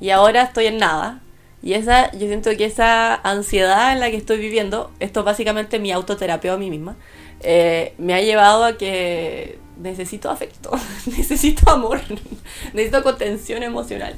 Y 0.01 0.11
ahora 0.11 0.43
estoy 0.43 0.67
en 0.67 0.79
nada. 0.79 1.21
Y 1.63 1.75
esa, 1.75 2.11
yo 2.13 2.27
siento 2.27 2.51
que 2.57 2.65
esa 2.65 3.15
ansiedad 3.15 3.93
en 3.93 4.01
la 4.01 4.11
que 4.11 4.17
estoy 4.17 4.39
viviendo, 4.39 4.91
esto 4.99 5.21
es 5.21 5.27
básicamente 5.27 5.79
mi 5.79 5.93
autoterapia 5.93 6.53
a 6.53 6.57
mí 6.57 6.69
misma, 6.69 6.97
eh, 7.41 7.95
me 7.99 8.13
ha 8.15 8.21
llevado 8.21 8.65
a 8.65 8.77
que 8.77 9.59
necesito 9.79 10.31
afecto, 10.31 10.71
necesito 11.07 11.71
amor, 11.71 12.01
necesito 12.73 13.03
contención 13.03 13.63
emocional. 13.63 14.17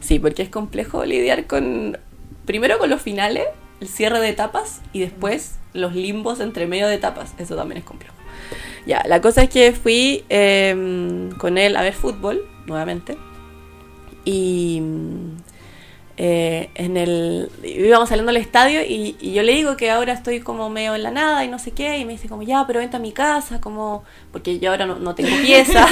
Sí, 0.00 0.18
porque 0.18 0.42
es 0.42 0.48
complejo 0.48 1.04
lidiar 1.04 1.46
con, 1.46 1.98
primero 2.44 2.78
con 2.78 2.90
los 2.90 3.00
finales, 3.00 3.44
el 3.80 3.88
cierre 3.88 4.20
de 4.20 4.28
etapas 4.28 4.80
y 4.92 5.00
después 5.00 5.56
los 5.72 5.94
limbos 5.94 6.40
entre 6.40 6.66
medio 6.66 6.88
de 6.88 6.94
etapas. 6.94 7.34
Eso 7.38 7.56
también 7.56 7.78
es 7.78 7.84
complejo. 7.84 8.14
Ya, 8.86 9.02
la 9.08 9.20
cosa 9.20 9.42
es 9.42 9.50
que 9.50 9.72
fui 9.72 10.24
eh, 10.28 11.30
con 11.38 11.56
él 11.56 11.76
a 11.76 11.82
ver 11.82 11.94
fútbol 11.94 12.46
nuevamente 12.66 13.16
y 14.24 14.82
eh, 16.16 16.70
en 16.76 16.96
el 16.96 17.50
íbamos 17.64 18.08
saliendo 18.08 18.30
al 18.30 18.36
estadio 18.36 18.82
y, 18.82 19.16
y 19.18 19.32
yo 19.32 19.42
le 19.42 19.52
digo 19.52 19.76
que 19.76 19.90
ahora 19.90 20.12
estoy 20.12 20.40
como 20.40 20.70
medio 20.70 20.94
en 20.94 21.02
la 21.02 21.10
nada 21.10 21.44
y 21.44 21.48
no 21.48 21.58
sé 21.58 21.72
qué 21.72 21.98
y 21.98 22.04
me 22.04 22.12
dice 22.12 22.28
como 22.28 22.42
ya 22.44 22.64
pero 22.68 22.78
vente 22.78 22.96
a 22.96 23.00
mi 23.00 23.10
casa 23.10 23.60
como 23.60 24.04
porque 24.30 24.60
yo 24.60 24.70
ahora 24.70 24.86
no, 24.86 24.96
no 24.96 25.16
tengo 25.16 25.36
pieza 25.42 25.88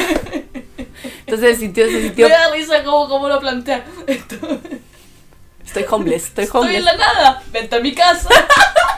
entonces 1.26 1.56
se 1.56 1.60
sintió, 1.62 1.86
se 1.86 2.02
sintió 2.02 2.28
Me 2.28 2.34
da 2.34 2.52
risa 2.52 2.84
cómo, 2.84 3.08
cómo 3.08 3.28
lo 3.28 3.40
plantea. 3.40 3.84
estoy 5.64 5.84
homeless 5.90 6.24
estoy 6.26 6.44
Estoy 6.44 6.60
homeless 6.60 6.78
en 6.78 6.84
la 6.84 6.96
nada. 6.96 7.42
Vente 7.50 7.76
a 7.76 7.80
mi 7.80 7.92
casa. 7.92 8.28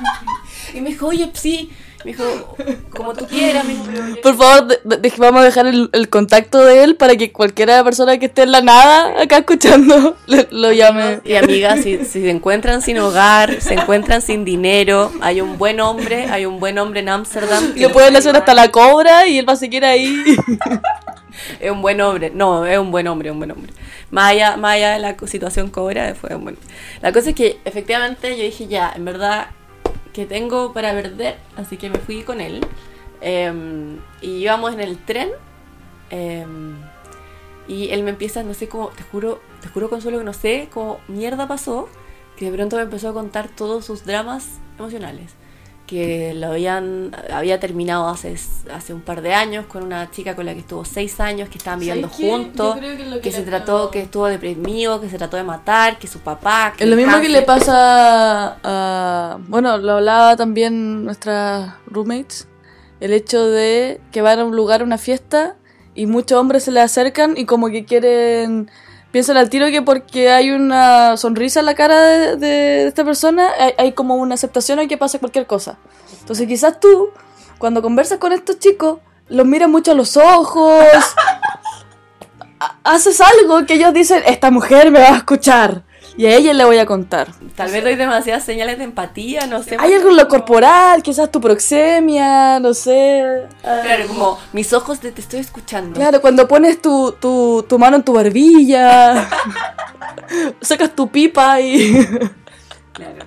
y 0.74 0.80
me 0.80 0.90
dijo 0.90 1.06
oye 1.06 1.30
sí 1.32 1.70
me 2.04 2.12
dijo 2.12 2.56
como 2.94 3.14
tú 3.14 3.26
quieras 3.26 3.64
me 3.64 3.72
dijo, 3.74 4.20
Por 4.22 4.36
favor, 4.36 4.66
de- 4.84 4.96
de- 4.98 5.12
vamos 5.18 5.40
a 5.40 5.44
dejar 5.44 5.66
el, 5.66 5.88
el 5.92 6.08
contacto 6.08 6.64
de 6.64 6.84
él 6.84 6.96
para 6.96 7.16
que 7.16 7.32
cualquiera 7.32 7.82
persona 7.82 8.18
que 8.18 8.26
esté 8.26 8.42
en 8.42 8.52
la 8.52 8.60
nada 8.60 9.22
acá 9.22 9.38
escuchando 9.38 10.16
le- 10.26 10.48
lo 10.50 10.72
llame. 10.72 11.20
Y 11.24 11.34
amigas, 11.36 11.80
si, 11.82 11.98
si 12.04 12.20
se 12.22 12.30
encuentran 12.30 12.82
sin 12.82 12.98
hogar, 12.98 13.60
se 13.60 13.74
encuentran 13.74 14.20
sin 14.22 14.44
dinero, 14.44 15.10
hay 15.20 15.40
un 15.40 15.56
buen 15.58 15.80
hombre, 15.80 16.26
hay 16.30 16.46
un 16.46 16.60
buen 16.60 16.78
hombre 16.78 17.00
en 17.00 17.08
Ámsterdam. 17.08 17.68
Le 17.74 17.88
pueden 17.88 17.92
puede 17.92 18.18
hacer 18.18 18.36
hasta 18.36 18.54
la 18.54 18.70
cobra 18.70 19.26
y 19.26 19.38
él 19.38 19.48
va 19.48 19.54
a 19.54 19.56
seguir 19.56 19.84
ahí. 19.84 20.36
Es 21.60 21.70
un 21.70 21.82
buen 21.82 22.00
hombre, 22.00 22.30
no, 22.34 22.64
es 22.64 22.78
un 22.78 22.90
buen 22.90 23.06
hombre, 23.08 23.28
es 23.28 23.32
un 23.32 23.38
buen 23.38 23.50
hombre. 23.50 23.72
Más 24.10 24.30
allá, 24.32 24.56
más 24.56 24.74
allá 24.74 24.92
de 24.92 24.98
la 25.00 25.16
situación 25.26 25.68
cobra, 25.70 26.14
fue 26.14 26.34
un 26.36 26.44
buen 26.44 26.58
La 27.02 27.12
cosa 27.12 27.30
es 27.30 27.34
que 27.34 27.58
efectivamente 27.64 28.36
yo 28.36 28.42
dije 28.44 28.68
ya, 28.68 28.92
en 28.94 29.04
verdad 29.04 29.48
que 30.14 30.24
tengo 30.24 30.72
para 30.72 30.92
perder, 30.92 31.36
así 31.56 31.76
que 31.76 31.90
me 31.90 31.98
fui 31.98 32.22
con 32.22 32.40
él. 32.40 32.64
Em, 33.20 33.98
y 34.22 34.30
íbamos 34.38 34.72
en 34.72 34.80
el 34.80 34.96
tren. 34.98 35.30
em, 36.10 36.76
y 37.66 37.90
él 37.90 38.02
me 38.02 38.10
empieza, 38.10 38.42
no 38.42 38.54
sé 38.54 38.68
cómo, 38.68 38.88
te 38.88 39.02
juro, 39.02 39.40
te 39.62 39.68
juro 39.68 39.88
Consuelo 39.88 40.18
que 40.18 40.24
no 40.24 40.34
sé 40.34 40.68
cómo 40.72 41.00
mierda 41.08 41.48
pasó, 41.48 41.88
que 42.36 42.50
de 42.50 42.56
pronto 42.56 42.76
me 42.76 42.82
empezó 42.82 43.08
a 43.08 43.14
contar 43.14 43.48
todos 43.48 43.84
sus 43.86 44.04
dramas 44.04 44.58
emocionales. 44.78 45.34
Que 45.86 46.32
lo 46.32 46.46
habían, 46.46 47.14
había 47.30 47.60
terminado 47.60 48.08
hace, 48.08 48.36
hace 48.72 48.94
un 48.94 49.02
par 49.02 49.20
de 49.20 49.34
años 49.34 49.66
con 49.66 49.82
una 49.82 50.10
chica 50.10 50.34
con 50.34 50.46
la 50.46 50.54
que 50.54 50.60
estuvo 50.60 50.84
seis 50.84 51.20
años, 51.20 51.50
que 51.50 51.58
estaban 51.58 51.78
viviendo 51.78 52.08
juntos, 52.08 52.76
que 52.76 52.96
que, 52.96 53.20
que 53.20 53.32
se 53.32 53.42
trató, 53.42 53.90
que 53.90 54.00
estuvo 54.00 54.26
deprimido, 54.26 55.00
que 55.00 55.10
se 55.10 55.18
trató 55.18 55.36
de 55.36 55.42
matar, 55.42 55.98
que 55.98 56.06
su 56.06 56.20
papá... 56.20 56.72
Es 56.78 56.88
lo 56.88 56.96
mismo 56.96 57.20
que 57.20 57.28
le 57.28 57.42
pasa 57.42 58.56
a... 58.64 59.38
Bueno, 59.46 59.76
lo 59.76 59.92
hablaba 59.92 60.36
también 60.36 61.04
nuestras 61.04 61.74
roommates. 61.86 62.48
El 63.00 63.12
hecho 63.12 63.44
de 63.44 64.00
que 64.10 64.22
van 64.22 64.38
a 64.38 64.44
un 64.44 64.56
lugar, 64.56 64.80
a 64.80 64.84
una 64.84 64.96
fiesta, 64.96 65.56
y 65.94 66.06
muchos 66.06 66.38
hombres 66.38 66.64
se 66.64 66.72
le 66.72 66.80
acercan 66.80 67.36
y 67.36 67.44
como 67.44 67.68
que 67.68 67.84
quieren 67.84 68.70
piensan 69.14 69.36
al 69.36 69.48
tiro 69.48 69.66
que 69.68 69.80
porque 69.80 70.28
hay 70.32 70.50
una 70.50 71.16
sonrisa 71.16 71.60
en 71.60 71.66
la 71.66 71.76
cara 71.76 72.34
de, 72.34 72.88
esta 72.88 73.04
persona, 73.04 73.48
hay, 73.78 73.92
como 73.92 74.16
una 74.16 74.34
aceptación 74.34 74.80
a 74.80 74.88
que 74.88 74.96
pase 74.96 75.20
cualquier 75.20 75.46
cosa. 75.46 75.78
Entonces 76.18 76.48
quizás 76.48 76.80
tú, 76.80 77.10
cuando 77.58 77.80
conversas 77.80 78.18
con 78.18 78.32
estos 78.32 78.58
chicos, 78.58 78.98
los 79.28 79.46
miras 79.46 79.68
mucho 79.68 79.92
a 79.92 79.94
los 79.94 80.16
ojos, 80.16 80.82
ha- 82.58 82.76
haces 82.82 83.20
algo 83.20 83.64
que 83.66 83.74
ellos 83.74 83.94
dicen, 83.94 84.20
esta 84.26 84.50
mujer 84.50 84.90
me 84.90 84.98
va 84.98 85.10
a 85.10 85.16
escuchar. 85.18 85.84
Y 86.16 86.26
a 86.26 86.36
ella 86.36 86.52
le 86.54 86.64
voy 86.64 86.78
a 86.78 86.86
contar. 86.86 87.28
Tal 87.56 87.72
vez 87.72 87.82
doy 87.82 87.96
demasiadas 87.96 88.44
señales 88.44 88.78
de 88.78 88.84
empatía, 88.84 89.46
no 89.48 89.62
sé. 89.64 89.76
Hay 89.80 89.92
algo 89.94 90.10
en 90.10 90.16
lo 90.16 90.28
corporal, 90.28 91.02
quizás 91.02 91.30
tu 91.32 91.40
proxemia, 91.40 92.60
no 92.60 92.72
sé. 92.72 93.42
Claro, 93.62 94.06
como 94.06 94.38
mis 94.52 94.72
ojos 94.72 95.00
de 95.00 95.10
te 95.10 95.20
estoy 95.20 95.40
escuchando. 95.40 95.94
Claro, 95.98 96.20
cuando 96.20 96.46
pones 96.46 96.80
tu, 96.80 97.12
tu, 97.20 97.64
tu 97.68 97.78
mano 97.80 97.96
en 97.96 98.04
tu 98.04 98.12
barbilla, 98.12 99.28
sacas 100.60 100.94
tu 100.94 101.08
pipa 101.08 101.60
y... 101.60 102.06
Claro. 102.92 103.24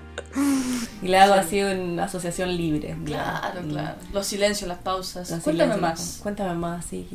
Y 1.01 1.09
le 1.09 1.17
hago 1.19 1.33
así 1.33 1.61
una 1.61 2.05
asociación 2.05 2.55
libre. 2.55 2.95
Claro, 3.05 3.61
Mm. 3.63 3.69
claro. 3.69 3.95
Los 4.13 4.27
silencios, 4.27 4.67
las 4.69 4.77
pausas. 4.77 5.29
Los 5.29 5.41
Cuéntame 5.41 5.73
silencios, 5.73 5.81
más. 5.99 6.19
Cuéntame 6.23 6.53
más, 6.55 6.85
sí. 6.85 7.05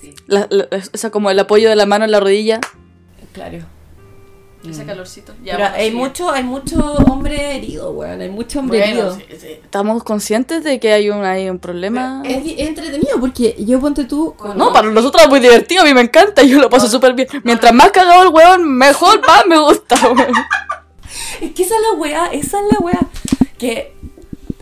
Sí, 0.00 0.14
La, 0.28 0.46
la- 0.48 0.66
esa 0.70 1.10
como 1.10 1.30
el 1.30 1.38
apoyo 1.38 1.68
de 1.68 1.76
la 1.76 1.84
mano 1.84 2.06
en 2.06 2.10
la 2.10 2.20
rodilla. 2.20 2.58
claro. 3.34 3.58
Ese 4.68 4.84
Mm. 4.84 4.86
calorcito. 4.86 5.32
Pero 5.44 5.66
hay 5.66 5.90
mucho, 5.90 6.30
hay 6.30 6.44
mucho 6.44 6.78
hombre 7.10 7.56
herido, 7.56 7.90
weón. 7.90 8.20
Hay 8.20 8.28
mucho 8.30 8.60
hombre 8.60 8.84
herido. 8.88 9.18
Estamos 9.28 10.04
conscientes 10.04 10.62
de 10.62 10.78
que 10.78 10.92
hay 10.92 11.10
un, 11.10 11.24
hay 11.24 11.48
un 11.50 11.58
problema. 11.58 12.22
Es, 12.24 12.42
entretenido 12.58 13.18
porque 13.18 13.56
yo 13.58 13.80
ponte 13.80 14.04
tú. 14.04 14.34
con- 14.36 14.56
No, 14.56 14.72
para 14.72 14.88
nosotros 14.90 15.22
es 15.24 15.28
muy 15.28 15.40
divertido, 15.40 15.82
a 15.82 15.84
mí 15.84 15.92
me 15.94 16.02
encanta, 16.02 16.42
yo 16.42 16.60
lo 16.60 16.70
paso 16.70 16.88
súper 16.88 17.14
bien. 17.14 17.28
Mientras 17.42 17.72
más 17.74 17.90
cagado 17.90 18.22
el 18.22 18.28
hueón, 18.28 18.64
mejor, 18.76 19.20
más 19.26 19.46
me 19.46 19.58
gusta, 19.58 19.96
weón. 20.08 20.32
Es 21.40 21.52
que 21.52 21.62
esa 21.64 21.74
es 21.74 21.80
la 21.90 21.98
weá, 21.98 22.26
esa 22.32 22.58
es 22.60 22.64
la 22.72 22.78
weá. 22.78 23.00
Que 23.58 23.94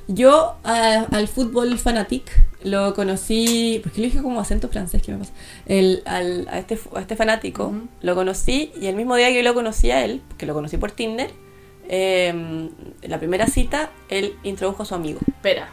yo 0.09 0.55
a- 0.65 1.07
al 1.13 1.29
fútbol 1.29 1.79
fanatic 1.79 2.31
lo 2.63 2.95
conocí, 2.95 3.81
porque 3.83 4.01
lo 4.01 4.05
dije 4.07 4.23
como 4.23 4.41
acento 4.41 4.69
francés, 4.69 5.03
¿qué 5.03 5.13
me 5.13 5.19
pasa? 5.19 5.33
El, 5.67 6.03
al- 6.07 6.47
a, 6.51 6.59
este, 6.59 6.79
a 6.95 7.01
este 7.01 7.17
fanático 7.17 7.73
lo 8.03 8.15
conocí 8.15 8.73
y 8.81 8.87
el 8.87 8.97
mismo 8.97 9.17
día 9.17 9.29
que 9.29 9.37
yo 9.37 9.43
lo 9.43 9.55
conocí 9.55 9.91
a 9.91 10.05
él, 10.05 10.23
que 10.39 10.47
lo 10.47 10.55
conocí 10.55 10.77
por 10.77 10.93
Tinder, 10.93 11.31
eh, 11.89 12.29
en 12.29 13.11
la 13.11 13.19
primera 13.19 13.47
cita, 13.47 13.91
él 14.09 14.37
introdujo 14.43 14.83
a 14.83 14.87
su 14.87 14.95
amigo. 14.95 15.21
Espera, 15.27 15.69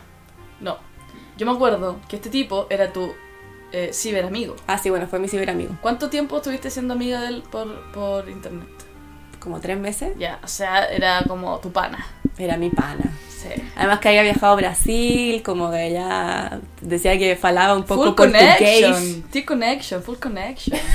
no. 0.61 0.77
Yo 1.37 1.45
me 1.45 1.51
acuerdo 1.51 1.99
que 2.07 2.15
este 2.15 2.29
tipo 2.29 2.65
era 2.69 2.91
tu 2.91 3.11
eh, 3.71 3.91
ciberamigo. 3.93 4.55
Ah, 4.65 4.77
sí, 4.79 4.89
bueno, 4.89 5.07
fue 5.07 5.19
mi 5.19 5.27
ciberamigo. 5.27 5.75
¿Cuánto 5.81 6.09
tiempo 6.09 6.37
estuviste 6.37 6.71
siendo 6.71 6.93
amiga 6.95 7.21
de 7.21 7.27
él 7.27 7.43
por, 7.51 7.91
por 7.91 8.27
internet? 8.29 8.67
Como 9.39 9.59
tres 9.59 9.77
meses. 9.77 10.13
Ya, 10.17 10.39
o 10.43 10.47
sea, 10.47 10.85
era 10.85 11.23
como 11.27 11.59
tu 11.59 11.71
pana. 11.71 12.03
Era 12.39 12.57
mi 12.57 12.69
pana. 12.71 13.11
Sí. 13.55 13.61
Además 13.75 13.99
que 13.99 14.09
había 14.09 14.23
viajado 14.23 14.53
a 14.53 14.55
Brasil, 14.55 15.41
como 15.43 15.71
que 15.71 15.91
ya 15.91 16.59
decía 16.81 17.17
que 17.17 17.35
falaba 17.35 17.75
un 17.75 17.83
poco 17.83 18.05
Full 18.05 18.15
portugués. 18.15 18.57
connection. 18.57 19.23
T-connection, 19.31 20.03
full 20.03 20.17
connection. 20.17 20.77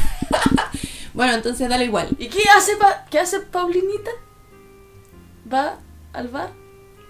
Bueno, 1.15 1.35
entonces 1.35 1.69
dale 1.69 1.85
igual. 1.85 2.09
¿Y 2.19 2.29
qué 2.29 2.41
hace, 2.57 2.75
pa- 2.77 3.05
qué 3.11 3.19
hace 3.19 3.41
Paulinita? 3.41 4.11
¿Va 5.53 5.79
al 6.15 6.29
bar? 6.29 6.51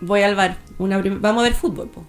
Voy 0.00 0.22
al 0.22 0.34
bar. 0.34 0.56
Una 0.78 0.98
Vamos 1.00 1.42
a 1.42 1.44
ver 1.44 1.54
fútbol, 1.54 1.88
po. 1.88 2.04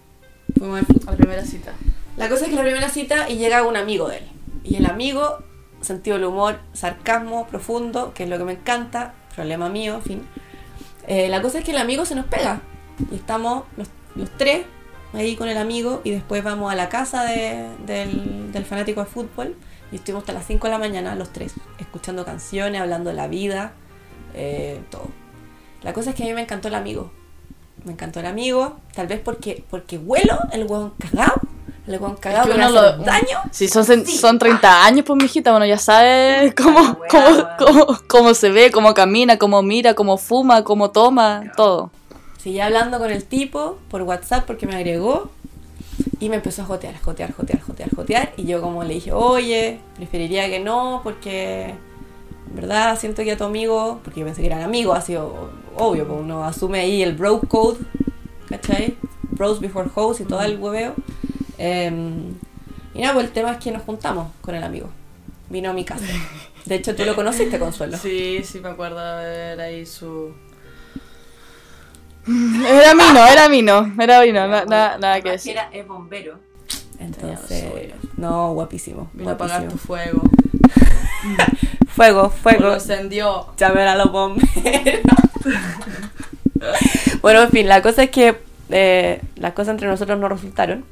Fuimos 0.57 0.73
a 0.77 0.81
ver 0.81 0.86
fútbol. 0.86 1.05
La 1.11 1.17
primera 1.17 1.45
cita. 1.45 1.71
La 2.17 2.29
cosa 2.29 2.45
es 2.45 2.49
que 2.49 2.55
la 2.55 2.63
primera 2.63 2.89
cita 2.89 3.29
y 3.29 3.38
llega 3.38 3.61
un 3.63 3.77
amigo 3.77 4.07
de 4.07 4.17
él. 4.17 4.23
Y 4.63 4.77
el 4.77 4.86
amigo, 4.88 5.38
sentido 5.81 6.17
del 6.17 6.25
humor, 6.25 6.59
sarcasmo 6.73 7.45
profundo, 7.47 8.13
que 8.15 8.23
es 8.23 8.29
lo 8.29 8.38
que 8.39 8.43
me 8.45 8.53
encanta, 8.53 9.13
problema 9.36 9.69
mío, 9.69 9.95
en 9.95 10.01
fin. 10.01 10.27
Eh, 11.07 11.27
la 11.29 11.41
cosa 11.43 11.59
es 11.59 11.63
que 11.65 11.71
el 11.71 11.77
amigo 11.77 12.05
se 12.05 12.15
nos 12.15 12.25
pega. 12.25 12.61
Y 13.11 13.15
estamos 13.15 13.63
los, 13.77 13.87
los 14.15 14.29
tres 14.37 14.65
ahí 15.13 15.35
con 15.35 15.47
el 15.49 15.57
amigo 15.57 16.01
y 16.03 16.11
después 16.11 16.43
vamos 16.43 16.71
a 16.71 16.75
la 16.75 16.89
casa 16.89 17.23
de- 17.23 17.67
del, 17.85 18.51
del 18.51 18.65
fanático 18.65 19.01
de 19.01 19.05
fútbol. 19.07 19.55
Y 19.91 19.97
estuvimos 19.97 20.23
hasta 20.23 20.33
las 20.33 20.45
5 20.47 20.65
de 20.67 20.71
la 20.71 20.79
mañana 20.79 21.13
los 21.15 21.29
tres, 21.31 21.53
escuchando 21.77 22.25
canciones, 22.25 22.81
hablando 22.81 23.11
de 23.11 23.15
la 23.15 23.27
vida, 23.27 23.73
eh, 24.33 24.81
todo. 24.89 25.07
La 25.83 25.93
cosa 25.93 26.09
es 26.11 26.15
que 26.15 26.23
a 26.23 26.25
mí 26.25 26.33
me 26.33 26.41
encantó 26.41 26.67
el 26.69 26.75
amigo. 26.75 27.11
Me 27.85 27.91
encantó 27.91 28.19
el 28.21 28.25
amigo, 28.25 28.77
tal 28.95 29.07
vez 29.07 29.19
porque, 29.19 29.63
porque 29.69 29.97
huelo 29.97 30.39
el 30.51 30.65
hueón 30.65 30.93
cagado. 30.97 31.33
El 31.85 31.99
hueón 31.99 32.15
cagado 32.15 32.45
que, 32.45 32.51
uno 32.51 32.71
me 32.71 32.77
hace 32.79 32.97
lo- 32.97 33.03
daño. 33.03 33.37
Sí, 33.51 33.67
son, 33.67 33.85
son 34.07 34.39
30 34.39 34.85
años, 34.85 35.03
pues, 35.05 35.21
mijita. 35.21 35.51
Bueno, 35.51 35.65
ya 35.65 35.77
sabes 35.77 36.55
cómo, 36.57 36.97
cómo, 37.09 37.47
cómo, 37.59 37.99
cómo 38.07 38.33
se 38.33 38.49
ve, 38.49 38.71
cómo 38.71 38.93
camina, 38.95 39.37
cómo 39.37 39.61
mira, 39.61 39.93
cómo 39.93 40.17
fuma, 40.17 40.63
cómo 40.63 40.89
toma, 40.91 41.43
todo. 41.57 41.91
Seguí 42.43 42.59
hablando 42.59 42.99
con 42.99 43.09
el 43.09 43.23
tipo 43.23 43.77
por 43.89 44.01
WhatsApp 44.01 44.43
porque 44.45 44.67
me 44.67 44.75
agregó 44.75 45.29
y 46.19 46.27
me 46.27 46.35
empezó 46.35 46.63
a 46.63 46.65
jotear, 46.65 46.99
jotear, 46.99 47.33
jotear, 47.33 47.61
jotear, 47.61 47.95
jotear. 47.95 48.33
Y 48.35 48.43
yo 48.43 48.59
como 48.61 48.83
le 48.83 48.95
dije, 48.95 49.13
oye, 49.13 49.79
preferiría 49.95 50.49
que 50.49 50.59
no 50.59 50.99
porque, 51.05 51.73
verdad, 52.53 52.99
siento 52.99 53.23
que 53.23 53.31
a 53.31 53.37
tu 53.37 53.45
amigo, 53.45 54.01
porque 54.03 54.19
yo 54.19 54.25
pensé 54.25 54.41
que 54.41 54.47
eran 54.47 54.61
amigos, 54.61 54.97
ha 54.97 54.99
sido 54.99 55.51
obvio, 55.77 56.05
pues 56.05 56.19
uno 56.19 56.43
asume 56.43 56.81
ahí 56.81 57.01
el 57.01 57.15
bro 57.15 57.39
code, 57.39 57.79
¿cachai? 58.49 58.97
Bros 59.31 59.61
before 59.61 59.89
hoes 59.95 60.19
y 60.19 60.25
todo 60.25 60.41
el 60.41 60.59
hueveo. 60.59 60.95
Em, 61.57 62.33
y 62.93 62.99
nada, 63.03 63.13
pues 63.13 63.27
el 63.27 63.31
tema 63.31 63.53
es 63.53 63.57
que 63.59 63.71
nos 63.71 63.83
juntamos 63.83 64.27
con 64.41 64.53
el 64.53 64.63
amigo. 64.63 64.89
Vino 65.49 65.69
a 65.69 65.73
mi 65.73 65.85
casa. 65.85 66.03
De 66.65 66.75
hecho, 66.75 66.93
tú 66.93 67.05
lo 67.05 67.15
conociste, 67.15 67.57
Consuelo. 67.57 67.97
Sí, 68.01 68.41
sí, 68.43 68.59
me 68.59 68.67
acuerdo 68.67 68.99
de 68.99 69.29
ver 69.29 69.61
ahí 69.61 69.85
su... 69.85 70.33
Era 72.28 72.93
vino, 72.93 73.28
era 73.28 73.47
vino, 73.49 73.93
era 73.99 74.21
vino, 74.21 74.47
na- 74.47 74.65
na- 74.65 74.97
nada 74.97 75.21
que 75.21 75.32
decir. 75.32 75.51
Era 75.51 75.69
es 75.74 75.86
bombero. 75.88 76.39
Entonces, 76.99 77.65
no, 78.17 78.53
guapísimo. 78.53 79.09
Vino 79.13 79.30
a 79.32 79.34
apagar 79.34 79.67
tu 79.67 79.78
guapísimo. 79.88 80.21
fuego. 80.24 80.24
Fuego, 81.88 82.21
Lo 82.24 82.30
fuego. 82.30 82.74
encendió. 82.76 83.47
Llamen 83.57 83.88
a 83.88 83.95
los 83.95 84.11
bomberos. 84.11 84.47
bueno, 87.21 87.41
en 87.43 87.49
fin, 87.49 87.67
la 87.67 87.82
cosa 87.82 88.03
es 88.03 88.09
que 88.09 88.38
eh, 88.69 89.21
las 89.36 89.53
cosas 89.53 89.74
entre 89.74 89.88
nosotros 89.88 90.17
no 90.19 90.30
resultaron. 90.30 90.86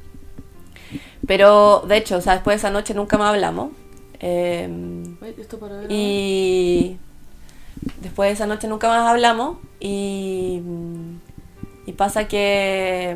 Pero, 1.26 1.84
de 1.88 1.96
hecho, 1.96 2.16
o 2.16 2.20
sea, 2.20 2.34
después 2.34 2.54
de 2.56 2.58
esa 2.58 2.70
noche 2.70 2.94
nunca 2.94 3.16
más 3.16 3.30
hablamos. 3.30 3.70
Eh, 4.20 4.68
Wait, 5.20 5.38
esto 5.38 5.58
para 5.58 5.76
ver. 5.78 5.86
y 5.90 6.98
después 8.00 8.28
de 8.28 8.34
esa 8.34 8.46
noche 8.46 8.68
nunca 8.68 8.86
más 8.88 9.08
hablamos 9.08 9.56
y, 9.80 10.60
y 11.86 11.92
pasa 11.92 12.28
que 12.28 13.10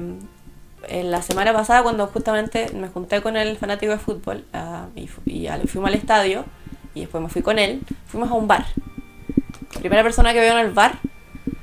en 0.89 1.11
la 1.11 1.23
semana 1.23 1.53
pasada 1.53 1.83
cuando 1.83 2.07
justamente 2.09 2.69
me 2.75 2.89
junté 2.89 3.21
con 3.23 3.37
el 3.37 3.57
fanático 3.57 3.93
de 3.93 3.99
fútbol 3.99 4.45
ah, 4.53 4.87
y, 4.95 5.09
y 5.25 5.47
al- 5.49 5.67
fuimos 5.69 5.89
al 5.89 5.95
estadio 5.95 6.45
y 6.95 7.01
después 7.01 7.23
me 7.23 7.29
fui 7.29 7.43
con 7.43 7.59
él, 7.59 7.83
fuimos 8.07 8.31
a 8.31 8.35
un 8.35 8.47
bar. 8.49 8.67
La 9.75 9.81
primera 9.81 10.03
persona 10.03 10.33
que 10.33 10.41
veo 10.41 10.53
en 10.59 10.67
el 10.67 10.73
bar 10.73 10.99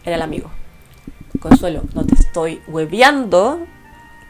era 0.06 0.16
el 0.18 0.22
amigo. 0.22 0.50
Consuelo, 1.40 1.84
no 1.94 2.06
te 2.06 2.16
estoy 2.16 2.62
hueveando 2.68 3.60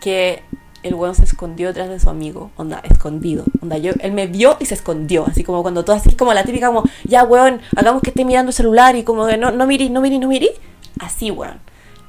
que 0.02 0.42
el 0.84 0.96
weón 0.96 1.16
se 1.16 1.24
escondió 1.24 1.68
detrás 1.68 1.90
de 1.90 2.00
su 2.00 2.10
amigo. 2.10 2.52
Onda, 2.58 2.80
escondido. 2.84 3.44
Onda, 3.62 3.78
yo, 3.78 3.92
él 4.00 4.12
me 4.14 4.28
vio 4.28 4.58
y 4.60 4.66
se 4.66 4.74
escondió. 4.74 5.26
Así 5.28 5.44
como 5.44 5.62
cuando 5.62 5.84
tú 5.86 5.92
así 5.92 6.16
como 6.16 6.34
la 6.34 6.44
típica 6.44 6.68
como, 6.68 6.84
ya 7.04 7.24
weón, 7.24 7.62
hagamos 7.76 8.02
que 8.02 8.10
esté 8.10 8.26
mirando 8.26 8.50
el 8.50 8.54
celular 8.54 8.96
y 8.96 9.04
como 9.04 9.28
no, 9.28 9.52
no 9.52 9.68
mirís, 9.68 9.92
no 9.92 10.02
mirís, 10.02 10.20
no 10.20 10.28
mirís. 10.28 10.52
Así, 11.00 11.30
weón. 11.32 11.60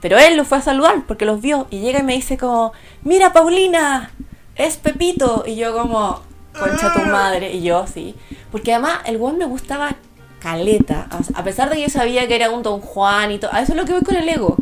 Pero 0.04 0.18
él 0.18 0.36
lo 0.36 0.44
fue 0.44 0.58
a 0.58 0.60
saludar 0.60 1.06
porque 1.06 1.24
los 1.24 1.40
vio 1.40 1.66
y 1.70 1.80
llega 1.80 2.00
y 2.00 2.02
me 2.02 2.12
dice 2.12 2.36
como, 2.36 2.74
mira 3.04 3.32
Paulina, 3.32 4.10
es 4.54 4.76
Pepito. 4.76 5.44
Y 5.46 5.56
yo 5.56 5.72
como, 5.72 6.20
concha 6.52 6.92
tu 6.92 7.00
madre. 7.06 7.54
Y 7.54 7.62
yo, 7.62 7.86
sí. 7.86 8.14
Porque 8.52 8.74
además 8.74 8.98
el 9.06 9.16
weón 9.16 9.38
me 9.38 9.46
gustaba 9.46 9.96
caleta. 10.40 11.08
A 11.32 11.42
pesar 11.42 11.70
de 11.70 11.76
que 11.76 11.82
yo 11.84 11.88
sabía 11.88 12.28
que 12.28 12.36
era 12.36 12.50
un 12.50 12.62
Don 12.62 12.82
Juan 12.82 13.32
y 13.32 13.38
todo. 13.38 13.52
Eso 13.52 13.72
es 13.72 13.76
lo 13.76 13.86
que 13.86 13.94
voy 13.94 14.02
con 14.02 14.16
el 14.16 14.28
ego. 14.28 14.58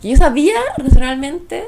Que 0.00 0.08
yo 0.08 0.16
sabía 0.16 0.54
racionalmente 0.78 1.64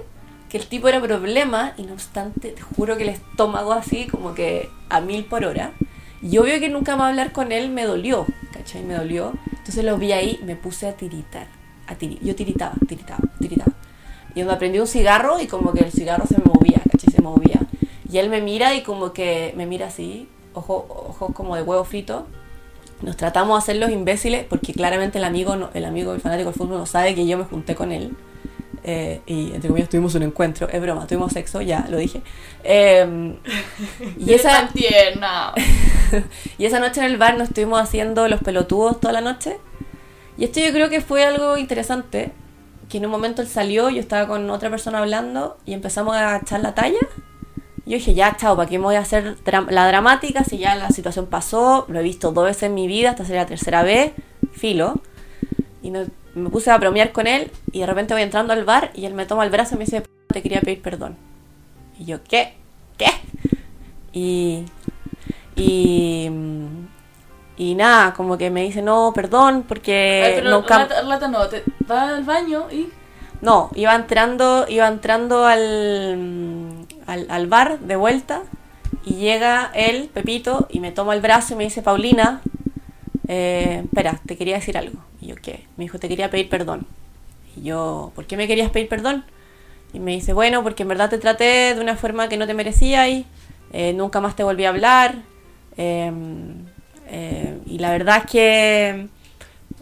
que 0.49 0.57
el 0.57 0.67
tipo 0.67 0.89
era 0.89 0.99
problema 0.99 1.75
y 1.77 1.83
no 1.83 1.93
obstante, 1.93 2.53
te 2.53 2.63
juro 2.63 2.97
que 2.97 3.03
el 3.03 3.11
estómago 3.11 3.75
así 3.75 4.07
como 4.07 4.33
que 4.33 4.71
a 4.89 5.03
mil 5.03 5.27
por 5.27 5.45
hora. 5.45 5.73
Y 6.23 6.39
obvio 6.39 6.59
que 6.61 6.71
nunca 6.71 6.97
más 6.97 7.11
hablar 7.11 7.33
con 7.33 7.53
él 7.53 7.69
me 7.69 7.85
dolió, 7.85 8.25
¿cachai? 8.55 8.85
Me 8.85 8.95
dolió. 8.95 9.35
Entonces 9.51 9.85
lo 9.85 9.99
vi 9.99 10.13
ahí, 10.13 10.41
me 10.47 10.57
puse 10.57 10.89
a 10.89 10.95
tiritar. 10.95 11.58
A 11.89 11.95
yo 11.99 12.35
tiritaba, 12.37 12.75
tiritaba, 12.87 13.21
tiritaba. 13.41 13.73
Y 14.35 14.45
me 14.45 14.55
prendí 14.57 14.79
un 14.79 14.87
cigarro 14.87 15.41
y 15.41 15.47
como 15.47 15.73
que 15.73 15.81
el 15.85 15.91
cigarro 15.91 16.27
se 16.27 16.37
me 16.39 16.45
movía, 16.45 16.81
¿cachai? 16.91 17.13
Se 17.13 17.23
movía. 17.23 17.61
Y 18.11 18.19
él 18.19 18.29
me 18.31 18.41
mira 18.41 18.75
y 18.75 18.83
como 18.83 19.13
que 19.13 19.53
me 19.57 19.67
mira 19.67 19.87
así, 19.89 20.29
ojos 20.55 20.85
ojos 20.89 21.33
como 21.35 21.57
de 21.57 21.63
huevo 21.63 21.85
frito. 21.85 22.27
Nos 23.03 23.17
tratamos 23.17 23.57
de 23.57 23.59
hacer 23.63 23.77
los 23.77 23.91
imbéciles 23.91 24.45
porque 24.45 24.73
claramente 24.73 25.19
el 25.19 25.25
amigo, 25.25 25.57
no- 25.57 25.71
el 25.73 25.85
amigo, 25.85 26.13
el 26.15 26.21
fanático 26.21 26.51
del 26.51 26.59
fútbol 26.59 26.79
no 26.79 26.87
sabe 26.87 27.15
que 27.15 27.27
yo 27.27 27.39
me 27.39 27.45
junté 27.45 27.75
con 27.75 27.91
él. 27.93 28.15
eh, 28.85 29.21
y 29.27 29.53
entre 29.53 29.69
comillas 29.69 29.89
tuvimos 29.91 30.15
un 30.15 30.23
encuentro, 30.23 30.69
es 30.71 30.81
broma, 30.81 31.07
tuvimos 31.07 31.33
sexo, 31.33 31.61
ya 31.61 31.87
lo 31.91 31.97
dije. 31.99 32.23
Eh, 32.65 33.35
y, 34.19 34.33
esa, 34.33 34.69
tierna. 34.73 35.53
y 36.59 36.65
esa 36.65 36.81
noche 36.81 37.01
en 37.01 37.07
el 37.07 37.17
bar 37.19 37.37
nos 37.37 37.49
estuvimos 37.49 37.81
haciendo 37.81 38.29
los 38.29 38.41
pelotudos 38.41 39.01
toda 39.01 39.13
la 39.13 39.21
noche. 39.21 39.59
Y 40.39 40.45
esto 40.45 40.61
yo 40.61 40.73
creo 40.73 40.89
que 40.89 41.01
fue 41.01 41.25
algo 41.25 41.59
interesante, 41.59 42.31
que 42.89 42.99
en 42.99 43.05
un 43.05 43.11
momento 43.11 43.43
él 43.43 43.49
salió, 43.49 43.91
yo 43.91 44.01
estaba 44.01 44.29
con 44.29 44.49
otra 44.51 44.71
persona 44.71 45.01
hablando 45.01 45.59
y 45.67 45.73
empezamos 45.73 46.15
a 46.17 46.39
echar 46.39 46.61
la 46.61 46.75
talla. 46.75 47.01
Yo 47.85 47.97
dije, 47.97 48.15
ya, 48.15 48.37
chao, 48.37 48.57
¿para 48.57 48.69
qué 48.69 48.79
me 48.79 48.85
voy 48.85 48.95
a 48.95 49.01
hacer 49.01 49.37
la 49.71 49.89
dramática 49.89 50.45
si 50.45 50.59
ya 50.59 50.77
la 50.77 50.91
situación 50.91 51.27
pasó? 51.27 51.87
Lo 51.89 51.99
he 51.99 52.03
visto 52.03 52.31
dos 52.33 52.45
veces 52.45 52.65
en 52.65 52.75
mi 52.75 52.87
vida, 52.87 53.11
esta 53.11 53.25
sería 53.25 53.43
la 53.43 53.49
tercera 53.49 53.83
vez, 53.83 54.13
filo. 54.53 55.01
Y 55.83 55.91
me 55.91 56.51
puse 56.51 56.71
a 56.71 56.79
bromear 56.79 57.13
con 57.13 57.27
él 57.27 57.51
y 57.73 57.81
de 57.81 57.87
repente 57.87 58.15
voy 58.15 58.23
entrando 58.23 58.53
al 58.53 58.65
bar 58.65 58.93
y 58.95 59.07
él 59.07 59.15
me 59.15 59.27
toma 59.27 59.45
el 59.45 59.51
brazo 59.51 59.75
y 59.75 59.79
me 59.79 59.87
dice, 59.87 60.05
te 60.33 60.43
quería 60.43 60.61
pedir 60.61 60.83
perdón. 60.83 61.17
Y 61.99 62.05
yo, 62.05 62.23
¿qué? 62.23 62.55
¿Qué? 62.97 63.11
Y... 64.13 64.67
Y... 65.57 66.31
Y 67.59 67.75
nada, 67.75 68.15
como 68.15 68.39
que 68.39 68.51
me 68.51 68.63
dice, 68.63 68.83
no, 68.83 69.13
perdón, 69.15 69.65
porque 69.67 70.23
Ay, 70.25 70.33
pero 70.37 70.51
nunca... 70.51 70.77
relata, 70.79 71.03
relata 71.03 71.29
no, 71.29 71.49
te 71.49 71.65
va 71.91 72.09
al 72.11 72.25
baño 72.25 72.67
y... 72.71 72.89
No, 73.41 73.71
iba 73.75 73.95
entrando, 73.95 74.65
iba 74.69 74.87
entrando 74.89 75.45
al, 75.45 76.87
al, 77.07 77.27
al 77.31 77.47
bar 77.49 77.79
de 77.81 77.97
vuelta 77.97 78.43
y 79.05 79.15
llega 79.15 79.71
él, 79.75 80.09
Pepito, 80.13 80.67
y 80.71 80.81
me 80.81 80.93
toma 80.93 81.15
el 81.15 81.21
brazo 81.21 81.55
y 81.55 81.57
me 81.57 81.65
dice, 81.65 81.83
Paulina, 81.83 82.43
eh, 83.29 83.83
espera, 83.85 84.21
te 84.27 84.37
quería 84.37 84.57
decir 84.57 84.79
algo. 84.79 85.01
Y 85.21 85.27
yo, 85.29 85.35
¿qué? 85.43 85.67
Me 85.77 85.85
dijo, 85.85 85.99
te 85.99 86.09
quería 86.09 86.31
pedir 86.31 86.49
perdón. 86.49 86.87
Y 87.57 87.63
yo, 87.63 88.13
¿por 88.15 88.27
qué 88.27 88.37
me 88.37 88.47
querías 88.49 88.71
pedir 88.71 88.89
perdón? 88.89 89.25
Y 89.93 90.01
me 90.01 90.13
dice, 90.13 90.33
bueno, 90.33 90.63
porque 90.63 90.83
en 90.83 90.89
verdad 90.91 91.11
te 91.11 91.19
traté 91.19 91.75
de 91.75 91.81
una 91.81 91.97
forma 91.97 92.29
que 92.29 92.37
no 92.37 92.47
te 92.47 92.55
merecía 92.55 93.09
y 93.09 93.27
eh, 93.73 93.93
nunca 93.95 94.21
más 94.21 94.37
te 94.37 94.45
volví 94.45 94.65
a 94.65 94.69
hablar. 94.71 95.17
eh, 95.77 96.13
eh, 97.09 97.59
y 97.67 97.79
la 97.79 97.91
verdad 97.91 98.23
es 98.25 98.31
que 98.31 99.09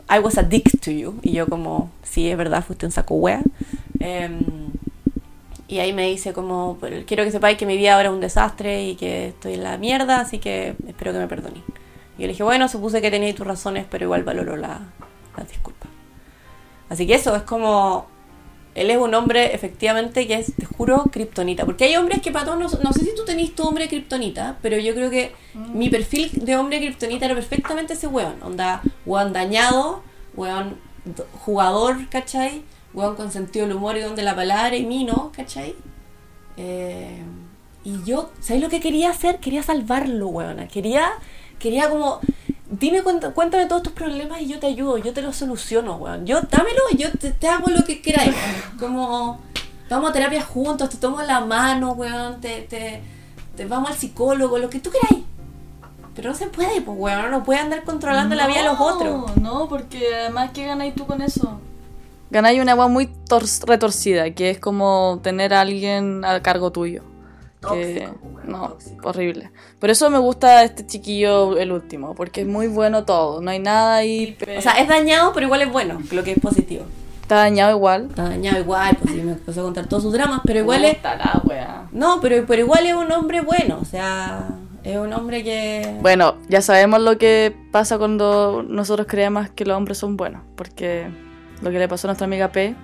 I 0.08 0.18
was 0.20 0.38
a 0.38 0.42
dick 0.42 0.80
to 0.80 0.90
you. 0.90 1.18
Y 1.22 1.32
yo 1.32 1.46
como, 1.46 1.90
sí, 2.02 2.30
es 2.30 2.36
verdad, 2.36 2.64
fuiste 2.64 2.86
un 2.86 2.92
saco 2.92 3.14
wea. 3.16 3.42
Em, 3.98 4.40
y 5.68 5.78
ahí 5.80 5.92
me 5.92 6.06
dice 6.08 6.32
como, 6.32 6.78
"Pero 6.80 7.04
quiero 7.06 7.24
que 7.24 7.32
sepáis 7.32 7.58
que 7.58 7.66
mi 7.66 7.76
vida 7.76 7.94
ahora 7.96 8.08
es 8.08 8.14
un 8.14 8.20
desastre 8.20 8.84
y 8.84 8.94
que 8.94 9.28
estoy 9.28 9.54
en 9.54 9.64
la 9.64 9.76
mierda, 9.78 10.20
así 10.20 10.38
que 10.38 10.76
espero 10.86 11.12
que 11.12 11.18
me 11.18 11.26
perdonéis. 11.26 11.64
Y 12.18 12.22
yo 12.22 12.26
le 12.28 12.32
dije, 12.32 12.44
bueno, 12.44 12.68
supuse 12.68 13.02
que 13.02 13.10
teníais 13.10 13.34
tus 13.34 13.46
razones, 13.46 13.84
pero 13.90 14.04
igual 14.04 14.22
valoro 14.22 14.56
la- 14.56 14.80
las 15.36 15.48
disculpas. 15.48 15.90
Así 16.88 17.06
que 17.06 17.14
eso, 17.14 17.34
es 17.34 17.42
como... 17.42 18.06
Él 18.76 18.90
es 18.90 18.98
un 18.98 19.14
hombre, 19.14 19.54
efectivamente, 19.54 20.26
que 20.26 20.34
es, 20.34 20.54
te 20.54 20.66
juro, 20.66 21.04
kriptonita. 21.10 21.64
Porque 21.64 21.84
hay 21.84 21.96
hombres 21.96 22.20
que 22.20 22.30
para 22.30 22.44
todos, 22.44 22.58
no, 22.58 22.82
no 22.82 22.92
sé 22.92 23.00
si 23.00 23.14
tú 23.14 23.24
tenés 23.24 23.54
tu 23.54 23.62
hombre 23.62 23.88
kriptonita, 23.88 24.58
pero 24.60 24.76
yo 24.78 24.94
creo 24.94 25.10
que 25.10 25.32
mi 25.54 25.88
perfil 25.88 26.30
de 26.34 26.56
hombre 26.56 26.78
kriptonita 26.78 27.24
era 27.24 27.34
perfectamente 27.34 27.94
ese 27.94 28.06
weón. 28.06 28.36
Onda, 28.42 28.82
weón 29.06 29.32
dañado, 29.32 30.02
weón 30.34 30.76
jugador, 31.44 32.08
¿cachai? 32.10 32.62
Weón 32.92 33.16
con 33.16 33.32
sentido 33.32 33.66
del 33.66 33.76
humor 33.76 33.96
y 33.96 34.00
donde 34.00 34.22
la 34.22 34.36
palabra 34.36 34.76
y 34.76 34.84
mí 34.84 35.04
no, 35.04 35.32
¿cachai? 35.34 35.74
Eh, 36.58 37.22
y 37.82 38.02
yo, 38.04 38.30
¿sabes 38.40 38.62
lo 38.62 38.68
que 38.68 38.80
quería 38.80 39.10
hacer? 39.10 39.38
Quería 39.38 39.62
salvarlo, 39.62 40.28
weona. 40.28 40.68
Quería, 40.68 41.12
quería 41.58 41.88
como, 41.88 42.20
dime, 42.78 43.02
cuéntame 43.02 43.66
todos 43.66 43.82
tus 43.82 43.92
problemas 43.92 44.40
y 44.40 44.48
yo 44.48 44.58
te 44.58 44.66
ayudo, 44.66 44.98
yo 44.98 45.12
te 45.12 45.22
los 45.22 45.36
soluciono, 45.36 45.96
weón. 45.96 46.26
Yo, 46.26 46.40
dámelo 46.42 46.80
y 46.92 46.96
yo 46.96 47.10
te, 47.12 47.30
te 47.32 47.48
hago 47.48 47.70
lo 47.70 47.84
que 47.84 48.00
queráis. 48.02 48.34
Como, 48.78 49.40
vamos 49.90 50.10
a 50.10 50.12
terapia 50.12 50.42
juntos, 50.42 50.90
te 50.90 50.96
tomo 50.96 51.22
la 51.22 51.40
mano, 51.40 51.92
weón, 51.92 52.40
te, 52.40 52.62
te, 52.62 53.02
te 53.56 53.64
vamos 53.66 53.90
al 53.90 53.96
psicólogo, 53.96 54.58
lo 54.58 54.68
que 54.70 54.80
tú 54.80 54.90
queráis. 54.90 55.24
Pero 56.14 56.30
no 56.30 56.34
se 56.36 56.46
puede, 56.46 56.80
pues, 56.80 56.96
weón, 56.98 57.30
no 57.30 57.44
puede 57.44 57.60
andar 57.60 57.84
controlando 57.84 58.34
la 58.34 58.46
vida 58.46 58.58
de 58.58 58.64
los 58.64 58.80
otros. 58.80 59.36
No, 59.36 59.68
porque 59.68 60.14
además, 60.14 60.50
¿qué 60.54 60.64
ganáis 60.66 60.94
tú 60.94 61.06
con 61.06 61.20
eso? 61.20 61.60
Ganáis 62.30 62.60
una 62.60 62.72
agua 62.72 62.88
muy 62.88 63.06
tor- 63.28 63.66
retorcida, 63.66 64.30
que 64.30 64.50
es 64.50 64.58
como 64.58 65.20
tener 65.22 65.52
a 65.54 65.60
alguien 65.60 66.24
a 66.24 66.42
cargo 66.42 66.72
tuyo. 66.72 67.02
Que, 67.60 68.00
Tóxico, 68.06 68.18
weón, 68.22 68.50
no, 68.50 68.68
tóxico. 68.68 69.08
horrible. 69.08 69.50
Por 69.80 69.90
eso 69.90 70.08
me 70.10 70.18
gusta 70.18 70.62
este 70.62 70.86
chiquillo, 70.86 71.56
el 71.58 71.72
último, 71.72 72.14
porque 72.14 72.42
es 72.42 72.46
muy 72.46 72.68
bueno 72.68 73.04
todo. 73.04 73.40
No 73.40 73.50
hay 73.50 73.58
nada 73.58 73.96
ahí. 73.96 74.36
O 74.56 74.60
sea, 74.60 74.72
es 74.72 74.88
dañado, 74.88 75.32
pero 75.32 75.46
igual 75.46 75.62
es 75.62 75.72
bueno, 75.72 76.00
lo 76.12 76.22
que 76.22 76.32
es 76.32 76.38
positivo. 76.40 76.84
está 77.22 77.36
dañado 77.36 77.72
igual. 77.74 78.06
Está 78.10 78.24
dañado 78.28 78.58
igual, 78.60 78.96
pues 79.02 79.14
sí, 79.14 79.22
me 79.22 79.32
empezó 79.32 79.60
a 79.60 79.64
contar 79.64 79.86
todos 79.88 80.02
sus 80.04 80.12
dramas, 80.12 80.42
pero 80.44 80.60
igual 80.60 80.84
es... 80.84 80.96
Puta 80.96 81.16
la 81.16 81.42
wea. 81.44 81.86
No, 81.92 82.20
pero, 82.20 82.44
pero 82.46 82.62
igual 82.62 82.86
es 82.86 82.94
un 82.94 83.10
hombre 83.10 83.40
bueno, 83.40 83.78
o 83.80 83.84
sea, 83.84 84.48
es 84.84 84.96
un 84.96 85.12
hombre 85.12 85.42
que... 85.42 85.96
Bueno, 86.02 86.36
ya 86.48 86.60
sabemos 86.60 87.00
lo 87.00 87.18
que 87.18 87.56
pasa 87.72 87.98
cuando 87.98 88.62
nosotros 88.68 89.06
creemos 89.10 89.48
que 89.50 89.64
los 89.64 89.76
hombres 89.76 89.98
son 89.98 90.16
buenos, 90.16 90.42
porque 90.54 91.08
lo 91.62 91.70
que 91.70 91.78
le 91.80 91.88
pasó 91.88 92.06
a 92.06 92.10
nuestra 92.10 92.26
amiga 92.26 92.48
P, 92.52 92.76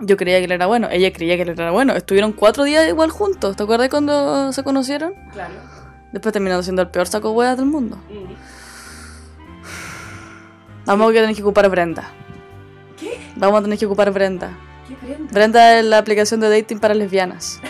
yo 0.00 0.16
creía 0.16 0.38
que 0.38 0.44
él 0.44 0.52
era 0.52 0.66
bueno, 0.66 0.88
ella 0.90 1.12
creía 1.12 1.36
que 1.36 1.42
él 1.42 1.50
era 1.50 1.70
bueno, 1.70 1.94
estuvieron 1.94 2.32
cuatro 2.32 2.64
días 2.64 2.88
igual 2.88 3.10
juntos, 3.10 3.56
¿te 3.56 3.62
acuerdas 3.62 3.88
cuando 3.88 4.52
se 4.52 4.62
conocieron? 4.62 5.14
Claro. 5.32 5.54
Después 6.12 6.32
terminaron 6.32 6.64
siendo 6.64 6.82
el 6.82 6.88
peor 6.88 7.06
saco 7.06 7.32
hueá 7.32 7.54
del 7.56 7.66
mundo. 7.66 7.98
Vamos 10.86 11.10
a 11.10 11.12
tener 11.12 11.36
que 11.36 11.42
ocupar 11.42 11.68
Brenda. 11.68 12.10
¿Qué? 12.98 13.20
Vamos 13.36 13.60
a 13.60 13.62
tener 13.62 13.78
que 13.78 13.86
ocupar 13.86 14.10
Brenda. 14.10 14.50
¿Qué 14.88 14.94
prenda? 14.94 15.32
Brenda 15.32 15.78
es 15.78 15.84
la 15.84 15.98
aplicación 15.98 16.40
de 16.40 16.48
dating 16.48 16.78
para 16.78 16.94
lesbianas. 16.94 17.60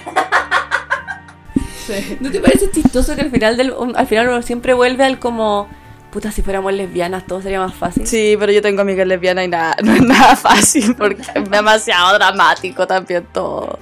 ¿No 2.20 2.30
te 2.30 2.40
parece 2.40 2.70
chistoso 2.70 3.16
que 3.16 3.22
al 3.22 3.30
final 3.30 3.56
del, 3.56 3.74
al 3.94 4.06
final 4.06 4.28
uno 4.28 4.42
siempre 4.42 4.74
vuelve 4.74 5.04
al 5.04 5.18
como 5.18 5.68
puta 6.10 6.30
si 6.32 6.42
fuéramos 6.42 6.72
lesbianas 6.72 7.26
todo 7.26 7.42
sería 7.42 7.60
más 7.60 7.74
fácil? 7.74 8.06
Sí, 8.06 8.36
pero 8.38 8.52
yo 8.52 8.62
tengo 8.62 8.80
amigas 8.82 9.06
lesbianas 9.06 9.44
y 9.44 9.48
nada, 9.48 9.76
no 9.82 9.92
es 9.92 10.02
nada 10.02 10.36
fácil 10.36 10.94
porque 10.96 11.22
es 11.34 11.50
demasiado 11.50 12.14
dramático 12.18 12.86
también 12.86 13.26
todo. 13.32 13.78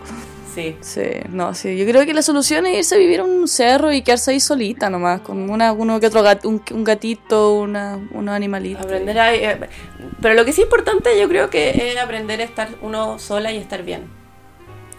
Sí. 0.54 0.74
Sí, 0.80 1.02
no, 1.28 1.52
sí. 1.52 1.76
Yo 1.76 1.84
creo 1.84 2.06
que 2.06 2.14
la 2.14 2.22
solución 2.22 2.64
es 2.66 2.78
irse 2.78 2.94
a 2.94 2.98
vivir 2.98 3.20
a 3.20 3.24
un 3.24 3.46
cerro 3.46 3.92
y 3.92 4.00
quedarse 4.00 4.30
ahí 4.30 4.40
solita 4.40 4.88
nomás, 4.88 5.20
con 5.20 5.50
una, 5.50 5.72
uno 5.72 6.00
que 6.00 6.06
otro 6.06 6.22
gat- 6.22 6.46
un, 6.46 6.62
un 6.70 6.82
gatito, 6.82 7.52
una, 7.58 7.98
unos 8.12 8.34
animalitos. 8.34 8.82
Aprender 8.86 9.18
a 9.18 9.34
eh, 9.34 9.60
pero 10.22 10.34
lo 10.34 10.46
que 10.46 10.54
sí 10.54 10.62
es 10.62 10.66
importante 10.66 11.20
yo 11.20 11.28
creo 11.28 11.50
que 11.50 11.90
es 11.92 11.98
aprender 11.98 12.40
a 12.40 12.44
estar 12.44 12.68
uno 12.80 13.18
sola 13.18 13.52
y 13.52 13.58
estar 13.58 13.82
bien. 13.82 14.04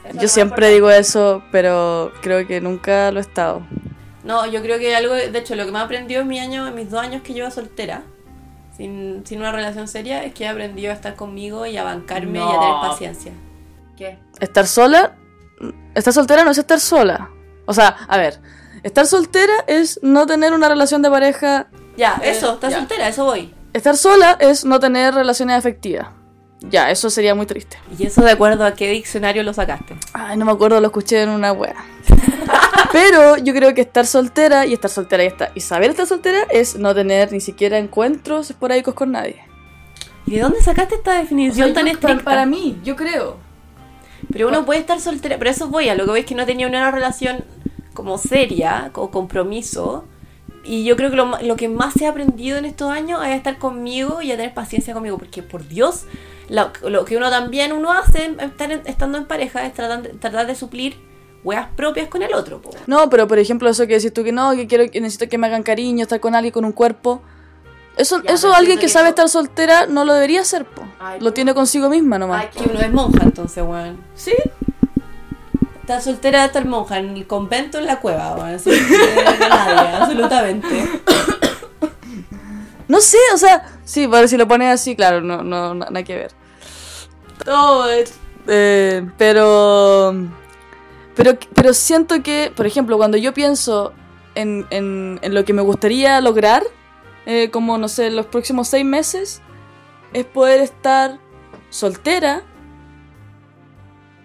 Eso 0.08 0.22
Yo 0.22 0.28
siempre 0.28 0.70
digo 0.70 0.92
eso, 0.92 1.42
pero 1.52 2.12
creo 2.22 2.46
que 2.46 2.62
nunca 2.62 3.12
lo 3.12 3.18
he 3.18 3.22
estado. 3.22 3.64
No, 4.28 4.46
yo 4.46 4.62
creo 4.62 4.78
que 4.78 4.94
algo, 4.94 5.14
de 5.14 5.40
hecho, 5.40 5.56
lo 5.56 5.66
que 5.66 5.72
me 5.72 5.80
aprendió 5.80 6.20
en 6.20 6.28
mi 6.28 6.38
año, 6.38 6.68
en 6.68 6.76
mis 6.76 6.90
dos 6.92 7.02
años 7.02 7.22
que 7.22 7.34
llevo 7.34 7.50
soltera, 7.50 8.04
sin, 8.76 9.24
sin 9.26 9.40
una 9.40 9.54
relación 9.54 9.88
seria, 9.88 10.24
es 10.26 10.34
que 10.34 10.44
he 10.44 10.48
aprendido 10.50 10.92
a 10.92 10.96
estar 10.96 11.16
conmigo 11.16 11.66
y 11.66 11.78
a 11.78 11.84
bancarme 11.84 12.40
y 12.40 12.42
a 12.42 12.60
tener 12.60 12.76
paciencia. 12.82 13.32
¿Qué? 13.96 14.20
Estar 14.42 14.68
sola, 14.68 15.16
estar 15.96 16.14
soltera 16.14 16.44
no 16.44 16.52
es 16.52 16.58
estar 16.58 16.80
sola. 16.82 17.30
O 17.66 17.74
sea, 17.74 17.88
a 18.08 18.18
ver, 18.18 18.40
estar 18.84 19.08
soltera 19.08 19.54
es 19.66 19.98
no 20.04 20.26
tener 20.28 20.52
una 20.54 20.68
relación 20.68 21.02
de 21.02 21.10
pareja. 21.10 21.68
Ya, 21.96 22.20
Eh, 22.22 22.32
eso, 22.32 22.60
ya. 22.62 22.70
soltera, 22.70 23.08
eso 23.08 23.24
voy. 23.24 23.54
Estar 23.72 23.96
sola 23.96 24.36
es 24.42 24.66
no 24.66 24.78
tener 24.80 25.14
relaciones 25.14 25.56
afectivas. 25.58 26.10
Ya, 26.62 26.90
eso 26.92 27.10
sería 27.10 27.34
muy 27.34 27.46
triste. 27.46 27.78
¿Y 27.98 28.08
eso 28.08 28.22
de 28.24 28.32
acuerdo 28.32 28.66
a 28.66 28.74
qué 28.74 28.90
diccionario 28.90 29.44
lo 29.44 29.54
sacaste? 29.54 29.96
Ay, 30.14 30.36
no 30.38 30.44
me 30.46 30.52
acuerdo, 30.52 30.82
lo 30.82 30.88
escuché 30.88 31.22
en 31.22 31.30
una 31.30 31.52
wea. 31.54 31.76
Pero 32.92 33.38
yo 33.38 33.54
creo 33.54 33.74
que 33.74 33.82
estar 33.82 34.06
soltera 34.06 34.66
y 34.66 34.74
estar 34.74 34.90
soltera 34.90 35.24
y, 35.24 35.28
estar, 35.28 35.52
y 35.56 35.60
saber 35.62 35.90
estar 35.92 36.06
soltera 36.08 36.40
es 36.50 36.76
no 36.78 36.94
tener 36.96 37.32
ni 37.32 37.42
siquiera 37.42 37.78
encuentros 37.78 38.50
esporádicos 38.50 38.94
con 38.94 39.12
nadie. 39.12 39.42
¿Y 40.26 40.32
de 40.36 40.42
dónde 40.42 40.62
sacaste 40.62 40.96
esta 40.96 41.14
definición 41.20 41.70
tan 41.74 41.86
estricta? 41.88 42.46
mí, 42.46 42.80
yo 42.84 42.96
creo. 42.96 43.38
Pero 44.32 44.48
uno 44.50 44.66
puede 44.66 44.80
estar 44.80 45.00
soltera, 45.00 45.38
pero 45.38 45.50
eso 45.52 45.68
voy 45.70 45.90
a 45.90 45.96
lo 45.96 46.06
que 46.06 46.12
veis 46.12 46.26
que 46.26 46.36
no 46.36 46.46
tenía 46.46 46.68
una 46.68 46.90
relación 46.92 47.44
como 47.94 48.18
seria, 48.18 48.92
o 48.96 49.10
compromiso. 49.10 50.06
Y 50.66 50.84
yo 50.84 50.98
creo 50.98 51.10
que 51.10 51.16
lo, 51.16 51.32
lo 51.42 51.56
que 51.56 51.70
más 51.70 51.96
he 52.02 52.08
aprendido 52.08 52.58
en 52.58 52.66
estos 52.66 52.92
años 52.92 53.22
es 53.26 53.36
estar 53.36 53.58
conmigo 53.58 54.22
y 54.22 54.32
a 54.32 54.36
tener 54.36 54.54
paciencia 54.54 54.94
conmigo, 54.94 55.18
porque 55.18 55.42
por 55.42 55.66
Dios, 55.68 56.04
lo, 56.50 56.72
lo 56.90 57.06
que 57.06 57.16
uno 57.16 57.30
también 57.30 57.72
uno 57.72 57.94
hace 57.94 58.36
estar 58.40 58.72
en- 58.72 58.82
estando 58.86 59.18
en 59.18 59.26
pareja 59.26 59.66
es 59.66 59.74
tratar 59.74 60.46
de 60.46 60.56
suplir 60.56 60.98
weas 61.48 61.68
propias 61.76 62.08
con 62.10 62.22
el 62.22 62.34
otro. 62.34 62.62
po. 62.62 62.72
No, 62.86 63.10
pero 63.10 63.28
por 63.28 63.40
ejemplo, 63.40 63.70
eso 63.70 63.88
que 63.88 63.94
decís 63.96 64.14
tú 64.14 64.24
que 64.24 64.32
no, 64.32 64.52
que 64.56 64.68
quiero 64.68 64.90
que 64.92 65.00
necesito 65.02 65.30
que 65.30 65.38
me 65.38 65.48
hagan 65.48 65.64
cariño, 65.64 66.04
estar 66.04 66.20
con 66.20 66.36
alguien 66.36 66.52
con 66.54 66.66
un 66.66 66.72
cuerpo. 66.74 67.22
Eso, 67.96 68.22
Ya, 68.22 68.32
eso 68.34 68.54
alguien 68.54 68.78
que 68.78 68.86
que 68.86 68.90
sabe 68.90 69.10
estar 69.10 69.28
soltera 69.30 69.88
no 69.88 70.06
lo 70.06 70.14
debería 70.14 70.42
hacer, 70.42 70.66
po. 70.66 70.84
Ay, 71.00 71.20
lo 71.20 71.34
tiene 71.34 71.54
consigo 71.56 71.90
misma 71.90 72.20
nomás. 72.20 72.44
Ay, 72.44 72.50
que 72.64 72.70
uno 72.70 72.80
es 72.80 72.92
monja 72.94 73.24
entonces, 73.24 73.64
weón. 73.66 73.98
¿Sí? 74.14 74.34
Está 75.82 76.02
soltera 76.02 76.42
de 76.42 76.48
estar 76.48 76.66
monja 76.66 77.00
en 77.00 77.16
el 77.18 77.26
convento 77.26 77.78
en 77.80 77.86
la 77.88 78.00
cueva, 78.00 78.36
weón. 78.36 78.60
Nadie, 79.50 79.96
absolutamente. 79.96 80.88
No 82.88 83.02
sé, 83.02 83.18
o 83.34 83.38
sea, 83.38 83.66
sí, 83.84 84.08
pero 84.10 84.28
si 84.30 84.38
lo 84.38 84.48
pones 84.48 84.74
así, 84.74 84.96
claro, 84.96 85.20
no, 85.20 85.44
no, 85.44 85.74
na- 85.74 85.88
nada 85.90 86.04
que 86.04 86.16
ver. 86.16 86.32
Todo 87.44 87.90
es 87.90 88.14
Eh, 88.48 89.06
pero, 89.18 90.16
pero, 91.18 91.38
pero 91.54 91.74
siento 91.74 92.22
que, 92.24 92.52
por 92.56 92.66
ejemplo, 92.66 92.96
cuando 92.98 93.18
yo 93.18 93.34
pienso 93.34 93.92
en, 94.36 94.66
en, 94.70 95.20
en 95.22 95.34
lo 95.34 95.44
que 95.44 95.52
me 95.54 95.62
gustaría 95.64 96.22
lograr, 96.22 96.64
eh, 97.26 97.50
como 97.52 97.78
no 97.78 97.88
sé, 97.90 98.10
los 98.12 98.28
próximos 98.28 98.70
seis 98.70 98.86
meses, 98.86 99.42
es 100.14 100.24
poder 100.24 100.62
estar 100.62 101.20
soltera 101.70 102.44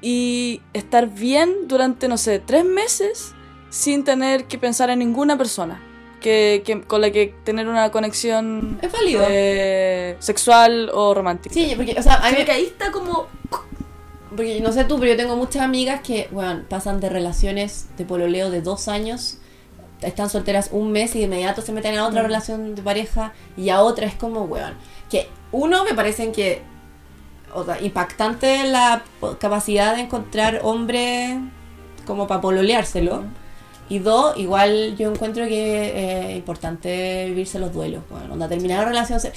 y 0.00 0.60
estar 0.72 1.08
bien 1.08 1.68
durante, 1.68 2.08
no 2.08 2.16
sé, 2.16 2.38
tres 2.40 2.64
meses 2.64 3.34
sin 3.70 4.04
tener 4.04 4.44
que 4.44 4.58
pensar 4.58 4.90
en 4.90 4.98
ninguna 4.98 5.36
persona. 5.38 5.80
Que, 6.20 6.62
que- 6.64 6.82
con 6.82 7.00
la 7.00 7.10
que 7.10 7.34
tener 7.42 7.66
una 7.66 7.90
conexión 7.90 8.78
Es 8.80 8.92
válido. 8.92 9.24
eh, 9.28 10.16
sexual 10.20 10.88
o 10.94 11.14
romántica. 11.14 11.52
Sí, 11.52 11.72
porque, 11.76 11.96
o 11.98 12.02
sea, 12.02 12.14
a 12.24 12.30
mí 12.30 12.44
que 12.44 12.52
ahí 12.52 12.64
está 12.66 12.92
como... 12.92 13.26
Porque 14.36 14.60
no 14.60 14.72
sé 14.72 14.84
tú, 14.84 14.98
pero 14.98 15.12
yo 15.12 15.16
tengo 15.16 15.36
muchas 15.36 15.62
amigas 15.62 16.00
que, 16.00 16.28
bueno, 16.32 16.62
pasan 16.68 17.00
de 17.00 17.08
relaciones 17.08 17.88
de 17.96 18.04
pololeo 18.04 18.50
de 18.50 18.62
dos 18.62 18.88
años, 18.88 19.38
están 20.00 20.30
solteras 20.30 20.70
un 20.72 20.90
mes 20.90 21.14
y 21.14 21.18
de 21.20 21.24
inmediato 21.26 21.62
se 21.62 21.72
meten 21.72 21.96
a 21.98 22.06
otra 22.06 22.22
Mm. 22.22 22.26
relación 22.26 22.74
de 22.74 22.82
pareja 22.82 23.32
y 23.56 23.68
a 23.68 23.82
otra 23.82 24.06
es 24.06 24.14
como, 24.14 24.42
weón, 24.44 24.74
que 25.10 25.28
uno 25.52 25.84
me 25.84 25.94
parecen 25.94 26.32
que, 26.32 26.62
o 27.54 27.64
sea, 27.64 27.80
impactante 27.80 28.64
la 28.64 29.02
capacidad 29.38 29.94
de 29.94 30.02
encontrar 30.02 30.60
hombre 30.64 31.38
como 32.06 32.26
para 32.26 32.40
pololeárselo. 32.40 33.24
Y 33.88 33.98
dos, 33.98 34.36
igual 34.38 34.96
yo 34.96 35.10
encuentro 35.12 35.44
que 35.46 36.30
es 36.32 36.36
importante 36.38 37.26
vivirse 37.26 37.58
los 37.58 37.72
duelos. 37.74 38.02
Bueno, 38.08 38.32
onda, 38.32 38.48
terminar 38.48 38.78
una 38.78 38.88
relación. 38.88 39.20
se- 39.20 39.32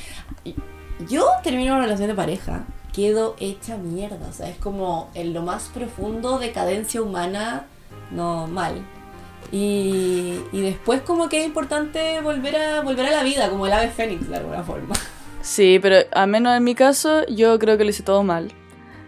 Yo 1.10 1.28
termino 1.44 1.74
una 1.74 1.84
relación 1.84 2.08
de 2.08 2.16
pareja, 2.16 2.64
quedo 2.96 3.36
hecha 3.40 3.78
mierda. 3.78 4.28
O 4.30 4.34
sea, 4.34 4.50
es 4.50 4.58
como 4.58 5.10
en 5.14 5.34
lo 5.34 5.42
más 5.42 5.70
profundo 5.74 6.40
de 6.40 6.52
cadencia 6.52 7.02
humana, 7.02 7.66
no 8.12 8.48
mal. 8.48 8.76
Y, 9.52 10.40
y 10.52 10.62
después 10.62 11.02
como 11.02 11.30
que 11.30 11.42
es 11.42 11.46
importante 11.46 12.20
volver 12.22 12.56
a 12.56 12.82
volver 12.82 13.08
a 13.08 13.12
la 13.12 13.24
vida, 13.24 13.50
como 13.50 13.68
el 13.68 13.74
ave 13.74 13.90
fénix 13.90 14.30
de 14.30 14.38
alguna 14.38 14.64
forma. 14.64 14.96
Sí, 15.42 15.78
pero 15.80 15.98
al 16.12 16.28
menos 16.28 16.58
en 16.58 16.64
mi 16.64 16.74
caso, 16.74 17.24
yo 17.28 17.60
creo 17.60 17.78
que 17.78 17.84
lo 17.84 17.92
hice 17.92 18.02
todo 18.02 18.24
mal. 18.24 18.52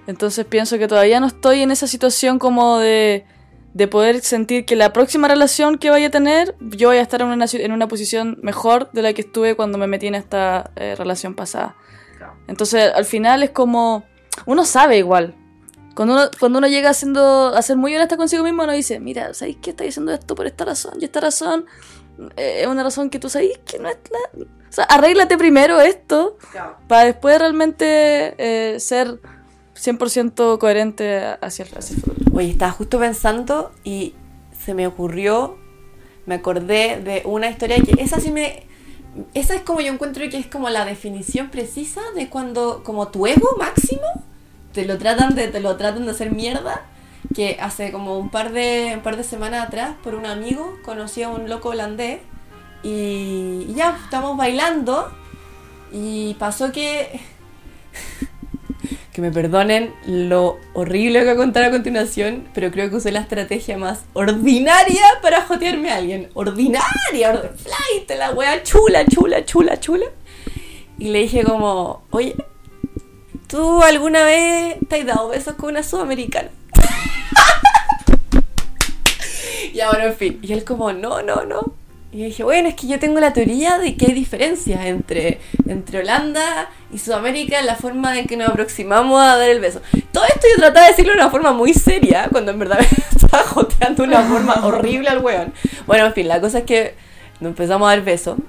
Entonces 0.06 0.46
pienso 0.46 0.78
que 0.78 0.88
todavía 0.88 1.20
no 1.20 1.28
estoy 1.28 1.62
en 1.62 1.72
esa 1.72 1.88
situación 1.88 2.38
como 2.38 2.78
de, 2.78 3.26
de 3.74 3.88
poder 3.88 4.22
sentir 4.22 4.66
que 4.66 4.76
la 4.76 4.94
próxima 4.94 5.28
relación 5.28 5.78
que 5.78 5.90
vaya 5.90 6.08
a 6.08 6.12
tener, 6.12 6.56
yo 6.60 6.90
voy 6.90 6.98
a 6.98 7.02
estar 7.02 7.22
en 7.22 7.28
una, 7.28 7.46
en 7.52 7.72
una 7.72 7.88
posición 7.88 8.38
mejor 8.42 8.92
de 8.92 9.02
la 9.02 9.14
que 9.14 9.22
estuve 9.22 9.56
cuando 9.56 9.78
me 9.78 9.88
metí 9.88 10.08
en 10.08 10.16
esta 10.16 10.72
eh, 10.76 10.96
relación 10.96 11.34
pasada. 11.34 11.76
Entonces 12.48 12.92
al 12.94 13.06
final 13.06 13.44
es 13.44 13.52
como, 13.52 14.04
uno 14.46 14.66
sabe 14.66 14.98
igual. 14.98 15.36
Cuando 15.96 16.14
uno, 16.14 16.30
cuando 16.40 16.60
uno 16.60 16.68
llega 16.68 16.92
haciendo, 16.92 17.54
a 17.56 17.62
ser 17.62 17.76
muy 17.76 17.96
honesta 17.96 18.18
consigo 18.18 18.44
mismo, 18.44 18.64
uno 18.64 18.74
dice, 18.74 19.00
mira, 19.00 19.34
¿sabéis 19.34 19.58
que 19.58 19.72
estáis 19.72 19.94
haciendo 19.94 20.14
esto 20.14 20.36
por 20.36 20.46
esta 20.46 20.64
razón? 20.64 20.94
Y 21.02 21.06
esta 21.06 21.20
razón 21.20 21.66
eh, 22.36 22.60
es 22.62 22.68
una 22.68 22.84
razón 22.84 23.10
que 23.10 23.20
tú 23.20 23.30
sabéis 23.30 23.58
que 23.66 23.80
no 23.80 23.90
es 23.90 23.98
la... 24.12 24.46
O 24.46 24.72
sea, 24.78 24.84
arréglate 24.86 25.38
primero 25.38 25.80
esto 25.80 26.38
para 26.88 27.06
después 27.06 27.40
realmente 27.40 28.36
eh, 28.38 28.80
ser 28.80 29.20
100% 29.76 30.58
coherente 30.58 31.24
hacia 31.42 31.66
el, 31.66 31.78
hacia 31.78 31.96
el 31.96 32.02
futuro. 32.02 32.32
Oye, 32.34 32.52
estaba 32.52 32.72
justo 32.72 33.00
pensando 33.00 33.72
y 33.84 34.14
se 34.66 34.74
me 34.74 34.86
ocurrió, 34.86 35.58
me 36.26 36.36
acordé 36.36 37.02
de 37.02 37.22
una 37.26 37.50
historia 37.50 37.78
que 37.78 38.02
esa 38.02 38.20
sí 38.20 38.32
me... 38.32 38.68
Esa 39.34 39.56
es 39.56 39.62
como 39.62 39.82
yo 39.82 39.92
encuentro 39.92 40.28
que 40.30 40.38
es 40.38 40.48
como 40.48 40.70
la 40.70 40.86
definición 40.86 41.50
precisa 41.50 42.02
de 42.16 42.30
cuando 42.30 42.84
como 42.84 43.08
tu 43.10 43.28
ego 43.28 43.56
máximo 43.58 44.06
te 44.74 44.86
lo 44.86 44.98
tratan 44.98 45.34
de, 45.34 45.48
te 45.48 45.60
lo 45.60 45.76
tratan 45.76 46.06
de 46.06 46.12
hacer 46.12 46.32
mierda. 46.32 46.86
Que 47.34 47.58
hace 47.60 47.92
como 47.92 48.18
un 48.20 48.30
par 48.30 48.52
de, 48.52 48.94
un 48.96 49.02
par 49.02 49.18
de 49.18 49.24
semanas 49.24 49.68
atrás, 49.68 49.96
por 50.04 50.16
un 50.16 50.26
amigo, 50.26 50.78
conocí 50.86 51.24
a 51.24 51.30
un 51.30 51.50
loco 51.50 51.70
holandés 51.70 52.22
y, 52.84 53.66
y 53.68 53.74
ya 53.76 53.98
estamos 54.04 54.38
bailando 54.38 55.12
y 55.92 56.36
pasó 56.36 56.72
que 56.72 57.20
que 59.18 59.22
me 59.24 59.32
perdonen 59.32 59.92
lo 60.06 60.60
horrible 60.76 61.18
que 61.22 61.26
voy 61.26 61.34
a 61.34 61.38
contar 61.38 61.64
a 61.64 61.72
continuación, 61.72 62.48
pero 62.54 62.70
creo 62.70 62.88
que 62.92 62.98
usé 62.98 63.12
la 63.12 63.22
estrategia 63.22 63.76
más 63.76 64.02
ordinaria 64.14 65.02
para 65.24 65.42
jotearme 65.42 65.90
a 65.90 65.96
alguien. 65.96 66.30
Ordinaria, 66.36 67.34
ord- 67.34 67.56
flight, 67.56 68.12
la 68.16 68.30
wea 68.30 68.62
chula, 68.62 69.08
chula, 69.08 69.44
chula, 69.44 69.80
chula. 69.80 70.06
Y 71.00 71.10
le 71.10 71.22
dije 71.22 71.44
como, 71.44 72.04
oye, 72.12 72.36
¿tú 73.48 73.82
alguna 73.82 74.24
vez 74.24 74.76
te 74.88 75.00
has 75.02 75.08
dado 75.08 75.30
besos 75.30 75.56
con 75.56 75.70
una 75.72 75.82
sudamericana? 75.82 76.50
y 79.74 79.80
ahora, 79.80 80.06
en 80.10 80.16
fin. 80.16 80.40
Y 80.44 80.54
él 80.54 80.64
como, 80.64 80.94
no, 80.94 81.24
no, 81.24 81.44
no. 81.44 81.74
Y 82.18 82.24
dije, 82.24 82.44
bueno, 82.44 82.68
es 82.68 82.74
que 82.74 82.88
yo 82.88 82.98
tengo 82.98 83.20
la 83.20 83.32
teoría 83.32 83.78
de 83.78 83.96
que 83.96 84.08
hay 84.08 84.14
diferencias 84.14 84.84
entre, 84.88 85.40
entre 85.68 86.00
Holanda 86.00 86.68
y 86.92 86.98
Sudamérica 86.98 87.60
en 87.60 87.68
la 87.68 87.76
forma 87.76 88.18
en 88.18 88.26
que 88.26 88.36
nos 88.36 88.50
aproximamos 88.50 89.22
a 89.22 89.38
dar 89.38 89.48
el 89.48 89.60
beso. 89.60 89.82
Todo 90.12 90.24
esto 90.24 90.48
yo 90.52 90.60
trataba 90.60 90.88
de 90.88 90.94
decirlo 90.94 91.12
de 91.12 91.20
una 91.20 91.30
forma 91.30 91.54
muy 91.54 91.76
seria, 91.76 92.28
cuando 92.32 92.50
en 92.50 92.58
verdad 92.58 92.80
me 92.80 92.88
estaba 93.22 93.44
joteando 93.44 94.02
de 94.02 94.10
una 94.10 94.24
forma 94.24 94.56
horrible 94.66 95.10
al 95.10 95.20
weón. 95.20 95.54
Bueno, 95.86 96.08
en 96.08 96.14
fin, 96.14 96.28
la 96.28 96.42
cosa 96.42 96.58
es 96.58 96.64
que 96.64 96.96
nos 97.40 97.52
empezamos 97.52 97.88
a 97.88 97.92
dar 97.92 98.04
besos 98.04 98.40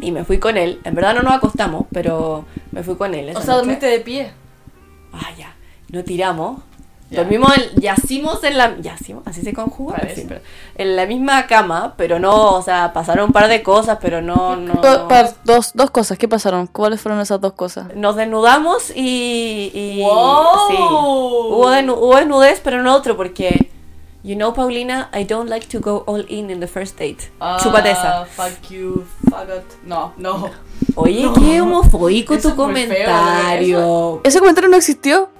y 0.00 0.10
me 0.10 0.24
fui 0.24 0.40
con 0.40 0.56
él. 0.56 0.80
En 0.82 0.96
verdad 0.96 1.14
no 1.14 1.22
nos 1.22 1.34
acostamos, 1.34 1.86
pero 1.92 2.46
me 2.72 2.82
fui 2.82 2.96
con 2.96 3.14
él. 3.14 3.28
O 3.28 3.32
sea, 3.34 3.40
noche. 3.40 3.52
dormiste 3.52 3.86
de 3.86 4.00
pie. 4.00 4.32
Ah, 5.12 5.30
ya. 5.38 5.54
No 5.92 6.02
tiramos. 6.02 6.62
Dormimos, 7.10 7.50
en, 7.56 7.80
yacimos 7.80 8.44
en 8.44 8.58
la... 8.58 8.76
Yacimos, 8.80 9.22
así 9.26 9.40
se 9.42 9.54
conjuga. 9.54 9.96
Parece. 9.96 10.20
Sí, 10.22 10.26
pero- 10.28 10.40
en 10.74 10.94
la 10.96 11.06
misma 11.06 11.46
cama, 11.46 11.94
pero 11.96 12.18
no, 12.18 12.52
o 12.54 12.62
sea, 12.62 12.92
pasaron 12.92 13.26
un 13.26 13.32
par 13.32 13.48
de 13.48 13.62
cosas, 13.62 13.98
pero 14.00 14.20
no... 14.20 14.56
no 14.56 14.80
Pa- 14.80 15.08
pa- 15.08 15.32
dos, 15.44 15.70
dos 15.74 15.90
cosas, 15.90 16.18
¿qué 16.18 16.28
pasaron? 16.28 16.66
¿Cuáles 16.66 17.00
fueron 17.00 17.20
esas 17.20 17.40
dos 17.40 17.54
cosas? 17.54 17.86
Nos 17.96 18.14
desnudamos 18.16 18.90
y... 18.94 19.70
y 19.72 20.02
¡Wow! 20.02 20.68
sí. 20.68 20.76
Hubo, 20.78 21.70
desnu- 21.70 21.96
hubo 21.98 22.16
desnudez, 22.16 22.60
pero 22.62 22.82
no 22.82 22.94
otro, 22.94 23.16
porque... 23.16 23.70
You 24.24 24.34
know, 24.34 24.52
Paulina, 24.52 25.08
I 25.14 25.24
don't 25.24 25.48
like 25.48 25.68
to 25.68 25.80
go 25.80 26.02
all 26.06 26.26
in 26.28 26.50
in 26.50 26.58
the 26.60 26.66
first 26.66 26.98
date. 26.98 27.30
Chúpate 27.62 27.92
esa. 27.92 28.22
Ah, 28.22 28.24
Fuck 28.26 28.68
you, 28.68 29.04
fuck 29.30 29.44
it. 29.48 29.64
No, 29.86 30.12
no. 30.18 30.50
Oye, 30.96 31.22
No. 31.22 31.32
qué 31.34 31.60
homofóbico 31.62 32.34
Eso 32.34 32.50
tu 32.50 32.56
feo, 32.56 32.64
comentario. 32.66 34.20
Ese 34.24 34.40
comentario 34.40 34.68
no 34.68 34.76
existió. 34.76 35.30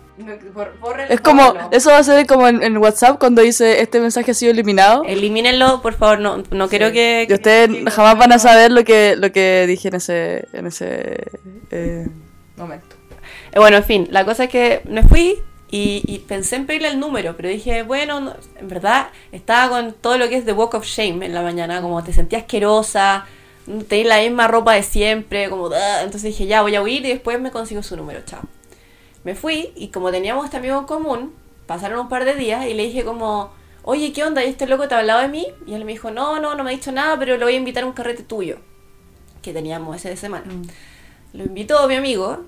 Es 1.08 1.20
como, 1.20 1.54
eso 1.70 1.90
va 1.90 1.98
a 1.98 2.02
ser 2.02 2.26
como 2.26 2.48
en, 2.48 2.62
en 2.62 2.76
WhatsApp 2.78 3.18
cuando 3.18 3.42
dice 3.42 3.80
este 3.80 4.00
mensaje 4.00 4.32
ha 4.32 4.34
sido 4.34 4.50
eliminado. 4.52 5.04
Elimínenlo, 5.04 5.80
por 5.82 5.94
favor, 5.94 6.18
no, 6.20 6.42
no 6.50 6.68
quiero 6.68 6.90
que... 6.92 7.26
Y 7.28 7.32
ustedes 7.34 7.70
jamás 7.94 8.18
van 8.18 8.32
a 8.32 8.38
saber 8.38 8.72
lo 8.72 8.84
que, 8.84 9.14
lo 9.16 9.30
que 9.32 9.66
dije 9.66 9.88
en 9.88 9.94
ese, 9.94 10.48
en 10.52 10.66
ese 10.66 11.22
eh, 11.70 12.06
momento. 12.56 12.96
Eh, 13.52 13.58
Bueno, 13.58 13.76
en 13.76 13.84
fin, 13.84 14.08
la 14.10 14.24
cosa 14.24 14.44
es 14.44 14.50
que 14.50 14.82
me 14.88 15.02
fui 15.04 15.36
y, 15.70 16.02
y 16.06 16.18
pensé 16.20 16.56
en 16.56 16.66
pedirle 16.66 16.88
el 16.88 16.98
número, 16.98 17.36
pero 17.36 17.48
dije, 17.48 17.82
bueno, 17.82 18.20
no- 18.20 18.34
en 18.58 18.68
verdad 18.68 19.08
estaba 19.32 19.68
con 19.68 19.92
todo 19.92 20.18
lo 20.18 20.28
que 20.28 20.36
es 20.38 20.44
The 20.44 20.52
Walk 20.52 20.74
of 20.74 20.84
Shame 20.84 21.26
en 21.26 21.34
la 21.34 21.42
mañana, 21.42 21.80
como 21.80 22.02
te 22.02 22.12
sentías 22.12 22.42
asquerosa, 22.42 23.26
tenías 23.88 24.08
la 24.08 24.18
misma 24.20 24.48
ropa 24.48 24.74
de 24.74 24.82
siempre, 24.82 25.48
como, 25.50 25.68
"Ah", 25.72 25.98
entonces 26.02 26.24
dije, 26.32 26.46
ya 26.46 26.62
voy 26.62 26.74
a 26.74 26.82
huir 26.82 27.04
y 27.04 27.10
después 27.10 27.38
me 27.40 27.50
consigo 27.50 27.82
su 27.82 27.96
número, 27.96 28.20
chao. 28.24 28.40
Me 29.28 29.34
fui 29.34 29.72
y 29.76 29.88
como 29.88 30.10
teníamos 30.10 30.46
este 30.46 30.56
amigo 30.56 30.78
en 30.78 30.86
común, 30.86 31.34
pasaron 31.66 32.00
un 32.00 32.08
par 32.08 32.24
de 32.24 32.34
días 32.34 32.64
y 32.64 32.72
le 32.72 32.84
dije 32.84 33.04
como, 33.04 33.50
oye, 33.82 34.10
¿qué 34.14 34.24
onda? 34.24 34.42
¿Y 34.42 34.48
este 34.48 34.66
loco 34.66 34.88
te 34.88 34.94
ha 34.94 35.00
hablado 35.00 35.20
de 35.20 35.28
mí? 35.28 35.46
Y 35.66 35.74
él 35.74 35.84
me 35.84 35.92
dijo, 35.92 36.10
no, 36.10 36.40
no, 36.40 36.54
no 36.54 36.64
me 36.64 36.70
ha 36.70 36.72
dicho 36.72 36.92
nada, 36.92 37.18
pero 37.18 37.36
lo 37.36 37.44
voy 37.44 37.52
a 37.52 37.58
invitar 37.58 37.82
a 37.84 37.86
un 37.88 37.92
carrete 37.92 38.22
tuyo, 38.22 38.56
que 39.42 39.52
teníamos 39.52 39.94
ese 39.96 40.08
de 40.08 40.16
semana. 40.16 40.46
Lo 41.34 41.44
invitó 41.44 41.86
mi 41.88 41.96
amigo 41.96 42.38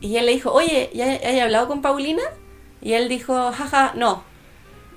y 0.00 0.16
él 0.16 0.26
le 0.26 0.32
dijo, 0.32 0.52
oye, 0.52 0.90
¿ya 0.92 1.14
has 1.14 1.40
hablado 1.40 1.66
con 1.66 1.80
Paulina? 1.80 2.24
Y 2.82 2.92
él 2.92 3.08
dijo, 3.08 3.50
jaja, 3.50 3.94
no. 3.96 4.22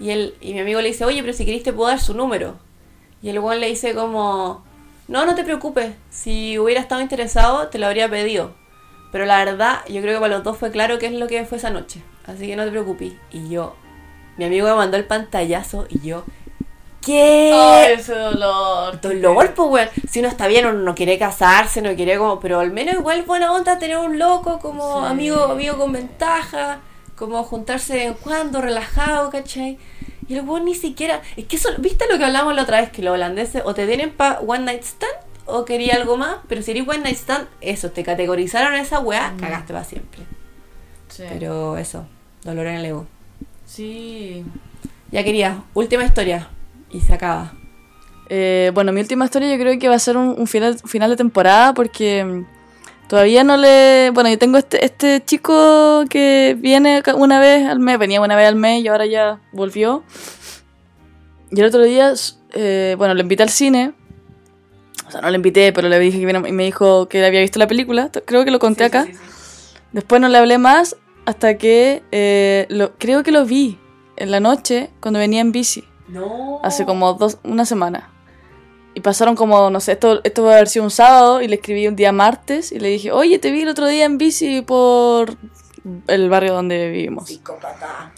Y, 0.02 0.10
él, 0.10 0.36
y 0.42 0.52
mi 0.52 0.60
amigo 0.60 0.82
le 0.82 0.90
dice, 0.90 1.06
oye, 1.06 1.22
pero 1.22 1.32
si 1.32 1.46
querés 1.46 1.64
te 1.64 1.72
puedo 1.72 1.88
dar 1.88 2.02
su 2.02 2.14
número. 2.14 2.58
Y 3.24 3.30
el 3.30 3.40
weón 3.40 3.62
le 3.62 3.68
dice 3.68 3.96
como, 3.96 4.66
no, 5.08 5.26
no 5.26 5.34
te 5.34 5.46
preocupes, 5.46 5.96
si 6.10 6.60
hubiera 6.60 6.82
estado 6.82 7.00
interesado 7.00 7.70
te 7.70 7.80
lo 7.80 7.88
habría 7.88 8.10
pedido. 8.10 8.60
Pero 9.12 9.26
la 9.26 9.44
verdad, 9.44 9.80
yo 9.90 10.02
creo 10.02 10.16
que 10.16 10.22
para 10.22 10.36
los 10.36 10.44
dos 10.44 10.58
fue 10.58 10.72
claro 10.72 10.98
qué 11.00 11.08
es 11.08 11.14
lo 11.14 11.28
que 11.28 11.46
fue 11.46 11.58
esa 11.58 11.70
noche. 11.70 12.02
Así 12.26 12.48
que 12.48 12.56
no 12.56 12.64
te 12.64 12.72
preocupes. 12.72 13.14
Y 13.32 13.50
yo, 13.50 13.76
mi 14.38 14.46
amigo 14.46 14.68
me 14.70 14.76
mandó 14.76 14.96
el 14.98 15.06
pantallazo 15.06 15.86
y 15.90 16.00
yo, 16.00 16.24
¿qué? 17.02 17.94
ese 17.94 18.14
dolor. 18.16 19.02
dolor, 19.02 19.54
pues, 19.54 19.70
weón. 19.70 19.90
Si 20.10 20.20
uno 20.20 20.30
está 20.30 20.48
bien, 20.48 20.66
uno 20.66 20.80
no 20.80 20.96
quiere 20.96 21.18
casarse, 21.18 21.82
no 21.82 21.94
quiere 21.96 22.18
como. 22.18 22.40
Pero 22.40 22.60
al 22.60 22.72
menos 22.72 22.96
igual 22.96 23.24
buena 23.24 23.52
onda 23.52 23.80
tener 23.80 23.98
un 23.98 24.18
loco 24.18 24.60
como 24.60 25.02
Sí. 25.02 25.08
amigo, 25.08 25.44
amigo 25.44 25.78
con 25.78 25.92
ventaja, 25.92 26.80
como 27.16 27.44
juntarse 27.44 27.94
de 27.94 28.00
vez 28.00 28.08
en 28.10 28.14
cuando, 28.16 28.62
relajado, 28.62 29.30
¿cachai? 29.30 29.78
Y 30.28 30.36
el 30.36 30.42
weón 30.48 30.66
ni 30.66 30.76
siquiera. 30.76 31.22
Es 31.36 31.46
que 31.46 31.58
eso, 31.58 31.70
¿viste 31.80 32.06
lo 32.10 32.18
que 32.18 32.24
hablamos 32.24 32.56
la 32.56 32.64
otra 32.64 32.80
vez? 32.80 32.92
Que 32.92 33.02
los 33.02 33.14
holandeses 33.14 33.62
o 33.66 33.74
te 33.74 33.86
tienen 33.88 34.12
pa 34.12 34.40
One 34.46 34.64
Night 34.64 34.84
Stand 34.84 35.12
o 35.52 35.66
quería 35.66 35.96
algo 35.96 36.18
más, 36.18 36.38
pero 36.48 36.62
si 36.62 36.72
eres 36.72 36.88
One 36.88 37.00
Night 37.00 37.18
Stand, 37.18 37.48
eso, 37.62 37.92
te 37.92 38.04
categorizaron 38.04 38.74
a 38.74 38.82
esa 38.82 39.00
weá, 39.00 39.34
cagaste 39.40 39.74
para 39.74 39.86
siempre. 39.86 40.22
Sí. 41.10 41.24
Pero 41.28 41.78
eso. 41.78 42.06
Dolor 42.44 42.68
en 42.68 42.76
el 42.76 42.86
ego. 42.86 43.08
Sí. 43.66 44.44
Ya 45.12 45.24
quería, 45.24 45.64
última 45.74 46.04
historia. 46.04 46.50
Y 46.90 47.02
se 47.02 47.14
acaba. 47.14 47.54
Eh, 48.30 48.72
bueno, 48.74 48.92
mi 48.92 49.02
última 49.02 49.26
historia 49.26 49.54
yo 49.54 49.62
creo 49.62 49.78
que 49.78 49.90
va 49.90 49.96
a 49.96 50.00
ser 50.00 50.16
un, 50.18 50.36
un 50.38 50.48
final, 50.48 50.80
final 50.80 51.10
de 51.10 51.18
temporada 51.18 51.74
porque 51.74 52.24
mm, 52.24 52.46
todavía 53.10 53.44
no 53.44 53.58
le... 53.58 54.10
Bueno, 54.14 54.30
yo 54.30 54.38
tengo 54.38 54.58
este, 54.58 54.86
este 54.86 55.24
chico 55.26 56.06
que 56.10 56.56
viene 56.58 57.04
una 57.16 57.40
vez 57.42 57.68
al 57.68 57.80
mes, 57.80 58.00
venía 58.00 58.22
una 58.22 58.38
vez 58.38 58.48
al 58.48 58.56
mes 58.56 58.84
y 58.84 58.88
ahora 58.88 59.06
ya 59.06 59.42
volvió. 59.52 60.04
Y 61.52 61.60
el 61.60 61.66
otro 61.66 61.84
día, 61.84 62.14
eh, 62.54 62.96
bueno, 62.98 63.14
le 63.14 63.22
invité 63.22 63.44
al 63.44 63.50
cine. 63.50 63.94
O 65.12 65.14
sea, 65.14 65.22
no 65.22 65.30
le 65.30 65.36
invité, 65.36 65.74
pero 65.74 65.90
le 65.90 66.00
dije 66.00 66.22
que 66.22 66.26
vino 66.26 66.48
y 66.48 66.54
me 66.54 66.64
dijo 66.64 67.10
que 67.10 67.26
había 67.26 67.42
visto 67.42 67.60
la 67.60 67.68
película. 67.68 68.10
Creo 68.24 68.46
que 68.46 68.52
lo 68.52 68.60
conté 68.60 68.86
acá. 68.86 69.08
Después 69.92 70.22
no 70.22 70.30
le 70.30 70.38
hablé 70.38 70.58
más 70.58 70.96
hasta 71.26 71.58
que 71.58 72.02
eh, 72.14 72.66
lo, 72.70 72.98
creo 72.98 73.22
que 73.22 73.34
lo 73.34 73.46
vi 73.46 73.78
en 74.16 74.32
la 74.32 74.40
noche 74.40 74.90
cuando 75.02 75.20
venía 75.20 75.42
en 75.42 75.52
bici. 75.52 75.84
No. 76.08 76.62
Hace 76.64 76.86
como 76.86 77.14
dos, 77.16 77.40
una 77.44 77.66
semana. 77.66 78.10
Y 78.94 79.02
pasaron 79.02 79.36
como, 79.36 79.70
no 79.70 79.82
sé, 79.82 79.92
esto, 79.92 80.22
esto 80.24 80.44
va 80.46 80.52
a 80.52 80.56
haber 80.56 80.70
sido 80.70 80.86
un 80.86 80.92
sábado 80.92 81.42
y 81.42 81.50
le 81.50 81.56
escribí 81.56 81.90
un 81.90 81.98
día 81.98 82.14
martes 82.14 82.72
y 82.72 82.80
le 82.80 82.88
dije, 82.88 83.12
oye, 83.12 83.38
te 83.38 83.52
vi 83.52 83.64
el 83.64 83.68
otro 83.68 83.88
día 83.88 84.06
en 84.06 84.18
bici 84.18 84.62
por 84.62 85.36
el 86.08 86.30
barrio 86.30 86.54
donde 86.54 86.90
vivimos. 86.90 87.28
Psicópata. 87.28 88.14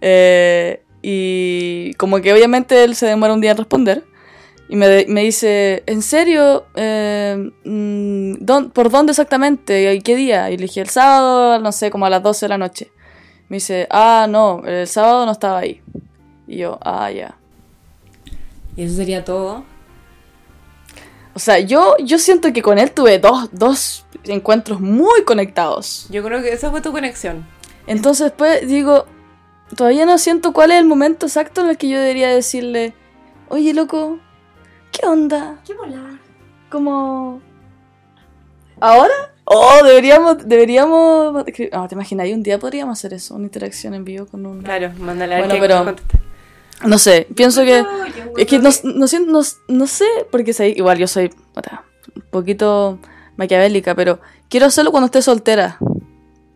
Eh, 0.00 0.82
y 1.02 1.92
como 1.98 2.22
que 2.22 2.32
obviamente 2.32 2.84
él 2.84 2.94
se 2.94 3.04
demora 3.04 3.34
un 3.34 3.42
día 3.42 3.50
en 3.50 3.58
responder. 3.58 4.04
Y 4.68 4.76
me, 4.76 5.06
me 5.08 5.22
dice, 5.22 5.82
¿en 5.86 6.02
serio? 6.02 6.66
Eh, 6.74 7.50
mm, 7.64 8.34
¿dón- 8.44 8.70
¿Por 8.70 8.90
dónde 8.90 9.12
exactamente? 9.12 9.94
¿Y 9.94 10.02
qué 10.02 10.14
día? 10.14 10.50
Y 10.50 10.56
le 10.58 10.64
dije, 10.64 10.80
el 10.82 10.90
sábado, 10.90 11.58
no 11.58 11.72
sé, 11.72 11.90
como 11.90 12.04
a 12.06 12.10
las 12.10 12.22
12 12.22 12.44
de 12.46 12.50
la 12.50 12.58
noche. 12.58 12.92
Me 13.48 13.56
dice, 13.56 13.86
ah, 13.90 14.26
no, 14.28 14.62
el 14.66 14.86
sábado 14.86 15.24
no 15.24 15.32
estaba 15.32 15.58
ahí. 15.60 15.80
Y 16.46 16.58
yo, 16.58 16.78
ah, 16.82 17.10
ya. 17.10 17.34
Y 18.76 18.82
eso 18.84 18.94
sería 18.96 19.24
todo. 19.24 19.64
O 21.34 21.38
sea, 21.38 21.60
yo, 21.60 21.96
yo 22.04 22.18
siento 22.18 22.52
que 22.52 22.62
con 22.62 22.78
él 22.78 22.90
tuve 22.90 23.18
dos, 23.18 23.48
dos 23.52 24.04
encuentros 24.24 24.80
muy 24.80 25.22
conectados. 25.24 26.06
Yo 26.10 26.22
creo 26.22 26.42
que 26.42 26.52
esa 26.52 26.70
fue 26.70 26.80
tu 26.80 26.92
conexión. 26.92 27.46
Entonces 27.86 28.24
después 28.26 28.66
digo, 28.68 29.06
todavía 29.76 30.04
no 30.04 30.18
siento 30.18 30.52
cuál 30.52 30.72
es 30.72 30.78
el 30.78 30.84
momento 30.84 31.26
exacto 31.26 31.62
en 31.62 31.70
el 31.70 31.78
que 31.78 31.88
yo 31.88 31.98
debería 31.98 32.28
decirle, 32.28 32.92
oye, 33.48 33.72
loco, 33.72 34.18
¿qué 34.92 35.06
onda? 35.06 35.56
¿Qué 35.66 35.74
volar? 35.74 36.18
Como... 36.70 37.40
¿Ahora? 38.80 39.12
Oh, 39.44 39.82
deberíamos, 39.84 40.46
deberíamos... 40.46 41.32
No, 41.72 41.88
te 41.88 41.94
imaginas, 41.94 42.28
un 42.28 42.42
día 42.42 42.58
podríamos 42.58 42.98
hacer 42.98 43.14
eso, 43.14 43.34
una 43.34 43.44
interacción 43.44 43.94
en 43.94 44.04
vivo 44.04 44.26
con 44.26 44.44
un... 44.46 44.62
Claro, 44.62 44.92
mándale 44.98 45.34
a 45.34 45.38
Bueno, 45.38 45.54
qué 45.54 45.60
pero-. 45.60 45.96
No 46.86 46.98
sé, 46.98 47.26
pienso 47.34 47.64
que... 47.64 47.82
No, 47.82 47.88
Es 48.36 48.46
que 48.46 48.58
no, 48.58 48.70
no, 48.84 49.08
siento- 49.08 49.32
no, 49.32 49.40
no 49.68 49.86
sé, 49.86 50.04
porque 50.30 50.52
sé- 50.52 50.68
igual 50.76 50.98
yo 50.98 51.08
soy 51.08 51.30
puta, 51.30 51.84
un 52.14 52.22
poquito 52.30 52.98
maquiavélica, 53.36 53.94
pero 53.96 54.20
quiero 54.48 54.66
hacerlo 54.66 54.90
cuando 54.92 55.06
esté 55.06 55.22
soltera. 55.22 55.78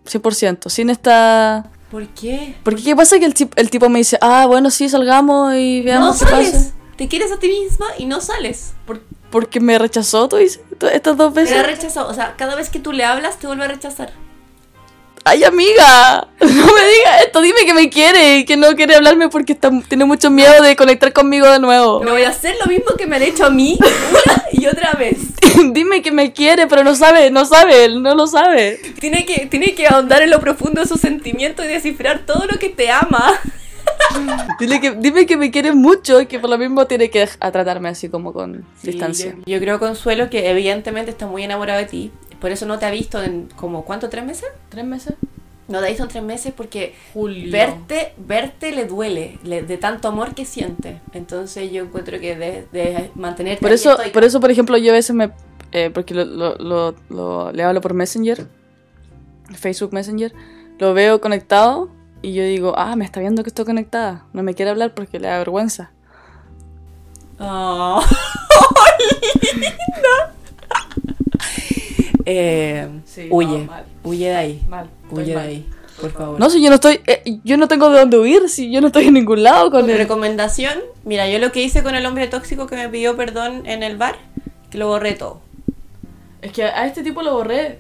100%, 0.05 0.69
sin 0.69 0.91
esta... 0.91 1.71
¿Por 1.91 2.07
qué? 2.09 2.55
Porque 2.63 2.83
qué 2.83 2.95
pasa 2.97 3.19
que 3.19 3.25
el, 3.27 3.35
el 3.57 3.71
tipo 3.71 3.89
me 3.89 3.99
dice, 3.99 4.19
ah, 4.21 4.47
bueno, 4.47 4.71
sí, 4.71 4.89
salgamos 4.89 5.55
y 5.55 5.81
No 5.81 5.85
veamos 5.87 6.19
qué 6.21 6.25
sales. 6.27 6.51
pasa. 6.53 6.75
Te 7.03 7.09
quieres 7.09 7.33
a 7.33 7.37
ti 7.37 7.49
misma 7.49 7.87
y 7.99 8.07
no 8.07 8.21
sales. 8.21 8.75
Por- 8.87 9.01
porque 9.33 9.59
me 9.59 9.77
rechazó, 9.77 10.29
tú 10.29 10.37
dices, 10.37 10.61
estas 10.93 11.17
dos 11.17 11.35
veces. 11.35 11.59
ha 11.59 11.65
rechazado. 11.65 12.09
O 12.09 12.15
sea, 12.15 12.37
cada 12.37 12.55
vez 12.55 12.71
que 12.71 12.79
tú 12.79 12.93
le 12.93 13.03
hablas, 13.05 13.41
te 13.41 13.49
vuelve 13.49 13.65
a 13.65 13.67
rechazar. 13.67 14.13
Ay, 15.25 15.43
amiga, 15.43 16.29
no 16.41 16.47
me 16.47 16.87
digas 16.87 17.25
esto, 17.27 17.41
dime 17.41 17.67
que 17.67 17.75
me 17.75 17.91
quiere 17.91 18.37
y 18.37 18.45
que 18.45 18.57
no 18.57 18.77
quiere 18.77 18.95
hablarme 18.95 19.29
porque 19.31 19.53
está, 19.53 19.73
tiene 19.89 20.05
mucho 20.05 20.31
miedo 20.31 20.63
de 20.63 20.77
conectar 20.77 21.13
conmigo 21.13 21.51
de 21.51 21.59
nuevo. 21.59 22.05
Me 22.05 22.13
voy 22.13 22.23
a 22.23 22.29
hacer 22.29 22.55
lo 22.65 22.67
mismo 22.67 22.95
que 22.97 23.09
me 23.09 23.17
han 23.17 23.23
hecho 23.23 23.47
a 23.47 23.51
mí 23.51 23.77
una 23.81 24.45
y 24.53 24.67
otra 24.67 24.93
vez. 24.93 25.17
dime 25.73 26.03
que 26.03 26.13
me 26.13 26.33
quiere, 26.33 26.69
pero 26.69 26.85
no 26.85 26.95
sabe, 26.95 27.33
no 27.33 27.45
sabe, 27.47 27.89
no 27.97 28.15
lo 28.15 28.29
sabe. 28.29 28.77
Tiene 29.01 29.27
que, 29.27 29.47
tiene 29.47 29.75
que 29.75 29.89
ahondar 29.89 30.23
en 30.23 30.31
lo 30.31 30.39
profundo 30.39 30.81
de 30.81 30.87
sus 30.87 31.01
sentimientos 31.01 31.65
y 31.65 31.69
descifrar 31.69 32.21
todo 32.27 32.47
lo 32.47 32.61
que 32.61 32.69
te 32.69 32.93
ama. 32.93 33.41
Dile 34.59 34.81
que, 34.81 34.93
dime 34.93 35.27
que 35.27 35.37
me 35.37 35.51
quiere 35.51 35.73
mucho 35.73 36.21
y 36.21 36.27
que 36.27 36.39
por 36.39 36.51
lo 36.51 36.59
mismo 36.59 36.87
tiene 36.87 37.11
que 37.11 37.29
a 37.41 37.51
tratarme 37.51 37.89
así 37.89 38.09
como 38.09 38.33
con 38.33 38.65
distancia. 38.83 39.35
Yo, 39.39 39.55
yo 39.55 39.59
creo, 39.61 39.79
Consuelo, 39.79 40.29
que 40.31 40.51
evidentemente 40.51 41.11
está 41.11 41.27
muy 41.27 41.43
enamorado 41.43 41.79
de 41.81 41.87
ti. 41.87 42.11
Por 42.41 42.51
eso 42.51 42.67
no 42.67 42.79
te 42.79 42.87
ha 42.87 42.91
visto 42.91 43.23
en 43.23 43.49
como, 43.57 43.85
¿cuánto? 43.85 44.09
¿Tres 44.09 44.25
meses? 44.25 44.49
¿Tres 44.69 44.85
meses? 44.85 45.15
No 45.69 45.79
te 45.79 45.87
ha 45.87 45.89
visto 45.89 46.03
en 46.03 46.09
tres 46.09 46.25
meses 46.25 46.53
porque 46.57 46.95
Julio. 47.15 47.51
verte, 47.53 48.15
verte 48.19 48.73
le 48.73 48.85
duele 48.87 49.39
le- 49.45 49.63
de 49.63 49.77
tanto 49.79 50.09
amor 50.09 50.35
que 50.35 50.45
siente. 50.45 51.01
Entonces 51.13 51.71
yo 51.73 51.85
encuentro 51.85 52.19
que 52.21 52.35
de, 52.37 52.67
de 52.73 53.11
mantenerte 53.15 53.63
Por 53.63 53.73
eso, 53.73 53.93
estoy- 53.93 54.11
por 54.11 54.25
eso, 54.25 54.41
por 54.41 54.51
ejemplo, 54.51 54.77
yo 54.77 54.91
a 54.91 54.95
veces 54.95 55.15
me... 55.15 55.31
eh, 55.71 55.91
porque 55.95 56.15
lo, 56.15 56.25
lo- 56.25 56.57
lo- 56.57 56.95
lo- 57.09 57.53
le 57.53 57.63
hablo 57.63 57.81
por 57.81 57.95
Messenger, 57.95 58.47
Facebook 59.55 59.93
Messenger, 59.93 60.33
lo 60.79 60.95
veo 60.95 61.21
conectado 61.21 61.89
y 62.23 62.33
yo 62.35 62.43
digo, 62.45 62.75
ah, 62.77 62.97
me 62.97 63.05
está 63.05 63.21
viendo 63.21 63.43
que 63.43 63.51
estoy 63.51 63.65
conectada. 63.65 64.25
No 64.33 64.43
me 64.43 64.55
quiere 64.55 64.71
hablar 64.71 64.95
porque 64.95 65.19
le 65.21 65.29
da 65.29 65.39
vergüenza. 65.39 65.91
Oh. 67.39 68.01
eh, 72.27 72.89
Sí, 73.05 73.29
huye, 73.31 73.59
no, 73.59 73.65
mal. 73.67 73.85
huye 74.05 74.29
de 74.29 74.37
ahí, 74.37 74.63
Mal. 74.69 74.89
huye 75.11 75.33
de 75.35 75.39
ahí, 75.39 75.69
por 76.01 76.11
favor. 76.13 76.41
No, 76.41 76.49
si 76.51 76.63
yo 76.63 76.69
no 76.69 76.77
estoy... 76.77 77.01
eh, 77.07 77.23
yo 77.45 77.57
no 77.57 77.69
tengo 77.69 77.91
de 77.91 77.99
dónde 78.01 78.19
huir, 78.19 78.49
si 78.49 78.71
yo 78.73 78.81
no 78.81 78.87
estoy 78.89 79.07
en 79.09 79.15
ningún 79.15 79.43
lado 79.43 79.71
con 79.71 79.89
él. 79.91 79.99
Recomendación, 79.99 80.75
mira, 81.05 81.29
yo 81.29 81.39
lo 81.39 81.53
que 81.53 81.63
hice 81.63 81.83
con 81.83 81.95
el 81.95 82.07
hombre 82.07 82.29
tóxico 82.29 82.67
que 82.67 82.77
me 82.77 82.89
pidió 82.89 83.17
perdón 83.17 83.67
en 83.67 83.83
el 83.83 83.97
bar, 83.97 84.17
que 84.71 84.79
lo 84.79 84.87
borré 84.89 85.13
todo. 85.15 85.41
Es 86.41 86.53
que 86.53 86.65
a 86.65 86.87
este 86.87 87.03
tipo 87.03 87.23
lo 87.23 87.35
borré, 87.35 87.79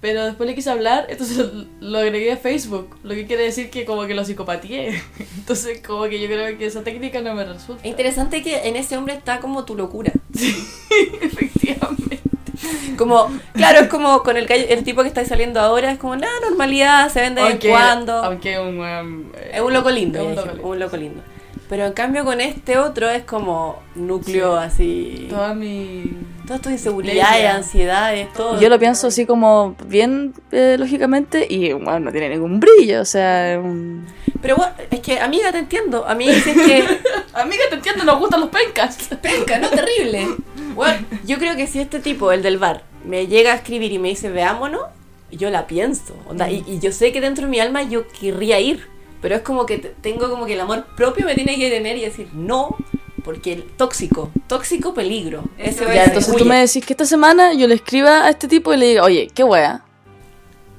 pero 0.00 0.24
después 0.24 0.48
le 0.48 0.54
quise 0.54 0.70
hablar, 0.70 1.06
entonces 1.08 1.46
lo 1.80 1.98
agregué 1.98 2.32
a 2.32 2.36
Facebook, 2.36 2.96
lo 3.02 3.14
que 3.14 3.26
quiere 3.26 3.44
decir 3.44 3.70
que 3.70 3.84
como 3.84 4.06
que 4.06 4.14
lo 4.14 4.24
psicopatié. 4.24 5.02
Entonces 5.38 5.80
como 5.84 6.04
que 6.04 6.20
yo 6.20 6.26
creo 6.26 6.58
que 6.58 6.66
esa 6.66 6.82
técnica 6.82 7.20
no 7.20 7.34
me 7.34 7.44
resulta. 7.44 7.82
Es 7.82 7.90
interesante 7.90 8.42
que 8.42 8.68
en 8.68 8.76
ese 8.76 8.96
hombre 8.96 9.14
está 9.14 9.40
como 9.40 9.64
tu 9.64 9.74
locura. 9.74 10.12
Efectivamente. 11.20 12.20
Como, 12.96 13.30
claro, 13.54 13.80
es 13.80 13.88
como 13.88 14.22
con 14.24 14.36
el, 14.36 14.50
el 14.50 14.84
tipo 14.84 15.02
que 15.02 15.08
está 15.08 15.24
saliendo 15.24 15.60
ahora, 15.60 15.92
es 15.92 15.98
como, 15.98 16.16
nada, 16.16 16.32
normalidad, 16.48 17.08
se 17.08 17.20
ven 17.20 17.34
de 17.36 17.42
vez 17.44 17.64
en 17.64 17.70
cuando. 17.70 18.12
Aunque 18.24 18.58
un... 18.58 18.80
um, 18.80 19.30
eh, 19.34 19.52
Es 19.54 19.60
un 19.60 19.72
loco 19.72 19.90
lindo, 19.90 20.18
es 20.18 20.26
un 20.26 20.34
loco 20.34 20.48
lindo. 20.48 20.68
un 20.68 20.78
loco 20.78 20.96
lindo. 20.96 21.22
Pero 21.68 21.84
en 21.84 21.92
cambio 21.92 22.24
con 22.24 22.40
este 22.40 22.78
otro 22.78 23.10
es 23.10 23.24
como 23.24 23.82
núcleo 23.94 24.56
así. 24.56 25.26
Toda 25.28 25.54
mi... 25.54 26.16
Todas 26.46 26.62
tus 26.62 26.72
inseguridades, 26.72 27.44
ansiedades, 27.44 28.32
todo. 28.32 28.58
Yo 28.58 28.70
lo 28.70 28.78
pienso 28.78 29.08
así 29.08 29.26
como 29.26 29.76
bien 29.84 30.32
eh, 30.50 30.76
lógicamente 30.78 31.46
y 31.46 31.74
bueno, 31.74 32.00
no 32.00 32.10
tiene 32.10 32.30
ningún 32.30 32.58
brillo, 32.58 33.02
o 33.02 33.04
sea, 33.04 33.52
es 33.52 33.58
un... 33.58 34.06
Pero 34.40 34.56
bueno, 34.56 34.72
es 34.90 35.00
que, 35.00 35.20
amiga, 35.20 35.52
te 35.52 35.58
entiendo. 35.58 36.06
A 36.06 36.14
mí 36.14 36.26
dicen 36.28 36.54
que. 36.54 36.84
Amiga, 37.34 37.64
te 37.68 37.76
entiendo, 37.76 38.04
nos 38.04 38.18
gustan 38.18 38.40
los 38.40 38.50
pencas. 38.50 38.96
Penca, 39.20 39.58
no 39.58 39.68
terrible. 39.68 40.28
Bueno, 40.74 41.04
yo 41.26 41.38
creo 41.38 41.56
que 41.56 41.66
si 41.66 41.80
este 41.80 41.98
tipo, 41.98 42.30
el 42.32 42.42
del 42.42 42.58
bar, 42.58 42.84
me 43.04 43.26
llega 43.26 43.52
a 43.52 43.56
escribir 43.56 43.92
y 43.92 43.98
me 43.98 44.08
dice 44.08 44.30
veámonos, 44.30 44.82
yo 45.30 45.50
la 45.50 45.66
pienso. 45.66 46.16
onda, 46.28 46.50
y, 46.50 46.64
y 46.66 46.78
yo 46.78 46.92
sé 46.92 47.12
que 47.12 47.20
dentro 47.20 47.44
de 47.46 47.50
mi 47.50 47.58
alma 47.58 47.82
yo 47.82 48.06
querría 48.08 48.60
ir. 48.60 48.86
Pero 49.20 49.34
es 49.36 49.42
como 49.42 49.66
que 49.66 49.78
te- 49.78 49.94
tengo 50.00 50.28
como 50.30 50.46
que 50.46 50.54
el 50.54 50.60
amor 50.60 50.84
propio 50.96 51.26
me 51.26 51.34
tiene 51.34 51.56
que 51.58 51.68
tener 51.70 51.96
y 51.96 52.02
decir 52.02 52.28
no, 52.32 52.76
porque 53.24 53.52
el 53.52 53.64
tóxico, 53.64 54.30
tóxico 54.46 54.94
peligro. 54.94 55.44
Ese 55.58 55.84
Ya, 55.84 56.04
entonces 56.04 56.34
tú 56.36 56.44
me 56.44 56.56
decís 56.60 56.84
que 56.86 56.92
esta 56.92 57.04
semana 57.04 57.52
yo 57.52 57.66
le 57.66 57.74
escriba 57.74 58.24
a 58.24 58.30
este 58.30 58.46
tipo 58.48 58.72
y 58.72 58.76
le 58.76 58.86
diga, 58.86 59.02
oye, 59.04 59.28
qué 59.34 59.42
wea. 59.44 59.82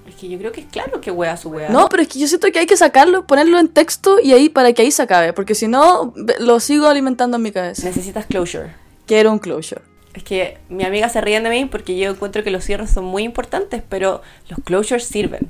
Es 0.07 0.15
que 0.15 0.27
yo 0.29 0.37
creo 0.39 0.51
que 0.51 0.61
es 0.61 0.67
claro 0.67 0.99
que 1.01 1.11
wea 1.11 1.37
su 1.37 1.49
wea. 1.49 1.69
No, 1.69 1.87
pero 1.89 2.01
es 2.01 2.09
que 2.09 2.17
yo 2.19 2.27
siento 2.27 2.47
que 2.51 2.59
hay 2.59 2.65
que 2.65 2.77
sacarlo, 2.77 3.27
ponerlo 3.27 3.59
en 3.59 3.67
texto 3.67 4.19
y 4.19 4.31
ahí 4.33 4.49
para 4.49 4.73
que 4.73 4.81
ahí 4.81 4.91
se 4.91 5.01
acabe, 5.03 5.33
porque 5.33 5.53
si 5.53 5.67
no, 5.67 6.13
lo 6.39 6.59
sigo 6.59 6.87
alimentando 6.87 7.37
en 7.37 7.43
mi 7.43 7.51
cabeza. 7.51 7.85
Necesitas 7.85 8.25
closure. 8.25 8.73
Quiero 9.05 9.31
un 9.31 9.39
closure. 9.39 9.81
Es 10.13 10.23
que 10.23 10.57
mi 10.69 10.83
amiga 10.85 11.07
se 11.09 11.21
ríen 11.21 11.43
de 11.43 11.49
mí 11.51 11.65
porque 11.65 11.95
yo 11.97 12.09
encuentro 12.11 12.43
que 12.43 12.49
los 12.49 12.63
cierres 12.63 12.89
son 12.89 13.05
muy 13.05 13.23
importantes, 13.23 13.83
pero 13.87 14.21
los 14.49 14.59
closures 14.63 15.05
sirven. 15.05 15.45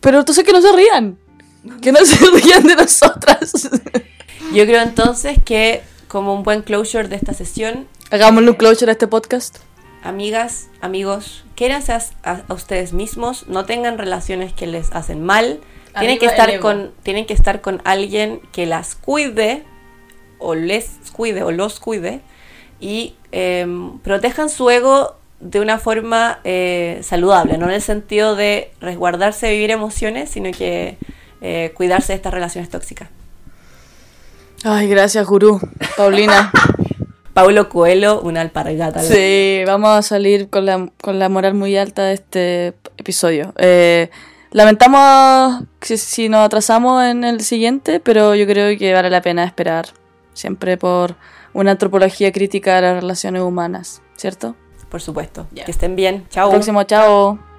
Pero 0.00 0.18
entonces 0.18 0.44
que 0.44 0.52
no 0.52 0.60
se 0.60 0.72
rían. 0.72 1.16
Que 1.80 1.92
no 1.92 2.04
se 2.04 2.16
rían 2.30 2.64
de 2.66 2.74
nosotras. 2.76 3.68
Yo 4.52 4.64
creo 4.66 4.82
entonces 4.82 5.38
que 5.44 5.82
como 6.08 6.34
un 6.34 6.42
buen 6.42 6.62
closure 6.62 7.08
de 7.08 7.16
esta 7.16 7.32
sesión, 7.34 7.86
Hagámosle 8.10 8.50
un 8.50 8.56
closure 8.56 8.90
a 8.90 8.92
este 8.92 9.06
podcast. 9.06 9.58
amigas, 10.02 10.68
amigos, 10.80 11.44
quiéranse 11.54 11.92
a, 11.92 12.02
a- 12.24 12.42
a 12.48 12.54
ustedes 12.54 12.92
mismos, 12.92 13.46
no 13.48 13.64
tengan 13.64 13.96
relaciones 13.96 14.52
que 14.52 14.66
les 14.66 14.90
hacen 14.92 15.22
mal, 15.24 15.60
tienen 15.98 16.18
que, 16.18 16.26
estar 16.26 16.58
con, 16.60 16.92
tienen 17.02 17.24
que 17.26 17.32
estar 17.34 17.60
con 17.60 17.80
alguien 17.84 18.40
que 18.52 18.66
las 18.66 18.94
cuide, 18.94 19.62
o 20.38 20.54
les 20.54 20.90
cuide, 21.12 21.42
o 21.44 21.52
los 21.52 21.78
cuide, 21.80 22.20
y 22.80 23.14
em, 23.30 23.98
protejan 24.00 24.50
su 24.50 24.68
ego 24.70 25.16
de 25.40 25.60
una 25.60 25.78
forma 25.78 26.40
eh, 26.44 27.00
saludable, 27.02 27.56
no 27.58 27.66
en 27.66 27.72
el 27.72 27.82
sentido 27.82 28.34
de 28.36 28.72
resguardarse 28.80 29.46
de 29.46 29.52
vivir 29.52 29.70
emociones, 29.70 30.30
sino 30.30 30.50
que 30.50 30.98
eh, 31.42 31.72
cuidarse 31.74 32.12
de 32.12 32.16
estas 32.16 32.32
relaciones 32.32 32.70
tóxicas. 32.70 33.08
Ay, 34.64 34.88
gracias, 34.88 35.26
gurú. 35.26 35.60
Paulina. 35.96 36.52
Paulo 37.34 37.68
Coelho, 37.68 38.20
una 38.20 38.42
alpargata. 38.42 39.00
Sí, 39.02 39.62
vamos 39.66 39.90
a 39.90 40.02
salir 40.02 40.48
con 40.50 40.66
la, 40.66 40.88
con 41.00 41.18
la 41.18 41.28
moral 41.28 41.54
muy 41.54 41.76
alta 41.76 42.04
de 42.04 42.14
este 42.14 42.74
episodio. 42.98 43.54
Eh, 43.56 44.10
lamentamos 44.50 45.64
si, 45.80 45.96
si 45.96 46.28
nos 46.28 46.44
atrasamos 46.44 47.02
en 47.04 47.24
el 47.24 47.40
siguiente, 47.40 48.00
pero 48.00 48.34
yo 48.34 48.46
creo 48.46 48.76
que 48.78 48.92
vale 48.92 49.10
la 49.10 49.22
pena 49.22 49.44
esperar. 49.44 49.86
Siempre 50.34 50.76
por 50.76 51.16
una 51.54 51.72
antropología 51.72 52.32
crítica 52.32 52.76
de 52.76 52.82
las 52.82 53.00
relaciones 53.00 53.42
humanas, 53.42 54.02
¿cierto? 54.16 54.54
Por 54.90 55.00
supuesto. 55.00 55.46
Que 55.54 55.70
estén 55.70 55.96
bien. 55.96 56.26
Chao. 56.28 56.50
Próximo, 56.50 56.82
chao. 56.84 57.51